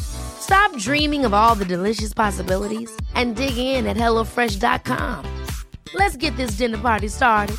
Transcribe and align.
Stop 0.00 0.76
dreaming 0.78 1.24
of 1.24 1.32
all 1.32 1.54
the 1.54 1.64
delicious 1.64 2.12
possibilities 2.12 2.90
and 3.14 3.34
dig 3.36 3.56
in 3.56 3.86
at 3.86 3.96
HelloFresh.com. 3.96 5.24
Let's 5.94 6.16
get 6.16 6.36
this 6.36 6.58
dinner 6.58 6.78
party 6.78 7.08
started. 7.08 7.56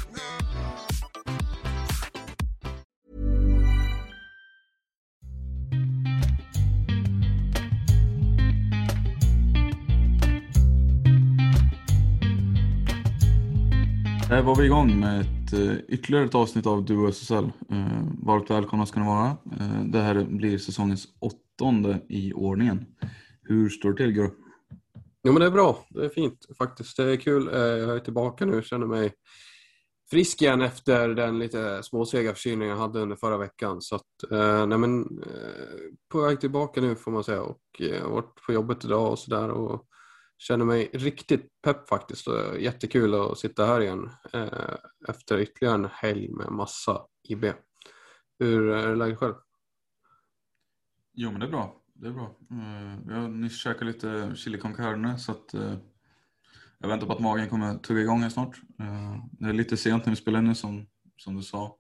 Där 14.30 14.41
var 14.41 14.55
vi 14.55 14.66
igång 14.66 14.99
med 14.99 15.21
ett, 15.21 15.53
eh, 15.53 15.75
ytterligare 15.88 16.25
ett 16.25 16.36
avsnitt 16.36 16.66
av 16.66 16.86
Duo 16.86 17.08
SSL. 17.08 17.52
Eh, 17.69 17.86
varmt 18.21 18.49
välkomna 18.49 18.86
ska 18.86 18.99
ni 18.99 19.05
vara. 19.05 19.27
Eh, 19.27 19.83
det 19.86 20.02
här 20.02 20.23
blir 20.23 20.58
säsongens 20.58 21.08
åttonde 21.19 21.45
i 22.09 22.34
ordningen. 22.34 22.86
Hur 23.42 23.70
står 23.70 23.92
det 23.92 23.98
till 23.98 24.11
Gurra? 24.11 24.31
Jo 25.23 25.34
men 25.34 25.39
det 25.39 25.45
är 25.45 25.52
bra, 25.52 25.86
det 25.89 26.06
är 26.06 26.09
fint 26.09 26.45
faktiskt. 26.58 26.98
Det 26.98 27.11
är 27.11 27.16
kul. 27.16 27.48
Eh, 27.48 27.59
jag 27.59 27.95
är 27.95 28.00
tillbaka 28.00 28.45
nu, 28.45 28.61
känner 28.64 28.88
mig 28.88 29.14
frisk 30.09 30.42
igen 30.42 30.61
efter 30.61 31.09
den 31.09 31.39
lite 31.39 31.83
småsega 31.83 32.33
förkylning 32.33 32.70
jag 32.70 32.78
hade 32.78 33.00
under 33.00 33.16
förra 33.16 33.38
veckan. 33.38 33.81
Så 33.81 33.95
att, 33.95 34.31
eh, 34.31 34.66
nej 34.66 34.78
men, 34.78 35.02
eh, 35.02 35.94
på 36.11 36.22
väg 36.22 36.39
tillbaka 36.39 36.81
nu 36.81 36.95
får 36.95 37.11
man 37.11 37.23
säga 37.23 37.42
och 37.42 37.61
eh, 37.80 37.88
jag 37.88 38.02
har 38.02 38.09
varit 38.09 38.42
på 38.45 38.53
jobbet 38.53 38.86
idag 38.86 39.11
och 39.11 39.20
sådär 39.20 39.50
och 39.50 39.86
känner 40.38 40.66
mig 40.66 40.89
riktigt 40.93 41.48
pepp 41.64 41.89
faktiskt. 41.89 42.27
Och 42.27 42.60
jättekul 42.60 43.14
att 43.14 43.37
sitta 43.37 43.66
här 43.66 43.82
igen 43.82 44.10
eh, 44.33 44.76
efter 45.08 45.39
ytterligare 45.39 45.76
en 45.76 45.89
helg 45.92 46.32
med 46.32 46.52
massa 46.52 47.02
IB. 47.30 47.45
Hur 48.39 48.70
är 48.70 48.95
läget 48.95 49.20
själv? 49.20 49.33
Jo 51.15 51.31
men 51.31 51.39
det 51.39 51.45
är 51.45 51.52
bra 51.52 51.81
det 51.95 52.08
är 52.08 52.11
bra. 52.11 52.36
Uh, 52.52 52.98
jag 53.08 53.21
har 53.21 53.27
nyss 53.27 53.58
käkat 53.58 53.87
lite 53.87 54.31
chili 54.36 54.58
con 54.58 54.73
carne 54.73 55.17
så 55.17 55.31
att 55.31 55.55
uh, 55.55 55.73
jag 56.80 56.87
väntar 56.87 57.08
på 57.08 57.14
att 57.14 57.20
magen 57.20 57.49
kommer 57.49 57.77
tugga 57.77 58.02
igång 58.02 58.21
här 58.21 58.30
snart. 58.30 58.61
Uh, 58.81 59.25
det 59.31 59.49
är 59.49 59.54
lite 59.54 59.77
sent 59.77 60.05
när 60.05 60.11
vi 60.11 60.15
spelar 60.15 60.39
in 60.39 60.45
nu 60.45 60.55
som, 60.55 60.87
som 61.17 61.36
du 61.36 61.43
sa. 61.43 61.77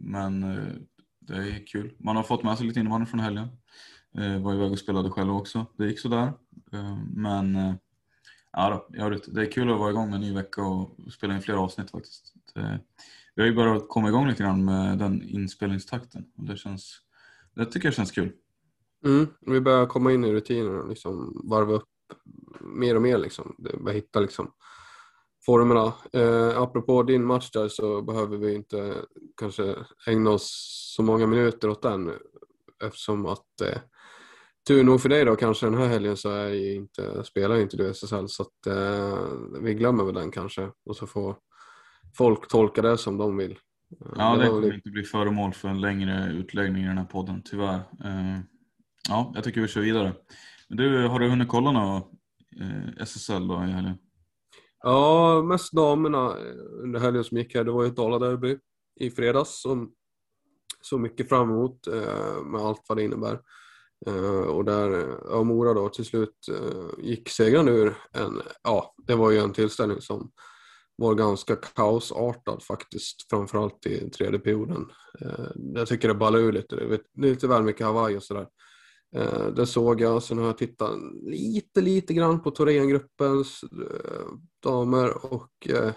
men 0.00 0.40
det 1.20 1.36
är 1.36 1.66
kul. 1.66 1.94
Man 1.98 2.16
har 2.16 2.22
fått 2.22 2.42
med 2.42 2.58
sig 2.58 2.66
lite 2.66 2.80
innebandy 2.80 3.06
från 3.06 3.20
helgen. 3.20 3.48
var 4.40 4.54
iväg 4.54 4.72
och 4.72 4.78
spelade 4.78 5.10
själv 5.10 5.36
också. 5.36 5.66
Det 5.78 5.86
gick 5.86 5.98
sådär. 5.98 6.32
men 7.14 7.78
ja 8.52 8.86
då, 8.90 9.18
det 9.26 9.40
är 9.40 9.52
kul 9.52 9.72
att 9.72 9.78
vara 9.78 9.90
igång 9.90 10.10
med 10.10 10.14
en 10.14 10.20
ny 10.20 10.34
vecka 10.34 10.62
och 10.62 11.12
spela 11.12 11.34
in 11.34 11.42
flera 11.42 11.60
avsnitt 11.60 11.90
faktiskt. 11.90 12.34
Det, 12.54 12.80
vi 13.34 13.42
har 13.42 13.48
ju 13.48 13.54
börjat 13.54 13.88
komma 13.88 14.08
igång 14.08 14.28
lite 14.28 14.42
grann 14.42 14.64
med 14.64 14.98
den 14.98 15.22
inspelningstakten 15.22 16.24
och 16.36 16.44
det 16.44 16.56
känns 16.56 17.02
det 17.54 17.66
tycker 17.66 17.86
jag 17.86 17.94
känns 17.94 18.10
kul. 18.10 18.32
Mm, 19.04 19.26
vi 19.40 19.60
börjar 19.60 19.86
komma 19.86 20.12
in 20.12 20.24
i 20.24 20.32
rutinen 20.32 20.80
och 20.80 20.88
liksom 20.88 21.42
varva 21.44 21.72
upp 21.72 21.88
mer 22.60 22.96
och 22.96 23.02
mer. 23.02 23.18
Liksom. 23.18 23.54
Börja 23.58 23.94
hitta 23.94 24.20
liksom, 24.20 24.52
formerna. 25.46 25.92
Eh, 26.12 26.58
apropå 26.58 27.02
din 27.02 27.24
match 27.24 27.50
där 27.50 27.68
så 27.68 28.02
behöver 28.02 28.36
vi 28.36 28.54
inte 28.54 28.94
kanske 29.36 29.76
ägna 30.06 30.30
oss 30.30 30.50
så 30.96 31.02
många 31.02 31.26
minuter 31.26 31.68
åt 31.68 31.82
den 31.82 32.12
eftersom 32.84 33.26
att 33.26 33.60
eh, 33.60 33.78
tur 34.68 34.84
nog 34.84 35.00
för 35.00 35.08
dig 35.08 35.24
då 35.24 35.36
kanske 35.36 35.66
den 35.66 35.74
här 35.74 35.86
helgen 35.86 36.16
så 36.16 36.30
är 36.30 36.74
inte, 36.74 37.24
spelar 37.24 37.56
inte 37.56 37.76
du 37.76 37.88
SSL 37.88 38.28
så 38.28 38.42
att 38.42 38.66
eh, 38.66 39.28
vi 39.60 39.74
glömmer 39.74 40.04
väl 40.04 40.14
den 40.14 40.30
kanske 40.30 40.70
och 40.84 40.96
så 40.96 41.06
får 41.06 41.36
folk 42.16 42.48
tolka 42.48 42.82
det 42.82 42.98
som 42.98 43.18
de 43.18 43.36
vill. 43.36 43.58
Ja, 44.16 44.36
det, 44.36 44.42
det 44.42 44.48
kommer 44.48 44.74
inte 44.74 44.90
bli 44.90 45.02
föremål 45.04 45.52
för 45.52 45.68
en 45.68 45.80
längre 45.80 46.32
utläggning 46.32 46.84
i 46.84 46.86
den 46.86 46.98
här 46.98 47.04
podden, 47.04 47.42
tyvärr. 47.44 47.76
Eh, 48.04 48.40
Ja, 49.08 49.32
jag 49.34 49.44
tycker 49.44 49.60
vi 49.60 49.68
kör 49.68 49.80
vidare. 49.80 50.14
Men 50.68 50.78
du, 50.78 51.06
har 51.06 51.18
du 51.18 51.28
hunnit 51.28 51.48
kolla 51.48 51.72
något 51.72 52.10
eh, 52.60 53.02
SSL 53.02 53.48
då 53.48 53.54
i 53.54 53.70
helgen? 53.70 53.96
Ja, 54.82 55.42
mest 55.42 55.72
damerna 55.72 56.26
eh, 56.26 56.82
under 56.82 57.00
helgen 57.00 57.24
som 57.24 57.38
gick 57.38 57.54
här. 57.54 57.64
Det 57.64 57.72
var 57.72 57.82
ju 57.82 57.88
ett 57.88 57.96
Daladerby 57.96 58.58
i 59.00 59.10
fredags 59.10 59.62
som 59.62 59.92
så 60.80 60.98
mycket 60.98 61.28
fram 61.28 61.50
emot 61.50 61.88
med 62.44 62.60
allt 62.60 62.84
vad 62.88 62.98
det 62.98 63.04
innebär. 63.04 63.40
Och 64.48 64.64
där 64.64 65.18
ja, 65.30 65.42
Mora 65.42 65.74
då 65.74 65.88
till 65.88 66.04
slut 66.04 66.36
gick 66.98 67.28
segrande 67.28 67.72
ur 67.72 67.94
en, 68.12 68.42
ja, 68.62 68.94
det 69.06 69.14
var 69.14 69.30
ju 69.30 69.38
en 69.38 69.52
tillställning 69.52 70.00
som 70.00 70.32
var 70.96 71.14
ganska 71.14 71.56
kaosartad 71.56 72.62
faktiskt, 72.62 73.30
framförallt 73.30 73.86
i 73.86 74.10
tredje 74.10 74.38
perioden. 74.38 74.86
Eh, 75.20 75.46
jag 75.54 75.88
tycker 75.88 76.08
det 76.08 76.14
ballade 76.14 76.44
ur 76.44 76.52
lite, 76.52 76.76
det 76.76 77.26
är 77.26 77.30
lite 77.30 77.48
väl 77.48 77.62
mycket 77.62 77.86
Hawaii 77.86 78.16
och 78.16 78.22
sådär. 78.22 78.46
Eh, 79.16 79.46
det 79.46 79.66
såg 79.66 80.00
jag. 80.00 80.22
Sen 80.22 80.38
har 80.38 80.46
jag 80.46 80.58
tittat 80.58 80.90
lite, 81.22 81.80
lite 81.80 82.14
grann 82.14 82.42
på 82.42 82.50
Thorengruppens 82.50 83.62
eh, 83.62 84.26
damer 84.62 85.32
och 85.32 85.68
eh, 85.68 85.92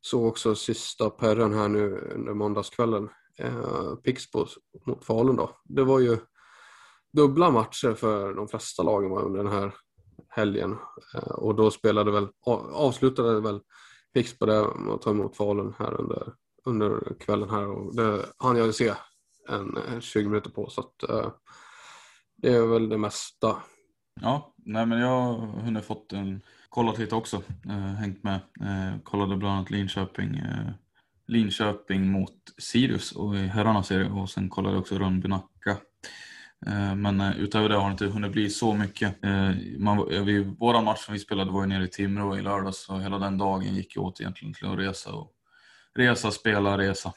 såg 0.00 0.26
också 0.26 0.54
sista 0.54 1.10
perren 1.10 1.54
här 1.54 1.68
nu 1.68 2.10
under 2.14 2.34
måndagskvällen. 2.34 3.08
Eh, 3.38 3.94
Pixbo 3.94 4.46
mot 4.86 5.04
Falun 5.04 5.36
då. 5.36 5.50
Det 5.64 5.84
var 5.84 6.00
ju 6.00 6.18
dubbla 7.12 7.50
matcher 7.50 7.94
för 7.94 8.34
de 8.34 8.48
flesta 8.48 8.82
lagen 8.82 9.12
under 9.12 9.44
den 9.44 9.52
här 9.52 9.74
helgen 10.28 10.76
och 11.34 11.54
då 11.54 11.70
spelade 11.70 12.10
väl, 12.10 12.28
avslutade 12.72 13.40
väl 13.40 13.60
Fix 14.16 14.38
på 14.38 14.46
det 14.46 14.60
och 14.60 14.94
att 14.94 15.02
ta 15.02 15.10
emot 15.10 15.36
Falun 15.36 15.74
här 15.78 16.00
under, 16.00 16.32
under 16.64 17.14
kvällen 17.20 17.50
här 17.50 17.68
och 17.68 17.96
det 17.96 18.26
hann 18.38 18.56
jag 18.56 18.66
ju 18.66 18.72
se 18.72 18.92
en 19.48 20.00
20 20.00 20.28
minuter 20.28 20.50
på 20.50 20.70
så 20.70 20.80
att 20.80 21.02
eh, 21.02 21.32
det 22.36 22.52
är 22.52 22.66
väl 22.66 22.88
det 22.88 22.98
mesta. 22.98 23.56
Ja, 24.20 24.54
nej 24.56 24.86
men 24.86 24.98
jag 24.98 25.08
har 25.08 25.46
hunnit 25.46 25.84
fått 25.84 26.12
en, 26.12 26.40
kollat 26.68 26.98
lite 26.98 27.14
också, 27.14 27.42
eh, 27.66 27.72
hängt 27.72 28.22
med. 28.22 28.40
Eh, 28.60 29.00
kollade 29.02 29.36
bland 29.36 29.54
annat 29.54 29.70
Linköping, 29.70 30.36
eh, 30.36 30.70
Linköping 31.26 32.10
mot 32.10 32.34
Sirius 32.58 33.12
och 33.12 33.36
i 33.36 33.46
herrarnas 33.46 33.86
serie 33.86 34.10
och 34.10 34.30
sen 34.30 34.48
kollade 34.48 34.74
jag 34.74 34.80
också 34.80 34.94
Rönnby-Nacka. 34.94 35.76
Eh, 36.66 36.94
men 36.94 37.20
eh, 37.20 37.40
utöver 37.40 37.68
det 37.68 37.74
har 37.74 37.88
det 37.88 37.92
inte 37.92 38.06
hunnit 38.06 38.32
bli 38.32 38.50
så 38.50 38.74
mycket. 38.74 39.24
Eh, 39.24 39.50
man, 39.78 40.08
vi, 40.26 40.54
våran 40.58 40.84
match 40.84 41.04
som 41.04 41.14
vi 41.14 41.20
spelade 41.20 41.50
var 41.50 41.60
ju 41.62 41.66
nere 41.66 41.84
i 41.84 41.88
Timrå 41.88 42.36
i 42.36 42.42
lördags 42.42 42.88
och 42.88 43.02
hela 43.02 43.18
den 43.18 43.38
dagen 43.38 43.74
gick 43.74 43.96
ju 43.96 44.02
åt 44.02 44.20
egentligen 44.20 44.54
till 44.54 44.66
att 44.66 44.78
resa 44.78 45.12
och 45.12 45.32
resa, 45.94 46.30
spela, 46.30 46.78
resa 46.78 47.12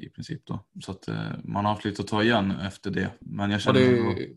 i 0.00 0.08
princip 0.08 0.46
då. 0.46 0.64
Så 0.80 0.92
att 0.92 1.08
man 1.44 1.64
har 1.64 1.72
haft 1.72 1.84
lite 1.84 2.02
att 2.02 2.08
ta 2.08 2.22
igen 2.22 2.50
efter 2.50 2.90
det. 2.90 3.10
Men 3.20 3.50
jag 3.50 3.60
känner... 3.60 3.80
Ja, 3.80 4.14
det, 4.14 4.28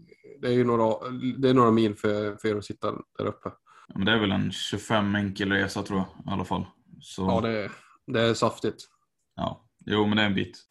det 0.41 0.47
är 0.47 0.51
ju 0.51 0.63
några, 0.63 1.11
det 1.37 1.49
är 1.49 1.53
några 1.53 1.71
mil 1.71 1.95
för, 1.95 2.35
för 2.35 2.47
er 2.47 2.55
att 2.55 2.65
sitta 2.65 2.91
där 2.91 3.25
uppe. 3.25 3.49
Ja, 3.87 3.93
men 3.95 4.05
det 4.05 4.11
är 4.11 4.19
väl 4.19 4.31
en 4.31 4.51
25 4.51 5.15
enkel 5.15 5.51
resa 5.51 5.83
tror 5.83 5.99
jag 5.99 6.07
i 6.25 6.33
alla 6.33 6.45
fall. 6.45 6.65
Så... 7.01 7.21
Ja, 7.21 7.41
det 7.41 7.63
är, 7.63 7.71
det 8.07 8.21
är 8.21 8.33
saftigt. 8.33 8.83
Ja, 9.35 9.69
jo 9.85 10.07
men 10.07 10.17
det 10.17 10.23
är 10.23 10.27
en 10.27 10.35
bit. 10.35 10.65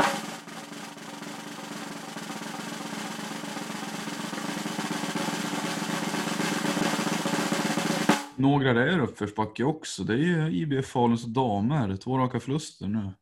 Några 8.37 8.73
där 8.73 8.87
är 8.87 9.01
uppförsbacke 9.01 9.65
också. 9.65 10.03
Det 10.05 10.13
är 10.13 10.17
ju 10.17 10.51
IBF 10.51 10.87
Faluns 10.87 11.25
damer. 11.25 11.97
Två 11.97 12.19
raka 12.19 12.41
förluster 12.41 12.87
nu. 12.87 13.13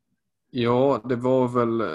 Ja, 0.50 1.00
det 1.04 1.16
var 1.16 1.48
väl, 1.48 1.80
eh, 1.80 1.86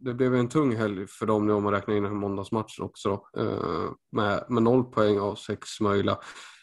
det 0.00 0.14
blev 0.14 0.34
en 0.34 0.48
tung 0.48 0.76
helg 0.76 1.06
för 1.06 1.26
dem 1.26 1.46
nu 1.46 1.52
om 1.52 1.62
man 1.62 1.72
räknar 1.72 1.94
in 1.94 2.16
måndagsmatchen 2.16 2.84
också. 2.84 3.20
Eh, 3.36 3.90
med, 4.12 4.44
med 4.48 4.62
noll 4.62 4.84
poäng 4.84 5.18
av 5.18 5.34
sex 5.34 5.80
möjliga. 5.80 6.18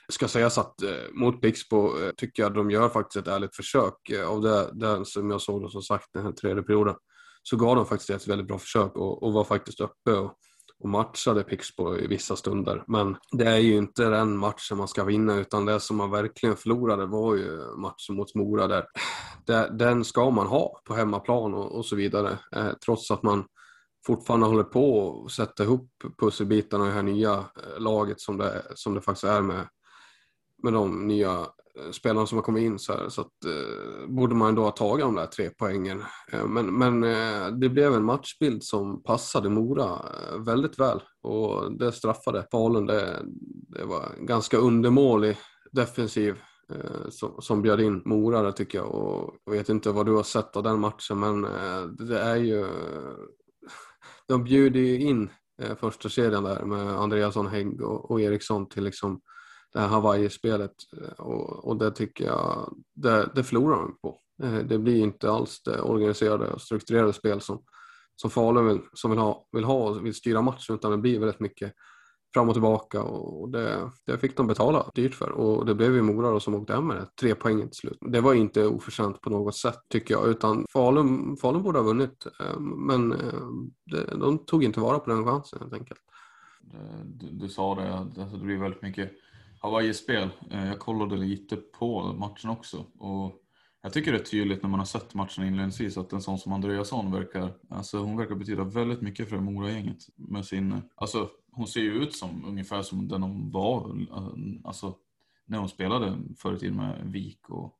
Det 0.07 0.13
ska 0.13 0.27
sägas 0.27 0.57
att 0.57 0.81
eh, 0.81 0.89
mot 1.11 1.41
Pixbo 1.41 1.99
eh, 1.99 2.11
tycker 2.17 2.43
jag 2.43 2.53
de 2.53 2.71
gör 2.71 2.89
faktiskt 2.89 3.27
ett 3.27 3.33
ärligt 3.33 3.55
försök. 3.55 4.09
Eh, 4.09 4.29
av 4.29 4.41
det, 4.41 4.69
det 4.73 5.05
som 5.05 5.31
jag 5.31 5.41
såg 5.41 5.61
då 5.61 5.69
som 5.69 5.81
sagt 5.81 6.09
den 6.13 6.23
här 6.23 6.31
tredje 6.31 6.63
perioden 6.63 6.95
så 7.43 7.57
gav 7.57 7.75
de 7.75 7.85
faktiskt 7.85 8.09
ett 8.09 8.27
väldigt 8.27 8.47
bra 8.47 8.59
försök 8.59 8.95
och, 8.95 9.23
och 9.23 9.33
var 9.33 9.43
faktiskt 9.43 9.81
uppe 9.81 10.11
och, 10.11 10.37
och 10.83 10.89
matchade 10.89 11.43
Pixbo 11.43 11.97
i 11.97 12.07
vissa 12.07 12.35
stunder. 12.35 12.83
Men 12.87 13.17
det 13.31 13.45
är 13.45 13.57
ju 13.57 13.77
inte 13.77 14.09
den 14.09 14.37
matchen 14.37 14.77
man 14.77 14.87
ska 14.87 15.03
vinna 15.03 15.35
utan 15.35 15.65
det 15.65 15.79
som 15.79 15.97
man 15.97 16.11
verkligen 16.11 16.55
förlorade 16.55 17.05
var 17.05 17.35
ju 17.35 17.75
matchen 17.77 18.15
mot 18.15 18.35
Mora 18.35 18.67
där. 18.67 18.85
Den 19.77 20.03
ska 20.03 20.29
man 20.29 20.47
ha 20.47 20.81
på 20.85 20.93
hemmaplan 20.93 21.53
och, 21.53 21.85
så 21.85 21.95
vidare. 21.95 22.39
Eh, 22.55 22.71
trots 22.85 23.11
att 23.11 23.23
man 23.23 23.45
fortfarande 24.05 24.45
håller 24.45 24.63
på 24.63 25.23
att 25.25 25.31
sätta 25.31 25.63
ihop 25.63 25.89
pusselbitarna 26.19 26.85
i 26.85 26.87
det 26.87 26.93
här 26.93 27.03
nya 27.03 27.33
eh, 27.33 27.79
laget 27.79 28.21
som 28.21 28.37
det, 28.37 28.63
som 28.75 28.93
det 28.93 29.01
faktiskt 29.01 29.23
är 29.23 29.41
med, 29.41 29.67
med 30.63 30.73
de 30.73 31.07
nya 31.07 31.47
Eh, 31.79 31.91
spelarna 31.91 32.25
som 32.25 32.37
har 32.37 32.43
kommit 32.43 32.63
in 32.63 32.79
så, 32.79 32.93
här, 32.93 33.09
så 33.09 33.21
att, 33.21 33.45
eh, 33.45 34.07
borde 34.07 34.35
man 34.35 34.49
ändå 34.49 34.63
ha 34.63 34.71
tagit 34.71 35.05
de 35.05 35.15
där 35.15 35.25
tre 35.25 35.49
poängen. 35.57 36.03
Eh, 36.31 36.45
men, 36.47 36.77
men 36.77 37.03
eh, 37.03 37.47
det 37.47 37.69
blev 37.69 37.93
en 37.93 38.05
matchbild 38.05 38.63
som 38.63 39.03
passade 39.03 39.49
Mora 39.49 39.89
eh, 39.89 40.39
väldigt 40.39 40.79
väl 40.79 41.01
och 41.23 41.77
det 41.77 41.91
straffade 41.91 42.47
Falun. 42.51 42.85
Det, 42.85 43.21
det 43.67 43.85
var 43.85 44.11
ganska 44.17 44.57
undermålig 44.57 45.37
defensiv 45.71 46.35
eh, 46.73 47.09
som, 47.09 47.41
som 47.41 47.61
bjöd 47.61 47.81
in 47.81 48.01
Mora 48.05 48.41
där 48.41 48.51
tycker 48.51 48.77
jag. 48.77 48.95
Och 48.95 49.35
jag 49.45 49.53
vet 49.53 49.69
inte 49.69 49.91
vad 49.91 50.05
du 50.05 50.11
har 50.11 50.23
sett 50.23 50.55
av 50.57 50.63
den 50.63 50.79
matchen 50.79 51.19
men 51.19 51.45
eh, 51.45 51.83
det 51.83 52.19
är 52.19 52.35
ju 52.35 52.67
de 54.27 54.43
bjuder 54.43 54.79
ju 54.79 55.01
in 55.01 55.29
första 55.79 56.09
serien 56.09 56.43
där 56.43 56.65
med 56.65 56.99
Andreasson, 56.99 57.47
Hägg 57.47 57.81
och, 57.81 58.11
och 58.11 58.21
Eriksson 58.21 58.69
till 58.69 58.83
liksom 58.83 59.21
det 59.73 59.79
här 59.79 59.87
Hawaii-spelet 59.87 60.75
eh, 61.01 61.25
och, 61.25 61.65
och 61.65 61.77
det 61.77 61.91
tycker 61.91 62.25
jag, 62.25 62.73
det, 62.93 63.29
det 63.35 63.43
förlorar 63.43 63.77
de 63.77 63.97
på. 64.01 64.19
Eh, 64.43 64.59
det 64.59 64.77
blir 64.77 65.03
inte 65.03 65.31
alls 65.31 65.61
det 65.63 65.81
organiserade 65.81 66.47
och 66.47 66.61
strukturerade 66.61 67.13
spel 67.13 67.41
som, 67.41 67.63
som 68.15 68.29
Falun 68.29 68.67
vill, 68.67 68.81
som 68.93 69.11
vill 69.11 69.19
ha, 69.19 69.47
vill 69.51 69.63
ha 69.63 69.89
och 69.89 70.05
vill 70.05 70.13
styra 70.13 70.41
matchen 70.41 70.75
utan 70.75 70.91
det 70.91 70.97
blir 70.97 71.19
väldigt 71.19 71.39
mycket 71.39 71.73
fram 72.33 72.49
och 72.49 72.55
tillbaka 72.55 73.01
och 73.01 73.49
det, 73.49 73.91
det 74.05 74.17
fick 74.17 74.37
de 74.37 74.47
betala 74.47 74.91
dyrt 74.95 75.15
för 75.15 75.31
och 75.31 75.65
det 75.65 75.75
blev 75.75 75.95
ju 75.95 76.01
Mora 76.01 76.31
då 76.31 76.39
som 76.39 76.55
åkte 76.55 76.73
hem 76.73 76.87
med 76.87 76.97
det, 76.97 77.07
tre 77.21 77.35
poäng 77.35 77.61
till 77.61 77.77
slut. 77.77 77.97
Det 78.01 78.21
var 78.21 78.33
inte 78.33 78.67
oförtjänt 78.67 79.21
på 79.21 79.29
något 79.29 79.55
sätt 79.55 79.79
tycker 79.89 80.13
jag 80.13 80.27
utan 80.27 80.65
Falun, 80.73 81.37
Falun 81.37 81.63
borde 81.63 81.79
ha 81.79 81.85
vunnit 81.85 82.27
eh, 82.39 82.59
men 82.59 83.09
det, 83.91 84.05
de 84.19 84.45
tog 84.45 84.63
inte 84.63 84.79
vara 84.79 84.99
på 84.99 85.09
den 85.09 85.25
chansen 85.25 85.59
helt 85.59 85.73
enkelt. 85.73 85.99
Du, 87.05 87.29
du 87.29 87.49
sa 87.49 87.75
det, 87.75 87.93
alltså 87.93 88.37
det 88.37 88.45
blir 88.45 88.57
väldigt 88.57 88.81
mycket 88.81 89.11
Hawaii-spel. 89.63 90.29
Eh, 90.51 90.67
jag 90.67 90.79
kollade 90.79 91.15
lite 91.15 91.55
på 91.55 92.13
matchen 92.13 92.49
också 92.49 92.85
och 92.99 93.39
jag 93.81 93.93
tycker 93.93 94.11
det 94.11 94.17
är 94.17 94.23
tydligt 94.23 94.63
när 94.63 94.69
man 94.69 94.79
har 94.79 94.85
sett 94.85 95.13
matchen 95.13 95.43
inledningsvis 95.43 95.97
att 95.97 96.13
en 96.13 96.21
sån 96.21 96.39
som 96.39 96.53
Andreasson 96.53 97.11
verkar, 97.11 97.53
alltså 97.69 97.97
hon 97.97 98.17
verkar 98.17 98.35
betyda 98.35 98.63
väldigt 98.63 99.01
mycket 99.01 99.29
för 99.29 99.37
Mora-gänget 99.37 99.97
med 100.15 100.45
sin, 100.45 100.81
alltså 100.95 101.29
hon 101.51 101.67
ser 101.67 101.79
ju 101.79 102.03
ut 102.03 102.15
som 102.15 102.45
ungefär 102.45 102.81
som 102.81 103.07
den 103.07 103.23
hon 103.23 103.51
var, 103.51 103.89
eh, 104.11 104.59
alltså 104.63 104.95
när 105.45 105.57
hon 105.57 105.69
spelade 105.69 106.17
förr 106.37 106.55
i 106.55 106.59
tiden 106.59 106.77
med 106.77 107.11
Vik 107.11 107.49
och 107.49 107.73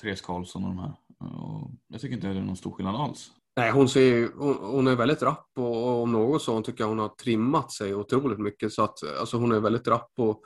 Therese 0.00 0.20
Karlsson 0.20 0.64
och 0.64 0.70
de 0.70 0.78
här. 0.78 0.94
Och 1.18 1.70
jag 1.88 2.00
tycker 2.00 2.14
inte 2.14 2.28
det 2.28 2.38
är 2.38 2.42
någon 2.42 2.56
stor 2.56 2.70
skillnad 2.70 2.96
alls. 2.96 3.32
Nej, 3.56 3.70
hon, 3.70 3.88
ser, 3.88 4.28
hon, 4.36 4.56
hon, 4.60 4.86
är 4.86 4.96
väldigt 4.96 5.22
rapp 5.22 5.50
och, 5.56 6.02
om 6.02 6.12
något 6.12 6.42
så 6.42 6.52
hon 6.52 6.62
tycker 6.62 6.84
jag 6.84 6.88
hon 6.88 6.98
har 6.98 7.08
trimmat 7.08 7.72
sig 7.72 7.94
otroligt 7.94 8.38
mycket 8.38 8.72
så 8.72 8.82
att 8.82 8.98
alltså 9.20 9.36
hon 9.36 9.52
är 9.52 9.60
väldigt 9.60 9.88
rapp 9.88 10.12
och 10.16 10.42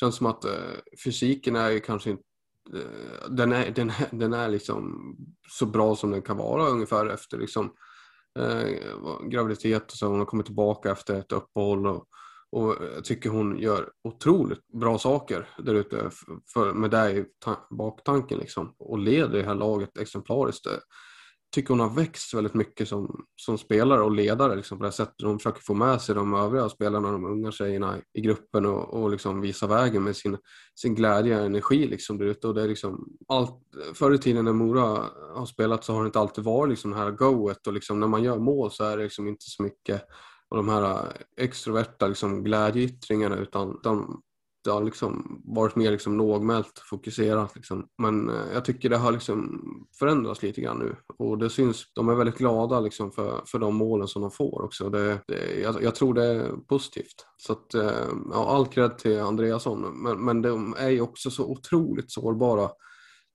känns 0.00 0.16
som 0.16 0.26
att 0.26 0.44
eh, 0.44 0.52
fysiken 1.04 1.56
är 1.56 1.70
ju 1.70 1.80
kanske 1.80 2.10
inte 2.10 2.22
eh, 2.74 3.30
den 3.30 3.52
är, 3.52 3.70
den, 3.70 3.92
den 4.10 4.32
är 4.32 4.48
liksom 4.48 5.16
så 5.48 5.66
bra 5.66 5.96
som 5.96 6.10
den 6.10 6.22
kan 6.22 6.36
vara 6.36 6.68
ungefär 6.68 7.06
efter 7.06 7.38
liksom, 7.38 7.72
eh, 8.38 8.68
graviditet 9.28 9.92
och 9.92 9.98
så. 9.98 10.06
Hon 10.06 10.18
har 10.18 10.26
kommit 10.26 10.46
tillbaka 10.46 10.90
efter 10.90 11.14
ett 11.14 11.32
uppehåll 11.32 11.86
och, 11.86 12.08
och 12.50 12.76
jag 12.94 13.04
tycker 13.04 13.30
hon 13.30 13.58
gör 13.58 13.90
otroligt 14.04 14.68
bra 14.68 14.98
saker 14.98 15.48
där 15.58 15.74
ute. 15.74 16.10
Med 16.74 16.90
det 16.90 17.12
i 17.12 17.24
baktanken 17.70 18.38
liksom. 18.38 18.74
Och 18.78 18.98
leder 18.98 19.38
det 19.38 19.44
här 19.44 19.54
laget 19.54 19.98
exemplariskt 19.98 20.66
eh, 20.66 20.72
tycker 21.54 21.68
hon 21.68 21.80
har 21.80 21.90
växt 21.90 22.34
väldigt 22.34 22.54
mycket 22.54 22.88
som, 22.88 23.24
som 23.36 23.58
spelare 23.58 24.00
och 24.00 24.10
ledare 24.10 24.56
liksom, 24.56 24.78
på 24.78 24.84
det 24.84 24.92
sättet. 24.92 25.22
Hon 25.22 25.38
försöker 25.38 25.60
få 25.60 25.74
med 25.74 26.02
sig 26.02 26.14
de 26.14 26.34
övriga 26.34 26.68
spelarna, 26.68 27.12
de 27.12 27.24
unga 27.24 27.52
tjejerna 27.52 27.98
i 28.12 28.20
gruppen 28.20 28.66
och, 28.66 28.94
och 28.94 29.10
liksom 29.10 29.40
visa 29.40 29.66
vägen 29.66 30.02
med 30.02 30.16
sin, 30.16 30.38
sin 30.74 30.94
glädje 30.94 31.38
och 31.38 31.46
energi. 31.46 31.86
Liksom, 31.86 32.18
där 32.18 32.26
ute. 32.26 32.48
Och 32.48 32.54
det 32.54 32.62
är 32.62 32.68
liksom 32.68 33.08
allt, 33.28 33.60
förr 33.94 34.14
i 34.14 34.18
tiden 34.18 34.44
när 34.44 34.52
Mora 34.52 35.04
har 35.34 35.46
spelat 35.46 35.84
så 35.84 35.92
har 35.92 36.02
det 36.02 36.06
inte 36.06 36.20
alltid 36.20 36.44
varit 36.44 36.70
liksom 36.70 36.90
det 36.90 36.96
här 36.96 37.10
goet 37.10 37.66
och 37.66 37.72
liksom, 37.72 38.00
när 38.00 38.08
man 38.08 38.22
gör 38.22 38.38
mål 38.38 38.70
så 38.70 38.84
är 38.84 38.96
det 38.96 39.02
liksom 39.02 39.28
inte 39.28 39.44
så 39.44 39.62
mycket 39.62 40.02
av 40.50 40.56
de 40.56 40.68
här 40.68 41.12
extroverta 41.36 42.06
liksom, 42.06 42.44
glädjeyttringarna 42.44 43.36
utan 43.36 43.80
de, 43.82 44.22
det 44.66 44.72
har 44.72 44.84
liksom 44.84 45.42
varit 45.44 45.76
mer 45.76 45.90
liksom 45.90 46.18
lågmält 46.18 46.82
fokuserat. 46.90 47.56
Liksom. 47.56 47.86
Men 47.98 48.28
eh, 48.28 48.52
jag 48.54 48.64
tycker 48.64 48.88
det 48.88 48.96
har 48.96 49.12
liksom 49.12 49.62
förändrats 49.98 50.42
lite 50.42 50.60
grann 50.60 50.78
nu 50.78 50.96
och 51.18 51.38
det 51.38 51.50
syns. 51.50 51.92
De 51.94 52.08
är 52.08 52.14
väldigt 52.14 52.38
glada 52.38 52.80
liksom 52.80 53.12
för, 53.12 53.42
för 53.46 53.58
de 53.58 53.74
målen 53.74 54.08
som 54.08 54.22
de 54.22 54.30
får 54.30 54.62
också. 54.64 54.90
Det, 54.90 55.20
det, 55.28 55.60
jag, 55.60 55.82
jag, 55.82 55.94
tror 55.94 56.14
det 56.14 56.24
är 56.24 56.56
positivt. 56.68 57.26
Så 57.36 57.52
att, 57.52 57.74
eh, 57.74 58.08
ja, 58.30 58.48
all 58.48 58.66
cred 58.66 58.98
till 58.98 59.20
Andreasson. 59.20 60.02
Men, 60.02 60.24
men 60.24 60.42
de 60.42 60.74
är 60.78 60.88
ju 60.88 61.00
också 61.00 61.30
så 61.30 61.44
otroligt 61.44 62.12
sårbara 62.12 62.70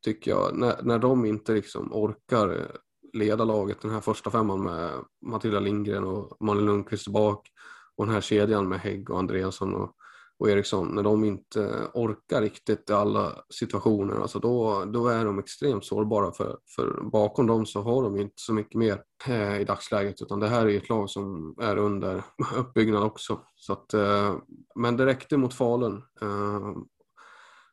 tycker 0.06 0.31
jag. 0.31 0.57
När, 0.57 0.83
när 0.83 1.00
de 1.00 1.25
inte 1.25 1.54
liksom 1.54 1.94
orkar 1.94 2.72
leda 3.13 3.45
laget 3.45 3.81
den 3.81 3.92
här 3.92 4.01
första 4.01 4.31
femman 4.31 4.63
med 4.63 4.92
Matilda 5.25 5.60
Lindgren 5.60 6.04
och 6.04 6.38
Malin 6.39 6.66
Lundqvist 6.66 7.07
bak 7.07 7.47
och 7.97 8.06
den 8.06 8.14
här 8.14 8.21
kedjan 8.21 8.69
med 8.69 8.80
Hägg 8.80 9.09
och 9.09 9.19
Andreasson 9.19 9.76
och 9.76 9.95
och 10.42 10.50
Eriksson, 10.50 10.88
när 10.95 11.04
de 11.04 11.24
inte 11.24 11.88
orkar 11.94 12.42
riktigt 12.42 12.90
i 12.90 12.94
alla 12.94 13.36
situationer, 13.50 14.21
alltså 14.21 14.40
då, 14.40 14.86
då 14.86 15.07
är 15.07 15.26
de 15.26 15.40
extremt 15.40 15.86
sårbara 15.86 16.31
för, 16.31 16.57
för 16.76 17.02
bakom 17.12 17.48
dem 17.48 17.66
så 17.66 17.81
har 17.81 18.04
de 18.04 18.19
inte 18.19 18.33
så 18.36 18.54
mycket 18.54 18.76
mer 18.76 19.02
eh, 19.28 19.62
i 19.62 19.64
dagsläget 19.64 20.21
utan 20.21 20.40
det 20.40 20.48
här 20.48 20.68
är 20.68 20.78
ett 20.78 20.90
lag 20.90 21.10
som 21.10 21.56
är 21.62 21.78
under 21.78 22.24
uppbyggnad 22.56 23.04
också. 23.04 23.40
Så 23.56 23.74
att, 23.74 23.94
eh, 23.94 24.36
men 24.76 24.98
det 24.98 25.06
räckte 25.06 25.38
mot 25.38 25.54
Falun. 25.54 26.04
Eh, 26.21 26.71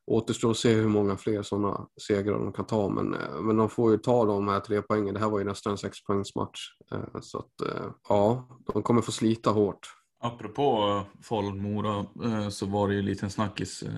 återstår 0.06 0.50
att 0.50 0.56
se 0.56 0.74
hur 0.74 0.88
många 0.88 1.16
fler 1.16 1.42
sådana 1.42 1.88
segrar 2.08 2.38
de 2.38 2.52
kan 2.52 2.66
ta 2.66 2.88
men, 2.88 3.14
eh, 3.14 3.40
men 3.40 3.56
de 3.56 3.68
får 3.68 3.92
ju 3.92 3.98
ta 3.98 4.24
de 4.24 4.48
här 4.48 4.60
tre 4.60 4.82
poängen. 4.82 5.14
Det 5.14 5.20
här 5.20 5.30
var 5.30 5.38
ju 5.38 5.44
nästan 5.44 5.70
en 5.70 5.78
sexpoängsmatch. 5.78 6.60
Eh, 6.92 7.20
så 7.20 7.38
att 7.38 7.60
eh, 7.68 7.86
ja, 8.08 8.48
de 8.72 8.82
kommer 8.82 9.02
få 9.02 9.12
slita 9.12 9.50
hårt. 9.50 9.97
Apropå 10.20 10.88
eh, 10.88 11.22
Falun-Mora 11.22 12.06
eh, 12.24 12.48
så 12.48 12.66
var 12.66 12.88
det 12.88 12.94
ju 12.94 13.00
en 13.00 13.06
liten 13.06 13.30
snackis. 13.30 13.82
Eh, 13.82 13.92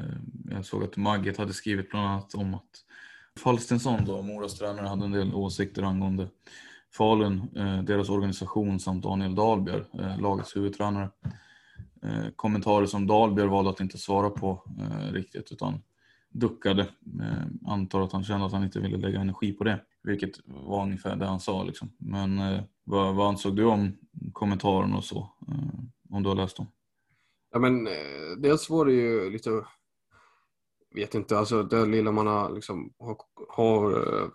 jag 0.51 0.65
såg 0.65 0.85
att 0.85 0.97
Magget 0.97 1.39
hade 1.39 1.53
skrivit 1.53 1.91
bland 1.91 2.07
annat 2.07 2.35
om 2.35 2.55
att 2.55 2.85
Falstensson, 3.39 4.05
då, 4.05 4.23
Moras 4.23 4.59
tränare, 4.59 4.87
hade 4.87 5.05
en 5.05 5.13
del 5.13 5.35
åsikter 5.35 5.83
angående 5.83 6.29
Falun, 6.97 7.49
deras 7.85 8.09
organisation 8.09 8.81
samt 8.81 9.03
Daniel 9.03 9.35
Dahlbjer, 9.35 9.87
lagets 10.21 10.57
huvudtränare. 10.57 11.11
Kommentarer 12.37 12.87
som 12.87 13.07
Dahlbjer 13.07 13.47
valde 13.47 13.71
att 13.71 13.81
inte 13.81 13.99
svara 13.99 14.31
på 14.31 14.63
riktigt 15.13 15.53
utan 15.53 15.83
duckade. 16.31 16.87
Antar 17.67 18.01
att 18.01 18.13
han 18.13 18.25
kände 18.25 18.47
att 18.47 18.53
han 18.53 18.65
inte 18.65 18.81
ville 18.81 18.97
lägga 18.97 19.21
energi 19.21 19.53
på 19.53 19.65
det, 19.65 19.81
vilket 20.03 20.31
var 20.45 20.83
ungefär 20.83 21.17
det 21.17 21.27
han 21.27 21.41
sa. 21.41 21.63
Liksom. 21.63 21.93
Men 21.99 22.41
vad, 22.85 23.15
vad 23.15 23.29
ansåg 23.29 23.57
du 23.57 23.65
om 23.65 23.97
kommentaren 24.33 24.95
och 24.95 25.05
så? 25.05 25.31
Om 26.11 26.23
du 26.23 26.29
har 26.29 26.37
läst 26.37 26.57
dem? 26.57 26.67
Ja, 27.53 27.59
men 27.59 27.87
eh, 27.87 28.37
dels 28.39 28.71
var 28.71 28.85
det 28.85 28.93
ju 28.93 29.31
lite, 29.31 29.65
vet 30.95 31.15
inte, 31.15 31.39
alltså 31.39 31.63
det 31.63 31.87
lilla 31.87 32.13
man 32.13 32.27
har, 32.27 32.51
liksom, 32.55 32.93
har, 32.99 33.17
har 33.49 33.91
eh, 33.93 34.29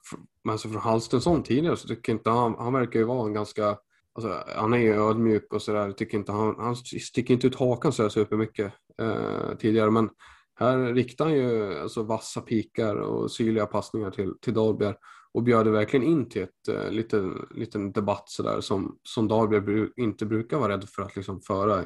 med 0.44 0.60
sig 0.60 0.72
från 0.72 0.82
Halstensson 0.82 1.44
tidigare 1.44 1.77
så 1.77 1.88
tycker 1.88 2.13
inte 2.13 2.29
han, 2.29 2.55
han 2.58 2.74
verkar 2.74 3.00
ju 3.00 3.05
vara 3.05 3.27
en 3.27 3.34
ganska, 3.34 3.77
alltså, 4.13 4.44
han 4.55 4.74
är 4.74 4.77
ju 4.77 4.94
ödmjuk 4.94 5.53
och 5.53 5.62
sådär, 5.62 5.91
tycker 5.91 6.17
inte 6.17 6.32
han, 6.32 6.55
han 6.58 6.75
sticker 6.75 7.34
inte 7.34 7.48
ut 7.48 7.55
hakan 7.55 7.91
så 7.91 8.10
supermycket 8.10 8.74
eh, 9.01 9.58
tidigare 9.60 9.91
men 9.91 10.10
här 10.60 10.94
riktar 10.94 11.25
han 11.25 11.34
ju 11.34 11.79
alltså, 11.79 12.03
vassa 12.03 12.41
pikar 12.41 12.96
och 12.96 13.32
syrliga 13.32 13.65
passningar 13.65 14.12
till, 14.12 14.34
till 14.41 14.53
Dahlberg 14.53 14.96
och 15.36 15.44
bjöd 15.44 15.68
verkligen 15.68 16.06
in 16.06 16.30
till 16.30 16.42
ett 16.42 16.68
eh, 16.68 16.92
liten, 16.92 17.48
liten 17.56 17.92
debatt 17.92 18.30
sådär 18.30 18.62
som, 18.62 18.98
som 19.04 19.27
Dahlberg 19.27 19.89
inte 19.96 20.25
brukar 20.25 20.58
vara 20.58 20.74
rädd 20.74 20.89
för 20.89 21.01
att 21.01 21.15
liksom 21.15 21.42
föra 21.42 21.82
i 21.82 21.86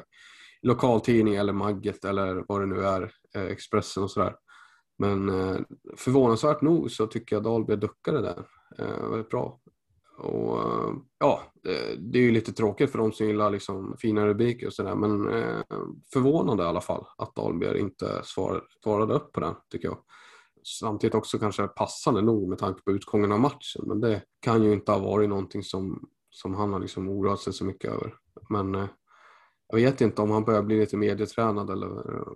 lokaltidning 0.62 1.34
eller 1.34 1.52
Magget 1.52 2.04
eller 2.04 2.44
vad 2.48 2.60
det 2.60 2.66
nu 2.66 2.84
är, 2.84 3.12
eh, 3.34 3.42
Expressen 3.42 4.02
och 4.02 4.10
sådär. 4.10 4.34
Men 4.98 5.28
eh, 5.28 5.60
förvånansvärt 5.96 6.60
nog 6.60 6.90
så 6.90 7.06
tycker 7.06 7.36
jag 7.36 7.42
Dahlberg 7.42 7.76
duckade 7.76 8.20
där 8.20 8.46
eh, 8.78 9.10
väldigt 9.10 9.30
bra. 9.30 9.60
Och 10.18 10.58
eh, 10.58 10.94
ja, 11.18 11.42
det 11.98 12.18
är 12.18 12.22
ju 12.22 12.30
lite 12.30 12.52
tråkigt 12.52 12.90
för 12.90 12.98
de 12.98 13.12
som 13.12 13.26
gillar 13.26 13.50
liksom 13.50 13.96
fina 13.98 14.26
rubriker 14.26 14.66
och 14.66 14.72
sådär 14.72 14.94
men 14.94 15.28
eh, 15.28 15.60
förvånande 16.12 16.62
i 16.62 16.66
alla 16.66 16.80
fall 16.80 17.06
att 17.18 17.34
Dahlberg 17.34 17.80
inte 17.80 18.20
svar, 18.24 18.62
svarade 18.82 19.14
upp 19.14 19.32
på 19.32 19.40
den 19.40 19.54
tycker 19.70 19.88
jag. 19.88 19.98
Samtidigt 20.64 21.14
också 21.14 21.38
kanske 21.38 21.68
passande 21.68 22.22
nog 22.22 22.48
med 22.48 22.58
tanke 22.58 22.82
på 22.82 22.90
utgången 22.90 23.32
av 23.32 23.40
matchen 23.40 23.84
men 23.86 24.00
det 24.00 24.22
kan 24.40 24.62
ju 24.62 24.72
inte 24.72 24.92
ha 24.92 24.98
varit 24.98 25.28
någonting 25.28 25.62
som, 25.62 26.08
som 26.30 26.54
han 26.54 26.72
har 26.72 26.80
liksom 26.80 27.08
oroat 27.08 27.40
sig 27.40 27.52
så 27.52 27.64
mycket 27.64 27.90
över. 27.90 28.14
Men 28.48 28.74
eh, 28.74 28.86
jag 29.68 29.76
vet 29.76 30.00
inte 30.00 30.22
om 30.22 30.30
han 30.30 30.44
börjar 30.44 30.62
bli 30.62 30.80
lite 30.80 30.96
medietränad 30.96 31.70
eller 31.70 31.86
eh, 31.86 32.32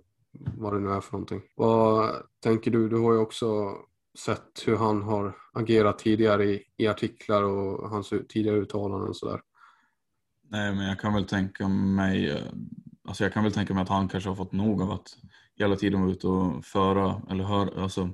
vad 0.57 0.73
det 0.73 0.79
nu 0.79 0.91
är 0.91 1.01
för 1.01 1.11
någonting. 1.11 1.41
Vad 1.55 2.15
tänker 2.43 2.71
du? 2.71 2.89
Du 2.89 2.97
har 2.97 3.13
ju 3.13 3.19
också 3.19 3.77
sett 4.19 4.63
hur 4.65 4.75
han 4.75 5.01
har 5.01 5.37
agerat 5.53 5.99
tidigare 5.99 6.45
i, 6.45 6.63
i 6.77 6.87
artiklar 6.87 7.43
och 7.43 7.89
hans 7.89 8.13
tidigare 8.29 8.57
uttalanden 8.57 9.09
och 9.09 9.17
sådär. 9.17 9.41
Nej, 10.49 10.75
men 10.75 10.85
jag 10.87 10.99
kan 10.99 11.13
väl 11.13 11.25
tänka 11.25 11.67
mig, 11.67 12.31
eh, 12.31 12.51
alltså 13.07 13.23
jag 13.23 13.33
kan 13.33 13.43
väl 13.43 13.53
tänka 13.53 13.73
mig 13.73 13.83
att 13.83 13.89
han 13.89 14.07
kanske 14.07 14.29
har 14.29 14.35
fått 14.35 14.51
nog 14.51 14.81
av 14.81 14.91
att 14.91 15.17
hela 15.57 15.75
tiden 15.75 16.01
vara 16.01 16.11
ute 16.11 16.27
och 16.27 16.65
föra 16.65 17.21
eller 17.29 17.43
höra, 17.43 17.81
alltså 17.81 18.09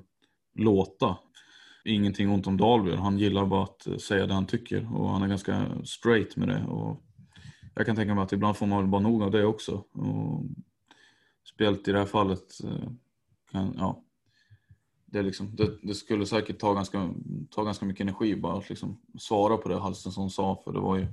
låta. 0.56 1.18
Ingenting 1.86 2.30
ont 2.30 2.48
om 2.48 2.58
Dahlbjörn, 2.58 3.00
han 3.00 3.18
gillar 3.18 3.46
bara 3.46 3.64
att 3.64 3.88
eh, 3.88 3.98
säga 3.98 4.28
det 4.28 4.34
han 4.34 4.48
tycker 4.48 4.96
och 4.96 5.10
han 5.10 5.24
är 5.24 5.28
ganska 5.28 5.66
straight 5.84 6.36
med 6.36 6.48
det. 6.48 6.66
Och 6.66 7.04
jag 7.76 7.86
kan 7.86 7.96
tänka 7.96 8.16
mig 8.16 8.24
att 8.24 8.34
ibland 8.34 8.58
får 8.58 8.66
man 8.66 8.78
väl 8.78 8.88
bara 8.88 9.02
nog 9.02 9.24
av 9.24 9.32
det 9.32 9.46
också. 9.46 9.84
Och 9.92 10.44
speciellt 11.54 11.88
i 11.88 11.92
det 11.92 12.00
här 12.00 12.06
fallet, 12.06 12.64
eh, 12.64 12.90
kan, 13.52 13.76
ja, 13.78 14.04
det, 15.06 15.22
liksom, 15.22 15.56
det, 15.56 15.78
det, 15.84 15.96
skulle 15.96 16.26
säkert 16.26 16.60
ta 16.60 16.74
ganska, 16.74 17.14
ta 17.50 17.64
ganska 17.64 17.86
mycket 17.86 18.02
energi 18.02 18.36
bara 18.36 18.58
att 18.58 18.70
liksom 18.70 19.02
svara 19.20 19.58
på 19.58 19.70
det 19.70 19.80
Halstensson 19.80 20.30
sa 20.30 20.62
för 20.64 20.74
det 20.74 20.80
var 20.80 20.98
ju 20.98 21.06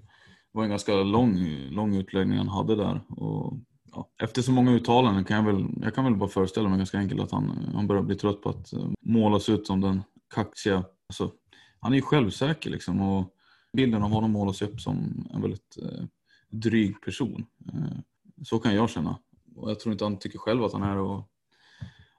det 0.53 0.59
var 0.59 0.65
en 0.65 0.71
ganska 0.71 0.95
lång, 0.95 1.39
lång 1.71 1.95
utläggning 1.95 2.39
han 2.39 2.49
hade 2.49 2.77
där. 2.77 3.01
Och, 3.09 3.53
ja, 3.93 4.09
efter 4.23 4.43
så 4.43 4.53
många 4.53 4.73
uttalanden 4.73 5.25
kan 5.25 5.37
jag 5.37 5.53
väl, 5.53 5.67
jag 5.83 5.95
kan 5.95 6.05
väl 6.05 6.17
bara 6.17 6.29
föreställa 6.29 6.69
mig 6.69 6.79
ganska 6.79 6.99
enkelt 6.99 7.21
att 7.21 7.31
han, 7.31 7.71
han 7.75 7.87
börjar 7.87 8.03
bli 8.03 8.17
trött 8.17 8.43
på 8.43 8.49
att 8.49 8.73
eh, 8.73 8.91
målas 9.01 9.49
ut 9.49 9.67
som 9.67 9.81
den 9.81 10.03
kaxiga. 10.35 10.85
Alltså, 11.09 11.33
han 11.81 11.93
är 11.93 11.97
ju 11.97 12.03
självsäker 12.03 12.71
liksom 12.71 13.01
och 13.01 13.35
bilden 13.73 14.03
av 14.03 14.11
honom 14.11 14.31
målas 14.31 14.63
upp 14.63 14.81
som 14.81 15.27
en 15.35 15.43
väldigt 15.43 15.79
eh, 15.83 16.05
dryg 16.49 17.01
person. 17.03 17.47
Eh, 17.73 17.99
så 18.45 18.59
kan 18.59 18.75
jag 18.75 18.91
känna. 18.91 19.19
Och 19.57 19.71
jag 19.71 19.81
tror 19.81 19.93
inte 19.93 20.05
han 20.05 20.19
tycker 20.19 20.39
själv 20.39 20.65
att 20.65 20.73
han 20.73 20.83
är 20.83 20.97
och 20.97 21.31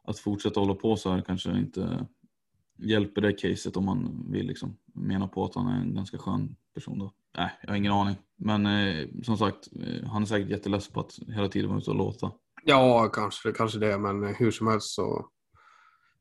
att 0.04 0.20
fortsätta 0.20 0.60
hålla 0.60 0.76
på 0.76 0.96
så 0.96 1.12
här 1.12 1.22
kanske 1.22 1.58
inte 1.58 2.08
hjälper 2.82 3.22
det 3.22 3.34
caset 3.34 3.78
om 3.78 3.86
man 3.86 4.26
vill 4.32 4.48
liksom 4.48 4.78
mena 4.94 5.28
på 5.28 5.46
att 5.46 5.56
han 5.56 5.68
är 5.68 5.82
en 5.82 5.96
ganska 5.96 6.18
skön 6.18 6.56
person 6.74 7.00
då. 7.00 7.14
Nej, 7.38 7.52
jag 7.62 7.70
har 7.70 7.76
ingen 7.76 7.92
aning. 7.92 8.16
Men 8.36 8.66
eh, 8.66 9.08
som 9.24 9.38
sagt, 9.38 9.68
eh, 9.76 10.10
han 10.10 10.22
är 10.22 10.26
säkert 10.26 10.50
jätteless 10.50 10.88
på 10.90 11.00
att 11.00 11.20
hela 11.28 11.48
tiden 11.48 11.70
vara 11.70 11.80
ute 11.80 11.90
och 11.90 11.98
låta. 11.98 12.32
Ja, 12.64 13.10
kanske, 13.14 13.52
kanske 13.52 13.80
det, 13.80 13.98
men 13.98 14.24
eh, 14.24 14.30
hur 14.30 14.52
som 14.52 14.68
helst 14.68 14.90
så 14.90 15.30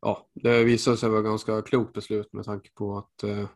ja, 0.01 0.29
det 0.35 0.65
visade 0.65 0.97
sig 0.97 1.09
vara 1.09 1.23
ganska 1.23 1.63
klokt 1.63 1.93
beslut 1.93 2.33
med 2.33 2.45
tanke 2.45 2.71
på 2.75 2.99
att 2.99 3.23
eh, 3.23 3.49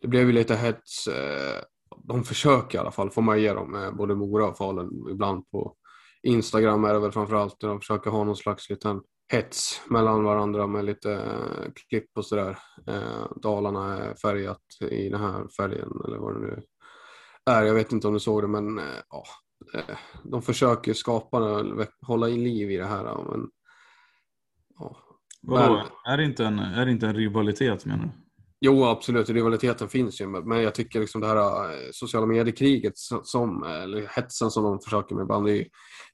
det 0.00 0.08
blev 0.08 0.26
ju 0.26 0.32
lite 0.32 0.56
hets. 0.56 1.06
Eh, 1.06 1.62
de 2.04 2.24
försöker 2.24 2.78
i 2.78 2.80
alla 2.80 2.90
fall, 2.90 3.10
får 3.10 3.22
man 3.22 3.40
ge 3.40 3.52
dem, 3.52 3.74
eh, 3.74 3.92
både 3.92 4.14
Mora 4.14 4.48
och 4.48 4.56
Falun 4.56 5.08
ibland 5.10 5.50
på 5.50 5.74
Instagram 6.22 6.84
är 6.84 6.94
det 6.94 7.00
väl 7.00 7.12
framförallt, 7.12 7.62
när 7.62 7.68
de 7.68 7.80
försöker 7.80 8.10
ha 8.10 8.24
någon 8.24 8.36
slags 8.36 8.70
liten 8.70 9.00
hets 9.28 9.82
mellan 9.90 10.24
varandra 10.24 10.66
med 10.66 10.84
lite 10.84 11.12
eh, 11.12 11.72
klipp 11.88 12.10
och 12.16 12.26
sådär. 12.26 12.58
Eh, 12.86 13.26
Dalarna 13.42 13.96
är 13.96 14.14
färgat 14.14 14.62
i 14.90 15.08
den 15.08 15.20
här 15.20 15.48
färgen 15.56 15.92
eller 16.04 16.18
vad 16.18 16.34
det 16.34 16.40
nu 16.40 16.62
är. 17.50 17.62
Jag 17.62 17.74
vet 17.74 17.92
inte 17.92 18.06
om 18.06 18.14
du 18.14 18.20
såg 18.20 18.42
det 18.42 18.48
men 18.48 18.78
eh, 18.78 18.84
ja, 19.10 19.24
de 20.24 20.42
försöker 20.42 20.94
skapa, 20.94 21.64
hålla 22.06 22.28
i 22.28 22.36
liv 22.36 22.70
i 22.70 22.76
det 22.76 22.86
här. 22.86 23.04
Men, 23.04 23.48
ja. 24.78 24.96
Vadå, 25.42 25.82
är, 26.08 26.16
det 26.16 26.24
inte 26.24 26.44
en, 26.44 26.58
är 26.58 26.86
det 26.86 26.92
inte 26.92 27.06
en 27.06 27.14
rivalitet 27.14 27.84
menar 27.86 28.04
du? 28.04 28.10
Jo, 28.60 28.84
absolut. 28.84 29.28
Rivaliteten 29.28 29.88
finns 29.88 30.20
ju. 30.20 30.26
Men 30.26 30.62
jag 30.62 30.74
tycker 30.74 31.00
liksom 31.00 31.20
det 31.20 31.26
här 31.26 31.92
sociala 31.92 32.26
mediekriget, 32.26 32.92
som, 33.22 33.62
eller 33.62 34.06
hetsen 34.06 34.50
som 34.50 34.64
de 34.64 34.80
försöker 34.80 35.14
med 35.14 35.22
ibland, 35.22 35.46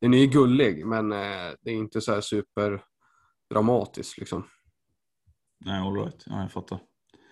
den 0.00 0.14
är 0.14 0.18
ju 0.18 0.26
gullig. 0.26 0.87
Men 0.87 1.09
det 1.09 1.71
är 1.71 1.75
inte 1.75 2.00
så 2.00 2.12
här 2.12 2.21
super 2.21 2.83
dramatiskt 3.54 4.18
liksom. 4.18 4.44
Nej, 5.64 5.80
all 5.80 5.94
right. 5.94 6.23
Ja, 6.26 6.40
jag 6.40 6.52
fattar. 6.52 6.80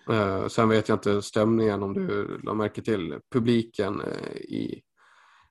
Eh, 0.09 0.47
sen 0.47 0.69
vet 0.69 0.89
jag 0.89 0.95
inte 0.95 1.21
stämningen 1.21 1.83
om 1.83 1.93
du 1.93 2.39
la 2.43 2.53
märke 2.53 2.81
till 2.81 3.19
publiken 3.31 4.01
eh, 4.01 4.35
i 4.35 4.81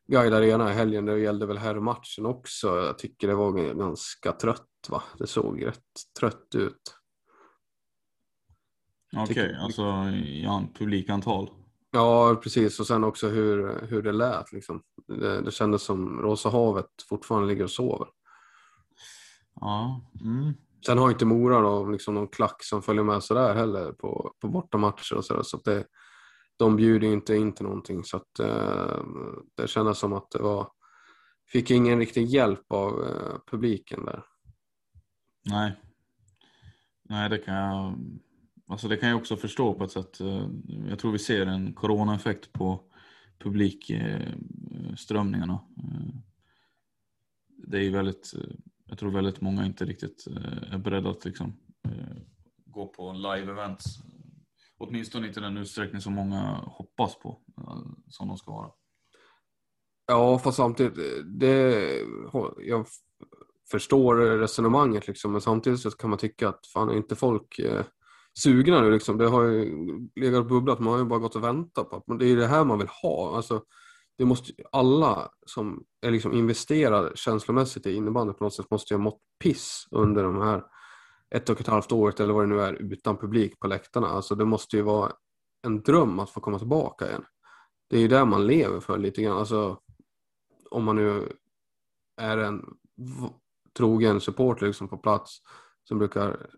Guide 0.06 0.34
Arena 0.34 0.70
i 0.70 0.74
helgen. 0.74 1.04
Det 1.04 1.18
gällde 1.18 1.46
väl 1.46 1.58
här 1.58 1.80
matchen 1.80 2.26
också. 2.26 2.66
Jag 2.78 2.98
tycker 2.98 3.28
det 3.28 3.34
var 3.34 3.74
ganska 3.74 4.32
trött 4.32 4.68
va? 4.88 5.02
Det 5.18 5.26
såg 5.26 5.66
rätt 5.66 5.78
trött 6.20 6.54
ut. 6.54 6.96
Okej, 9.16 9.44
okay, 9.44 9.54
alltså 9.54 9.82
ja, 10.44 10.64
publikantal. 10.74 11.50
Ja, 11.90 12.40
precis. 12.42 12.80
Och 12.80 12.86
sen 12.86 13.04
också 13.04 13.28
hur, 13.28 13.86
hur 13.86 14.02
det 14.02 14.12
lät. 14.12 14.52
Liksom. 14.52 14.82
Det, 15.06 15.40
det 15.40 15.50
kändes 15.50 15.82
som 15.82 16.22
Rosa 16.22 16.48
havet 16.48 16.86
fortfarande 17.08 17.48
ligger 17.48 17.64
och 17.64 17.70
sover. 17.70 18.08
Ja. 19.62 20.00
Mm. 20.20 20.54
Sen 20.86 20.98
har 20.98 21.10
inte 21.10 21.24
Mora 21.24 21.60
då, 21.60 21.90
liksom 21.90 22.14
någon 22.14 22.28
klack 22.28 22.64
som 22.64 22.82
följer 22.82 23.04
med 23.04 23.22
sådär 23.22 23.54
heller 23.54 23.92
på, 23.92 24.34
på 24.40 24.48
bortamatcher 24.48 25.16
och 25.16 25.24
sådär. 25.24 25.42
Så 25.42 25.56
att 25.56 25.64
det, 25.64 25.86
de 26.56 26.76
bjuder 26.76 27.08
inte 27.08 27.36
in 27.36 27.52
till 27.52 27.64
någonting. 27.64 28.04
Så 28.04 28.16
att 28.16 28.40
eh, 28.40 29.04
det 29.54 29.68
kändes 29.68 29.98
som 29.98 30.12
att 30.12 30.30
det 30.30 30.38
var, 30.38 30.68
fick 31.46 31.70
ingen 31.70 31.98
riktig 31.98 32.26
hjälp 32.26 32.72
av 32.72 33.04
eh, 33.04 33.36
publiken 33.50 34.04
där. 34.04 34.24
Nej. 35.44 35.80
Nej, 37.02 37.30
det 37.30 37.38
kan 37.38 37.54
jag, 37.54 37.98
alltså 38.68 38.88
det 38.88 38.96
kan 38.96 39.08
jag 39.08 39.18
också 39.18 39.36
förstå 39.36 39.74
på 39.74 39.84
ett 39.84 39.90
sätt. 39.90 40.20
Eh, 40.20 40.48
jag 40.88 40.98
tror 40.98 41.12
vi 41.12 41.18
ser 41.18 41.46
en 41.46 41.74
coronaeffekt 41.74 42.52
på 42.52 42.80
publikströmningarna. 43.38 45.52
Eh, 45.52 45.60
det 47.66 47.78
är 47.78 47.82
ju 47.82 47.90
väldigt 47.90 48.34
jag 48.92 48.98
tror 48.98 49.10
väldigt 49.10 49.40
många 49.40 49.66
inte 49.66 49.84
riktigt 49.84 50.26
eh, 50.26 50.74
är 50.74 50.78
beredda 50.78 51.10
att 51.10 51.24
liksom, 51.24 51.52
eh, 51.84 52.16
gå 52.66 52.86
på 52.86 53.12
live-events. 53.12 53.84
Åtminstone 54.78 55.26
inte 55.26 55.40
den 55.40 55.56
utsträckning 55.56 56.00
som 56.00 56.12
många 56.12 56.40
hoppas 56.66 57.18
på, 57.18 57.42
eh, 57.58 57.82
som 58.08 58.28
de 58.28 58.38
ska 58.38 58.52
vara. 58.52 58.70
Ja, 60.06 60.38
fast 60.38 60.56
samtidigt, 60.56 60.94
det, 61.40 61.88
jag 62.58 62.86
förstår 63.70 64.14
resonemanget 64.16 65.08
liksom, 65.08 65.32
men 65.32 65.40
samtidigt 65.40 65.80
så 65.80 65.90
kan 65.90 66.10
man 66.10 66.18
tycka 66.18 66.48
att 66.48 66.66
fan 66.66 66.90
är 66.90 66.96
inte 66.96 67.16
folk 67.16 67.58
eh, 67.58 67.84
sugna 68.38 68.80
nu 68.80 68.90
liksom? 68.90 69.18
Det 69.18 69.28
har 69.28 69.42
ju 69.42 69.74
legat 70.16 70.40
och 70.40 70.46
bubblat, 70.46 70.80
man 70.80 70.92
har 70.92 70.98
ju 70.98 71.04
bara 71.04 71.18
gått 71.18 71.36
och 71.36 71.44
väntat 71.44 71.90
på 71.90 71.96
att 71.96 72.18
det 72.18 72.26
är 72.26 72.36
det 72.36 72.46
här 72.46 72.64
man 72.64 72.78
vill 72.78 72.88
ha. 73.02 73.36
Alltså, 73.36 73.62
det 74.18 74.24
måste, 74.24 74.52
alla 74.72 75.30
som 75.46 75.84
är 76.00 76.10
liksom 76.10 76.32
investerar 76.32 77.12
känslomässigt 77.14 77.86
i 77.86 77.94
innebandy 77.94 78.32
på 78.32 78.44
något 78.44 78.54
sätt 78.54 78.70
måste 78.70 78.94
ju 78.94 78.98
ha 78.98 79.04
mått 79.04 79.20
piss 79.42 79.86
under 79.90 80.22
de 80.22 80.40
här 80.40 80.64
ett 81.34 81.48
och 81.48 81.60
ett 81.60 81.66
halvt 81.66 81.92
året 81.92 82.20
eller 82.20 82.34
vad 82.34 82.42
det 82.42 82.54
nu 82.54 82.60
är 82.60 82.72
utan 82.72 83.16
publik 83.16 83.58
på 83.60 83.66
läktarna. 83.66 84.06
Alltså 84.06 84.34
det 84.34 84.44
måste 84.44 84.76
ju 84.76 84.82
vara 84.82 85.12
en 85.62 85.82
dröm 85.82 86.18
att 86.18 86.30
få 86.30 86.40
komma 86.40 86.58
tillbaka 86.58 87.08
igen. 87.08 87.24
Det 87.90 87.96
är 87.96 88.00
ju 88.00 88.08
det 88.08 88.24
man 88.24 88.46
lever 88.46 88.80
för 88.80 88.98
lite 88.98 89.22
grann. 89.22 89.38
Alltså, 89.38 89.80
om 90.70 90.84
man 90.84 90.96
nu 90.96 91.32
är 92.20 92.38
en 92.38 92.64
trogen 93.76 94.20
supporter 94.20 94.66
liksom 94.66 94.88
på 94.88 94.98
plats 94.98 95.38
som 95.84 95.98
brukar 95.98 96.50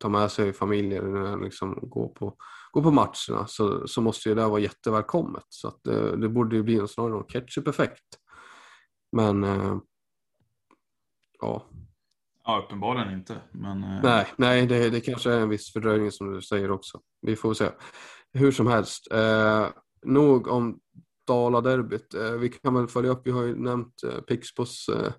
ta 0.00 0.08
med 0.08 0.30
sig 0.30 0.52
familjer, 0.52 1.36
liksom 1.42 1.78
går 1.82 2.08
på, 2.08 2.36
gå 2.76 2.82
på 2.82 2.90
matcherna 2.90 3.46
så, 3.46 3.88
så 3.88 4.00
måste 4.00 4.28
ju 4.28 4.34
det 4.34 4.48
vara 4.48 4.60
jättevälkommet. 4.60 5.44
Så 5.48 5.68
att 5.68 5.80
det, 5.84 6.16
det 6.16 6.28
borde 6.28 6.56
ju 6.56 6.62
bli 6.62 6.78
en 6.78 6.88
snarare 6.88 7.12
någon 7.12 7.24
ketchup-effekt. 7.24 8.04
Men 9.12 9.44
eh, 9.44 9.76
ja. 11.40 11.66
Ja, 12.44 12.62
uppenbarligen 12.64 13.12
inte. 13.12 13.40
Men, 13.52 13.84
eh... 13.84 14.00
Nej, 14.02 14.26
nej 14.36 14.66
det, 14.66 14.90
det 14.90 15.00
kanske 15.00 15.32
är 15.32 15.40
en 15.40 15.48
viss 15.48 15.72
fördröjning 15.72 16.12
som 16.12 16.32
du 16.32 16.42
säger 16.42 16.70
också. 16.70 17.00
Vi 17.20 17.36
får 17.36 17.54
se. 17.54 17.68
Hur 18.32 18.52
som 18.52 18.66
helst, 18.66 19.12
eh, 19.12 19.66
nog 20.06 20.48
om 20.48 20.78
Daladerbyt. 21.26 22.14
Eh, 22.14 22.32
vi 22.32 22.48
kan 22.48 22.74
väl 22.74 22.88
följa 22.88 23.10
upp, 23.10 23.22
vi 23.24 23.30
har 23.30 23.42
ju 23.42 23.54
nämnt 23.54 24.02
eh, 24.04 24.20
Pixbos 24.20 24.88
eh, 24.88 25.12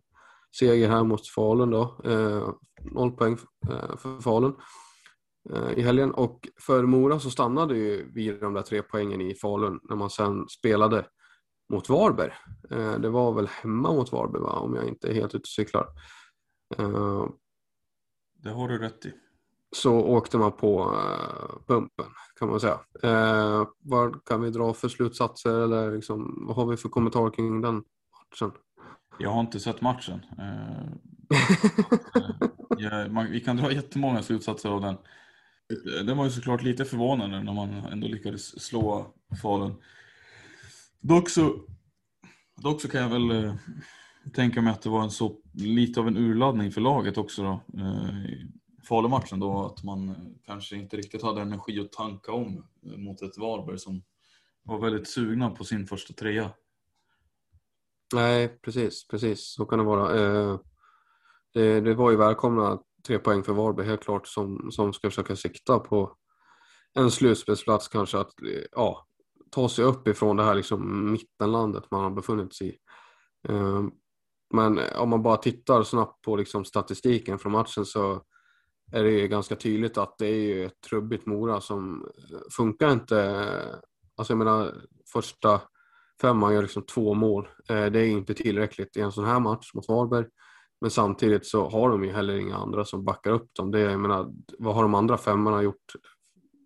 seger 0.59 0.89
här 0.89 1.03
mot 1.03 1.27
Falun 1.27 1.71
då. 1.71 2.01
Eh, 2.05 2.49
noll 2.91 3.11
poäng 3.11 3.37
eh, 3.69 3.97
för 3.97 4.21
Falun 4.21 4.51
eh, 4.51 4.57
i 5.75 5.82
helgen. 5.82 6.12
Och 6.12 6.48
för 6.60 6.84
Mora 6.84 7.20
så 7.20 7.30
stannade 7.30 7.77
ju 7.77 8.12
vid 8.12 8.39
de 8.39 8.54
där 8.54 8.62
tre 8.62 8.82
poängen 8.82 9.22
i 9.22 9.36
Falun 9.36 9.80
när 9.84 9.96
man 9.96 10.10
sen 10.10 10.50
spelade 10.50 11.06
mot 11.74 11.89
Varberg. 11.89 12.32
Eh, 12.72 13.00
det 13.00 13.10
var 13.10 13.34
väl 13.34 13.48
hemma 13.48 13.94
mot 13.94 14.12
Varberg 14.12 14.42
va? 14.42 14.51
om 14.51 14.75
jag 14.75 14.88
inte 14.88 15.10
är 15.10 15.13
helt 15.13 15.36
ute 15.36 15.38
och 15.38 15.48
cyklar. 15.48 15.88
Det 18.44 18.50
har 18.50 18.68
du 18.68 18.77
rätt 18.77 19.06
i. 19.06 19.13
så 19.75 19.94
åkte 19.94 20.38
man 20.38 20.51
på 20.51 20.96
pumpen 21.68 22.06
kan 22.39 22.50
man 22.50 22.60
säga. 22.60 22.80
Vad 23.80 24.25
kan 24.25 24.42
vi 24.42 24.50
dra 24.50 24.74
för 24.74 24.88
slutsatser 24.88 25.63
eller 25.63 25.92
liksom, 25.92 26.44
vad 26.48 26.56
har 26.56 26.66
vi 26.66 26.77
för 26.77 26.89
kommentar 26.89 27.30
kring 27.30 27.62
den 27.62 27.75
matchen? 27.75 28.51
Jag 29.20 29.30
har 29.30 29.39
inte 29.39 29.60
sett 29.60 29.82
matchen. 29.82 30.20
Man, 33.10 33.32
vi 33.32 33.39
kan 33.39 33.58
dra 33.58 33.72
jättemånga 33.72 34.24
slutsatser 34.24 34.70
av 34.70 34.82
den. 34.82 34.98
Den 36.05 36.17
var 36.17 36.25
ju 36.25 36.31
såklart 36.31 36.63
lite 36.63 36.86
förvånande 36.86 37.43
när 37.43 37.53
man 37.53 37.69
ändå 37.69 38.07
lyckades 38.07 38.63
slå 38.63 39.13
Falun. 39.41 39.75
Dock 41.00 41.29
så, 41.29 41.62
dock 42.55 42.81
så 42.81 42.89
kan 42.89 43.01
jag 43.01 43.09
väl 43.09 43.31
eh, 43.31 43.55
tänka 44.33 44.62
mig 44.62 44.74
att 44.74 44.81
det 44.81 44.89
var 44.89 45.03
en 45.03 45.12
så 45.12 45.41
lite 45.53 46.00
av 46.00 46.07
en 46.07 46.17
urladdning 46.17 46.71
för 46.71 46.81
laget 46.81 47.17
också 47.17 47.43
då. 47.43 47.79
Eh, 47.81 48.09
Falumatchen 48.83 49.39
då 49.39 49.65
att 49.65 49.83
man 49.83 50.09
eh, 50.09 50.15
kanske 50.45 50.75
inte 50.75 50.97
riktigt 50.97 51.24
hade 51.24 51.41
energi 51.41 51.79
att 51.79 51.91
tanka 51.91 52.31
om 52.31 52.65
mot 52.81 53.21
ett 53.21 53.38
Varberg 53.38 53.79
som 53.79 54.03
var 54.63 54.79
väldigt 54.79 55.07
sugna 55.07 55.50
på 55.50 55.63
sin 55.63 55.88
första 55.88 56.13
trea. 56.13 56.50
Nej, 58.13 58.47
precis, 58.47 59.07
precis 59.07 59.53
så 59.53 59.65
kan 59.65 59.79
det 59.79 59.86
vara. 59.86 60.19
Eh, 60.19 60.59
det, 61.53 61.81
det 61.81 61.93
var 61.93 62.12
ju 62.12 62.17
välkomna 62.17 62.79
tre 63.07 63.19
poäng 63.19 63.43
för 63.43 63.53
Varberg 63.53 63.87
helt 63.87 64.03
klart 64.03 64.27
som, 64.27 64.71
som 64.71 64.93
ska 64.93 65.09
försöka 65.09 65.35
sikta 65.35 65.79
på 65.79 66.15
en 66.93 67.11
slutspelsplats 67.11 67.87
kanske 67.87 68.17
att 68.19 68.33
ja, 68.71 69.07
ta 69.51 69.69
sig 69.69 69.85
upp 69.85 70.07
ifrån 70.07 70.37
det 70.37 70.43
här 70.43 70.55
liksom 70.55 71.11
mittenlandet 71.11 71.91
man 71.91 72.03
har 72.03 72.11
befunnit 72.11 72.55
sig 72.55 72.67
i. 72.69 72.77
Ehm, 73.49 73.91
men 74.53 74.79
om 74.95 75.09
man 75.09 75.23
bara 75.23 75.37
tittar 75.37 75.83
snabbt 75.83 76.21
på 76.21 76.35
liksom 76.35 76.65
statistiken 76.65 77.39
från 77.39 77.51
matchen 77.51 77.85
så 77.85 78.21
är 78.91 79.03
det 79.03 79.11
ju 79.11 79.27
ganska 79.27 79.55
tydligt 79.55 79.97
att 79.97 80.17
det 80.17 80.27
är 80.27 80.41
ju 80.41 80.65
ett 80.65 80.81
trubbigt 80.89 81.25
Mora 81.25 81.61
som 81.61 82.07
funkar 82.57 82.91
inte. 82.91 83.45
Alltså 84.15 84.33
jag 84.33 84.37
menar 84.37 84.73
första 85.13 85.61
femman 86.21 86.53
gör 86.53 86.61
liksom 86.61 86.83
två 86.83 87.13
mål. 87.13 87.47
Ehm, 87.69 87.93
det 87.93 87.99
är 87.99 88.07
inte 88.07 88.33
tillräckligt 88.33 88.97
i 88.97 89.01
en 89.01 89.11
sån 89.11 89.25
här 89.25 89.39
match 89.39 89.73
mot 89.73 89.87
Varberg. 89.87 90.25
Men 90.81 90.91
samtidigt 90.91 91.46
så 91.46 91.69
har 91.69 91.89
de 91.89 92.03
ju 92.03 92.12
heller 92.12 92.36
inga 92.36 92.55
andra 92.55 92.86
som 92.86 93.05
backar 93.05 93.31
upp 93.31 93.53
dem. 93.53 93.72
Det, 93.72 93.79
jag 93.79 94.00
menar, 94.00 94.34
vad 94.60 94.75
har 94.75 94.81
de 94.81 94.96
andra 94.96 95.17
femmorna 95.17 95.62
gjort? 95.62 95.93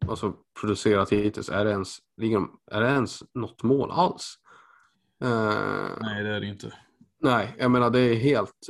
Alltså 0.08 0.34
producerat 0.62 1.12
hittills? 1.12 1.50
Är 1.50 1.65
det 1.65 1.72
ens, 1.72 1.98
är 2.72 2.82
det 2.82 2.88
ens 2.88 3.24
något 3.34 3.63
mål 3.63 3.91
alls? 3.91 4.36
Eh, 5.24 5.98
Nej, 6.01 6.24
det 6.24 6.30
är 6.30 6.39
det 6.39 6.48
inte. 6.48 6.74
Nej, 7.20 7.56
jag 7.60 7.72
menar 7.72 7.89
det 7.89 8.00
är 8.00 8.15
helt, 8.15 8.70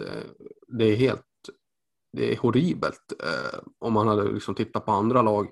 det 0.67 0.85
är 0.85 0.95
helt 0.95 1.25
det 2.13 2.33
är 2.33 2.37
horribelt 2.37 3.13
eh, 3.23 3.59
om 3.79 3.93
man 3.93 4.07
hade 4.07 4.31
liksom 4.31 4.55
tittat 4.55 4.85
på 4.85 4.91
andra 4.91 5.21
lag. 5.21 5.47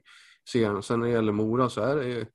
Sen, 0.50 0.84
sen 0.84 1.00
när 1.00 1.08
det 1.08 1.14
gäller 1.14 1.32
Mora 1.32 1.70
så 1.70 1.82
är 1.82 1.96
det 1.96 2.06
ju 2.06 2.26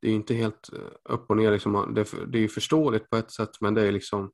det 0.00 0.08
är 0.08 0.12
inte 0.12 0.34
helt 0.34 0.72
eh, 0.72 1.14
upp 1.14 1.30
och 1.30 1.36
ner. 1.36 1.52
Liksom, 1.52 1.94
det, 1.94 2.06
det 2.26 2.38
är 2.38 2.42
ju 2.42 2.48
förståeligt 2.48 3.10
på 3.10 3.16
ett 3.16 3.30
sätt 3.30 3.60
men 3.60 3.74
det 3.74 3.82
är 3.82 3.92
liksom 3.92 4.30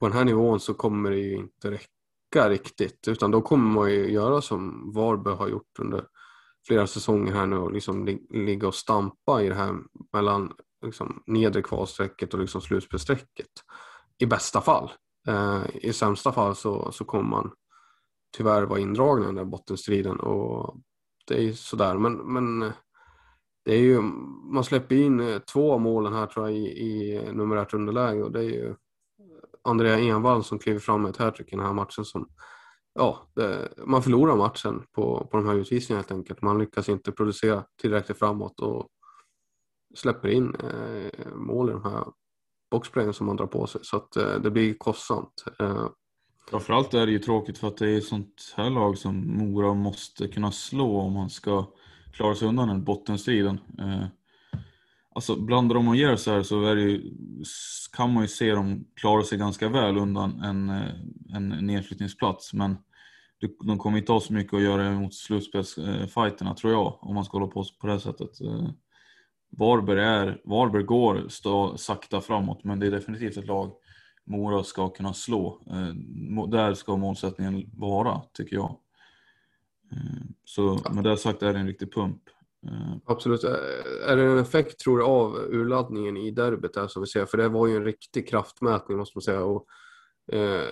på 0.00 0.08
den 0.08 0.16
här 0.16 0.24
nivån 0.24 0.60
så 0.60 0.74
kommer 0.74 1.10
det 1.10 1.18
ju 1.18 1.36
inte 1.36 1.70
räcka 1.70 2.48
riktigt 2.48 3.08
utan 3.08 3.30
då 3.30 3.40
kommer 3.40 3.70
man 3.70 3.90
ju 3.90 4.10
göra 4.10 4.40
som 4.40 4.92
Varberg 4.94 5.34
har 5.36 5.48
gjort 5.48 5.78
under 5.78 6.04
flera 6.66 6.86
säsonger 6.86 7.32
här 7.32 7.46
nu 7.46 7.56
och 7.56 7.72
liksom 7.72 8.18
ligga 8.30 8.68
och 8.68 8.74
stampa 8.74 9.42
i 9.42 9.48
det 9.48 9.54
här 9.54 9.74
mellan 10.12 10.52
liksom, 10.84 11.22
nedre 11.26 11.62
kvalstrecket 11.62 12.34
och 12.34 12.40
liksom 12.40 12.60
slutspelsstrecket 12.60 13.48
i 14.18 14.26
bästa 14.26 14.60
fall. 14.60 14.90
Eh, 15.28 15.62
I 15.74 15.92
sämsta 15.92 16.32
fall 16.32 16.56
så, 16.56 16.92
så 16.92 17.04
kommer 17.04 17.30
man 17.30 17.52
tyvärr 18.36 18.62
vara 18.62 18.80
indragen 18.80 19.22
i 19.22 19.26
den 19.26 19.34
där 19.34 19.44
bottenstriden 19.44 20.20
och 20.20 20.76
det 21.26 21.34
är 21.34 21.42
ju 21.42 21.54
sådär. 21.54 21.98
Men, 21.98 22.32
men 22.32 22.62
eh, 22.62 22.72
det 23.64 23.74
är 23.74 23.80
ju, 23.80 24.00
man 24.52 24.64
släpper 24.64 24.96
in 24.96 25.20
eh, 25.20 25.38
två 25.38 25.72
av 25.72 25.80
målen 25.80 26.12
här 26.12 26.26
tror 26.26 26.48
jag 26.48 26.56
i, 26.56 26.66
i 26.66 27.22
numerärt 27.32 27.74
underläge 27.74 28.22
och 28.22 28.32
det 28.32 28.40
är 28.40 28.50
ju 28.50 28.74
Andrea 29.64 29.98
Envall 29.98 30.44
som 30.44 30.58
kliver 30.58 30.80
fram 30.80 31.02
med 31.02 31.10
ett 31.10 31.16
hattrick 31.16 31.52
i 31.52 31.56
den 31.56 31.64
här 31.64 31.72
matchen 31.72 32.04
som 32.04 32.28
ja, 32.94 33.28
det, 33.34 33.68
man 33.86 34.02
förlorar 34.02 34.36
matchen 34.36 34.82
på, 34.92 35.28
på 35.30 35.36
de 35.36 35.46
här 35.46 35.54
utvisningarna 35.54 36.00
helt 36.02 36.12
enkelt. 36.12 36.42
Man 36.42 36.58
lyckas 36.58 36.88
inte 36.88 37.12
producera 37.12 37.64
tillräckligt 37.80 38.18
framåt 38.18 38.60
och 38.60 38.88
släpper 39.94 40.28
in 40.28 40.54
eh, 40.54 41.34
mål 41.34 41.70
i 41.70 41.72
de 41.72 41.84
här 41.84 42.04
boxplayen 42.70 43.12
som 43.12 43.26
man 43.26 43.36
drar 43.36 43.46
på 43.46 43.66
sig 43.66 43.80
så 43.84 43.96
att 43.96 44.16
eh, 44.16 44.34
det 44.34 44.50
blir 44.50 44.74
kostsamt. 44.74 45.44
Eh, 45.60 45.88
Framförallt 46.50 46.94
är 46.94 47.06
det 47.06 47.12
ju 47.12 47.18
tråkigt 47.18 47.58
för 47.58 47.68
att 47.68 47.76
det 47.76 47.88
är 47.90 47.98
ett 47.98 48.04
sånt 48.04 48.54
här 48.56 48.70
lag 48.70 48.98
som 48.98 49.38
Mora 49.38 49.74
måste 49.74 50.28
kunna 50.28 50.52
slå 50.52 51.00
om 51.00 51.12
man 51.12 51.30
ska 51.30 51.66
klara 52.12 52.34
sig 52.34 52.48
undan 52.48 52.68
den 52.68 52.84
bottenstriden. 52.84 53.60
Eh, 53.78 54.04
alltså 55.14 55.36
blandar 55.36 55.74
de 55.74 55.88
och 55.88 55.96
ger 55.96 56.16
så 56.16 56.32
här 56.32 56.42
så 56.42 56.64
är 56.64 56.76
det 56.76 56.82
ju, 56.82 57.14
kan 57.96 58.12
man 58.12 58.22
ju 58.22 58.28
se 58.28 58.52
dem 58.52 58.84
klara 58.94 59.22
sig 59.22 59.38
ganska 59.38 59.68
väl 59.68 59.96
undan 59.96 60.40
en, 60.40 60.70
eh, 60.70 61.34
en 61.34 61.48
nedflyttningsplats. 61.48 62.54
Men 62.54 62.76
de 63.64 63.78
kommer 63.78 63.98
inte 63.98 64.12
ha 64.12 64.20
så 64.20 64.32
mycket 64.32 64.54
att 64.54 64.62
göra 64.62 64.90
mot 64.90 65.14
slutspelsfighterna 65.14 66.54
tror 66.54 66.72
jag, 66.72 66.98
om 67.00 67.14
man 67.14 67.24
ska 67.24 67.38
hålla 67.38 67.52
på 67.52 67.64
på 67.80 67.86
det 67.86 67.92
här 67.92 68.00
sättet. 68.00 68.40
Eh, 68.40 68.68
Varberg, 69.50 70.00
är, 70.00 70.40
Varberg 70.44 70.82
går 70.82 71.28
stå, 71.28 71.76
sakta 71.76 72.20
framåt, 72.20 72.64
men 72.64 72.78
det 72.78 72.86
är 72.86 72.90
definitivt 72.90 73.36
ett 73.36 73.46
lag 73.46 73.72
Mora 74.24 74.64
ska 74.64 74.88
kunna 74.88 75.14
slå. 75.14 75.62
Eh, 75.66 75.94
där 76.48 76.74
ska 76.74 76.96
målsättningen 76.96 77.70
vara, 77.76 78.22
tycker 78.32 78.56
jag. 78.56 78.76
Så 80.44 80.80
med 80.90 81.04
det 81.04 81.16
sagt 81.16 81.42
är 81.42 81.52
det 81.52 81.58
en 81.58 81.66
riktig 81.66 81.92
pump. 81.92 82.22
Mm. 82.62 83.00
Absolut. 83.04 83.44
Är 83.44 84.16
det 84.16 84.22
en 84.22 84.38
effekt 84.38 84.80
tror 84.80 84.98
du 84.98 85.04
av 85.04 85.36
urladdningen 85.36 86.16
i 86.16 86.30
derbyt 86.30 86.74
där 86.74 86.88
som 86.88 87.02
vi 87.02 87.06
ser? 87.08 87.26
För 87.26 87.38
det 87.38 87.48
var 87.48 87.66
ju 87.66 87.76
en 87.76 87.84
riktig 87.84 88.28
kraftmätning 88.28 88.98
måste 88.98 89.18
man 89.18 89.22
säga. 89.22 89.44
Och, 89.44 89.66
eh, 90.32 90.68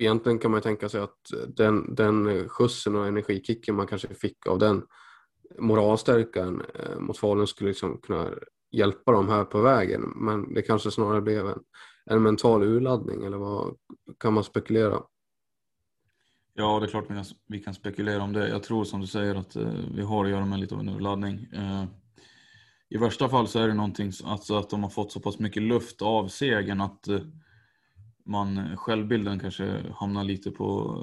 egentligen 0.00 0.38
kan 0.38 0.50
man 0.50 0.60
tänka 0.60 0.88
sig 0.88 1.00
att 1.00 1.18
den, 1.48 1.94
den 1.94 2.48
skjutsen 2.48 2.96
och 2.96 3.06
energikicken 3.06 3.74
man 3.74 3.86
kanske 3.86 4.14
fick 4.14 4.46
av 4.46 4.58
den 4.58 4.82
moralstärkan 5.58 6.62
eh, 6.74 6.98
mot 6.98 7.18
Falun 7.18 7.46
skulle 7.46 7.68
liksom 7.68 8.00
kunna 8.00 8.30
hjälpa 8.72 9.12
dem 9.12 9.28
här 9.28 9.44
på 9.44 9.60
vägen. 9.60 10.12
Men 10.16 10.54
det 10.54 10.62
kanske 10.62 10.90
snarare 10.90 11.22
blev 11.22 11.46
en 11.46 11.60
en 12.10 12.22
mental 12.22 12.62
urladdning 12.62 13.24
eller 13.24 13.36
vad 13.36 13.76
kan 14.20 14.32
man 14.32 14.44
spekulera? 14.44 15.02
Ja, 16.58 16.80
det 16.80 16.86
är 16.86 16.90
klart 16.90 17.04
vi 17.10 17.14
kan, 17.14 17.24
vi 17.46 17.58
kan 17.60 17.74
spekulera 17.74 18.22
om 18.22 18.32
det. 18.32 18.48
Jag 18.48 18.62
tror 18.62 18.84
som 18.84 19.00
du 19.00 19.06
säger 19.06 19.34
att 19.34 19.56
eh, 19.56 19.72
vi 19.94 20.02
har 20.02 20.24
att 20.24 20.30
göra 20.30 20.44
med 20.44 20.60
lite 20.60 20.74
av 20.74 20.80
en 20.80 20.88
urladdning. 20.88 21.46
Eh, 21.52 21.84
I 22.88 22.96
värsta 22.96 23.28
fall 23.28 23.48
så 23.48 23.58
är 23.58 23.68
det 23.68 23.74
någonting 23.74 24.12
alltså 24.24 24.56
att 24.56 24.70
de 24.70 24.82
har 24.82 24.90
fått 24.90 25.12
så 25.12 25.20
pass 25.20 25.38
mycket 25.38 25.62
luft 25.62 26.02
av 26.02 26.28
segern 26.28 26.80
att 26.80 27.08
eh, 27.08 27.20
man, 28.26 28.76
självbilden 28.76 29.38
kanske 29.38 29.82
hamnar 29.94 30.24
lite, 30.24 30.50
på, 30.50 30.96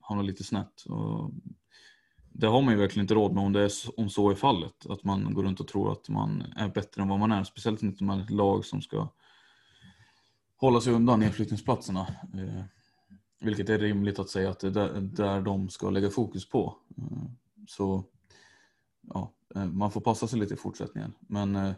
hamnar 0.00 0.24
lite 0.24 0.44
snett. 0.44 0.82
Och 0.88 1.30
det 2.32 2.46
har 2.46 2.62
man 2.62 2.74
ju 2.74 2.80
verkligen 2.80 3.04
inte 3.04 3.14
råd 3.14 3.34
med 3.34 3.44
om, 3.44 3.52
det 3.52 3.60
är, 3.60 3.70
om 3.96 4.10
så 4.10 4.30
är 4.30 4.34
fallet. 4.34 4.86
Att 4.88 5.04
man 5.04 5.34
går 5.34 5.42
runt 5.42 5.60
och 5.60 5.68
tror 5.68 5.92
att 5.92 6.08
man 6.08 6.44
är 6.56 6.68
bättre 6.68 7.02
än 7.02 7.08
vad 7.08 7.18
man 7.18 7.32
är. 7.32 7.44
Speciellt 7.44 7.82
inte 7.82 8.04
med 8.04 8.20
ett 8.20 8.30
lag 8.30 8.64
som 8.64 8.82
ska 8.82 9.08
hålla 10.56 10.80
sig 10.80 10.92
undan 10.92 11.20
nedflyttningsplatserna. 11.20 12.06
Vilket 13.40 13.68
är 13.68 13.78
rimligt 13.78 14.18
att 14.18 14.28
säga 14.28 14.50
att 14.50 14.60
det 14.60 14.66
är 14.66 14.70
där, 14.70 15.00
där 15.00 15.40
de 15.40 15.68
ska 15.68 15.90
lägga 15.90 16.10
fokus 16.10 16.48
på. 16.48 16.76
Eh, 16.98 17.30
så 17.68 18.04
ja, 19.02 19.32
eh, 19.54 19.64
man 19.64 19.90
får 19.90 20.00
passa 20.00 20.26
sig 20.26 20.38
lite 20.38 20.54
i 20.54 20.56
fortsättningen. 20.56 21.12
Men, 21.20 21.56
eh, 21.56 21.72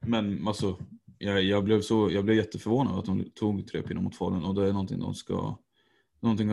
men 0.00 0.48
alltså, 0.48 0.78
jag, 1.18 1.42
jag, 1.42 1.64
blev 1.64 1.80
så, 1.80 2.10
jag 2.12 2.24
blev 2.24 2.36
jätteförvånad 2.36 2.98
att 2.98 3.04
de 3.04 3.30
tog 3.34 3.68
tre 3.68 3.82
pinnar 3.82 4.02
mot 4.02 4.16
Falun 4.16 4.44
och 4.44 4.54
det 4.54 4.68
är 4.68 4.72
någonting 4.72 4.98
de 4.98 5.14
ska 5.14 5.58
någonting, 6.20 6.48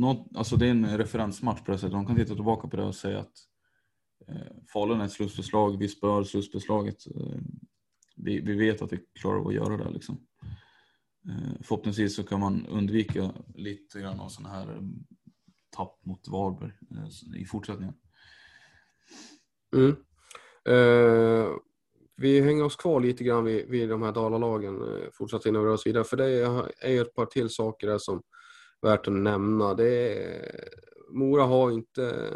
något, 0.00 0.26
alltså 0.34 0.56
det 0.56 0.66
är 0.66 0.70
en 0.70 0.98
referensmatch 0.98 1.60
på 1.60 1.72
det 1.72 1.78
sättet. 1.78 1.92
De 1.92 2.06
kan 2.06 2.16
titta 2.16 2.34
tillbaka 2.34 2.68
på 2.68 2.76
det 2.76 2.84
och 2.84 2.94
säga 2.94 3.18
att 3.18 3.32
eh, 4.28 4.56
Falun 4.72 5.00
är 5.00 5.04
ett 5.04 5.12
slutspelslag, 5.12 5.78
vi 5.78 5.88
spör 5.88 6.24
slutspelslaget. 6.24 7.06
Eh, 7.06 7.40
vi, 8.16 8.40
vi 8.40 8.54
vet 8.54 8.82
att 8.82 8.92
vi 8.92 8.98
klarar 9.20 9.38
av 9.38 9.46
att 9.48 9.54
göra 9.54 9.76
det 9.76 9.90
liksom. 9.90 10.18
Eh, 11.28 11.52
förhoppningsvis 11.62 12.16
så 12.16 12.24
kan 12.24 12.40
man 12.40 12.66
undvika 12.66 13.32
lite 13.54 14.00
grann 14.00 14.20
av 14.20 14.28
sådana 14.28 14.54
här 14.54 14.70
eh, 14.70 14.82
tapp 15.76 16.04
mot 16.04 16.28
Varberg 16.28 16.72
eh, 16.90 17.40
i 17.40 17.44
fortsättningen. 17.44 17.94
Mm. 19.76 19.96
Eh, 20.64 21.48
vi 22.16 22.40
hänger 22.40 22.64
oss 22.64 22.76
kvar 22.76 23.00
lite 23.00 23.24
grann 23.24 23.44
vid, 23.44 23.68
vid 23.68 23.88
de 23.88 24.02
här 24.02 24.12
Dalalagen 24.12 24.82
fortsatt 25.12 25.46
innan 25.46 25.62
vi 25.62 25.68
rör 25.68 25.74
oss 25.74 25.86
vidare. 25.86 26.04
För 26.04 26.16
det 26.16 26.24
är 26.80 26.90
ju 26.90 27.00
ett 27.00 27.14
par 27.14 27.26
till 27.26 27.50
saker 27.50 27.86
där 27.86 27.98
som 27.98 28.22
är 28.82 28.88
värt 28.88 29.08
att 29.08 29.14
nämna. 29.14 29.74
Det 29.74 29.88
är, 29.88 30.68
Mora 31.10 31.42
har 31.42 31.70
inte 31.70 32.32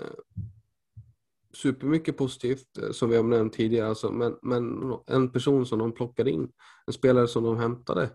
supermycket 1.54 2.16
positivt 2.16 2.78
som 2.92 3.10
vi 3.10 3.16
har 3.16 3.22
nämnt 3.22 3.52
tidigare. 3.52 3.88
Alltså, 3.88 4.12
men, 4.12 4.36
men 4.42 4.92
en 5.06 5.32
person 5.32 5.66
som 5.66 5.78
de 5.78 5.94
plockade 5.94 6.30
in, 6.30 6.48
en 6.86 6.92
spelare 6.92 7.28
som 7.28 7.44
de 7.44 7.56
hämtade 7.56 8.10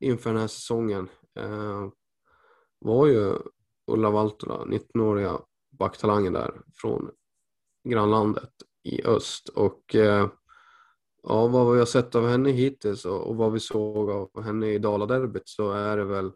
inför 0.00 0.30
den 0.30 0.40
här 0.40 0.48
säsongen 0.48 1.08
eh, 1.34 1.88
var 2.78 3.06
ju 3.06 3.38
Ulla 3.86 4.10
Valtola, 4.10 4.64
19-åriga 4.64 5.40
backtalangen 5.70 6.32
där 6.32 6.60
från 6.74 7.10
grannlandet 7.88 8.52
i 8.82 9.04
öst. 9.04 9.48
Och 9.48 9.94
eh, 9.94 10.28
ja, 11.22 11.46
vad 11.46 11.72
vi 11.72 11.78
har 11.78 11.86
sett 11.86 12.14
av 12.14 12.28
henne 12.28 12.50
hittills 12.50 13.04
och, 13.04 13.26
och 13.26 13.36
vad 13.36 13.52
vi 13.52 13.60
såg 13.60 14.10
av 14.10 14.42
henne 14.42 14.66
i 14.66 14.78
Daladerbyt 14.78 15.48
så 15.48 15.72
är 15.72 15.96
det 15.96 16.04
väl 16.04 16.32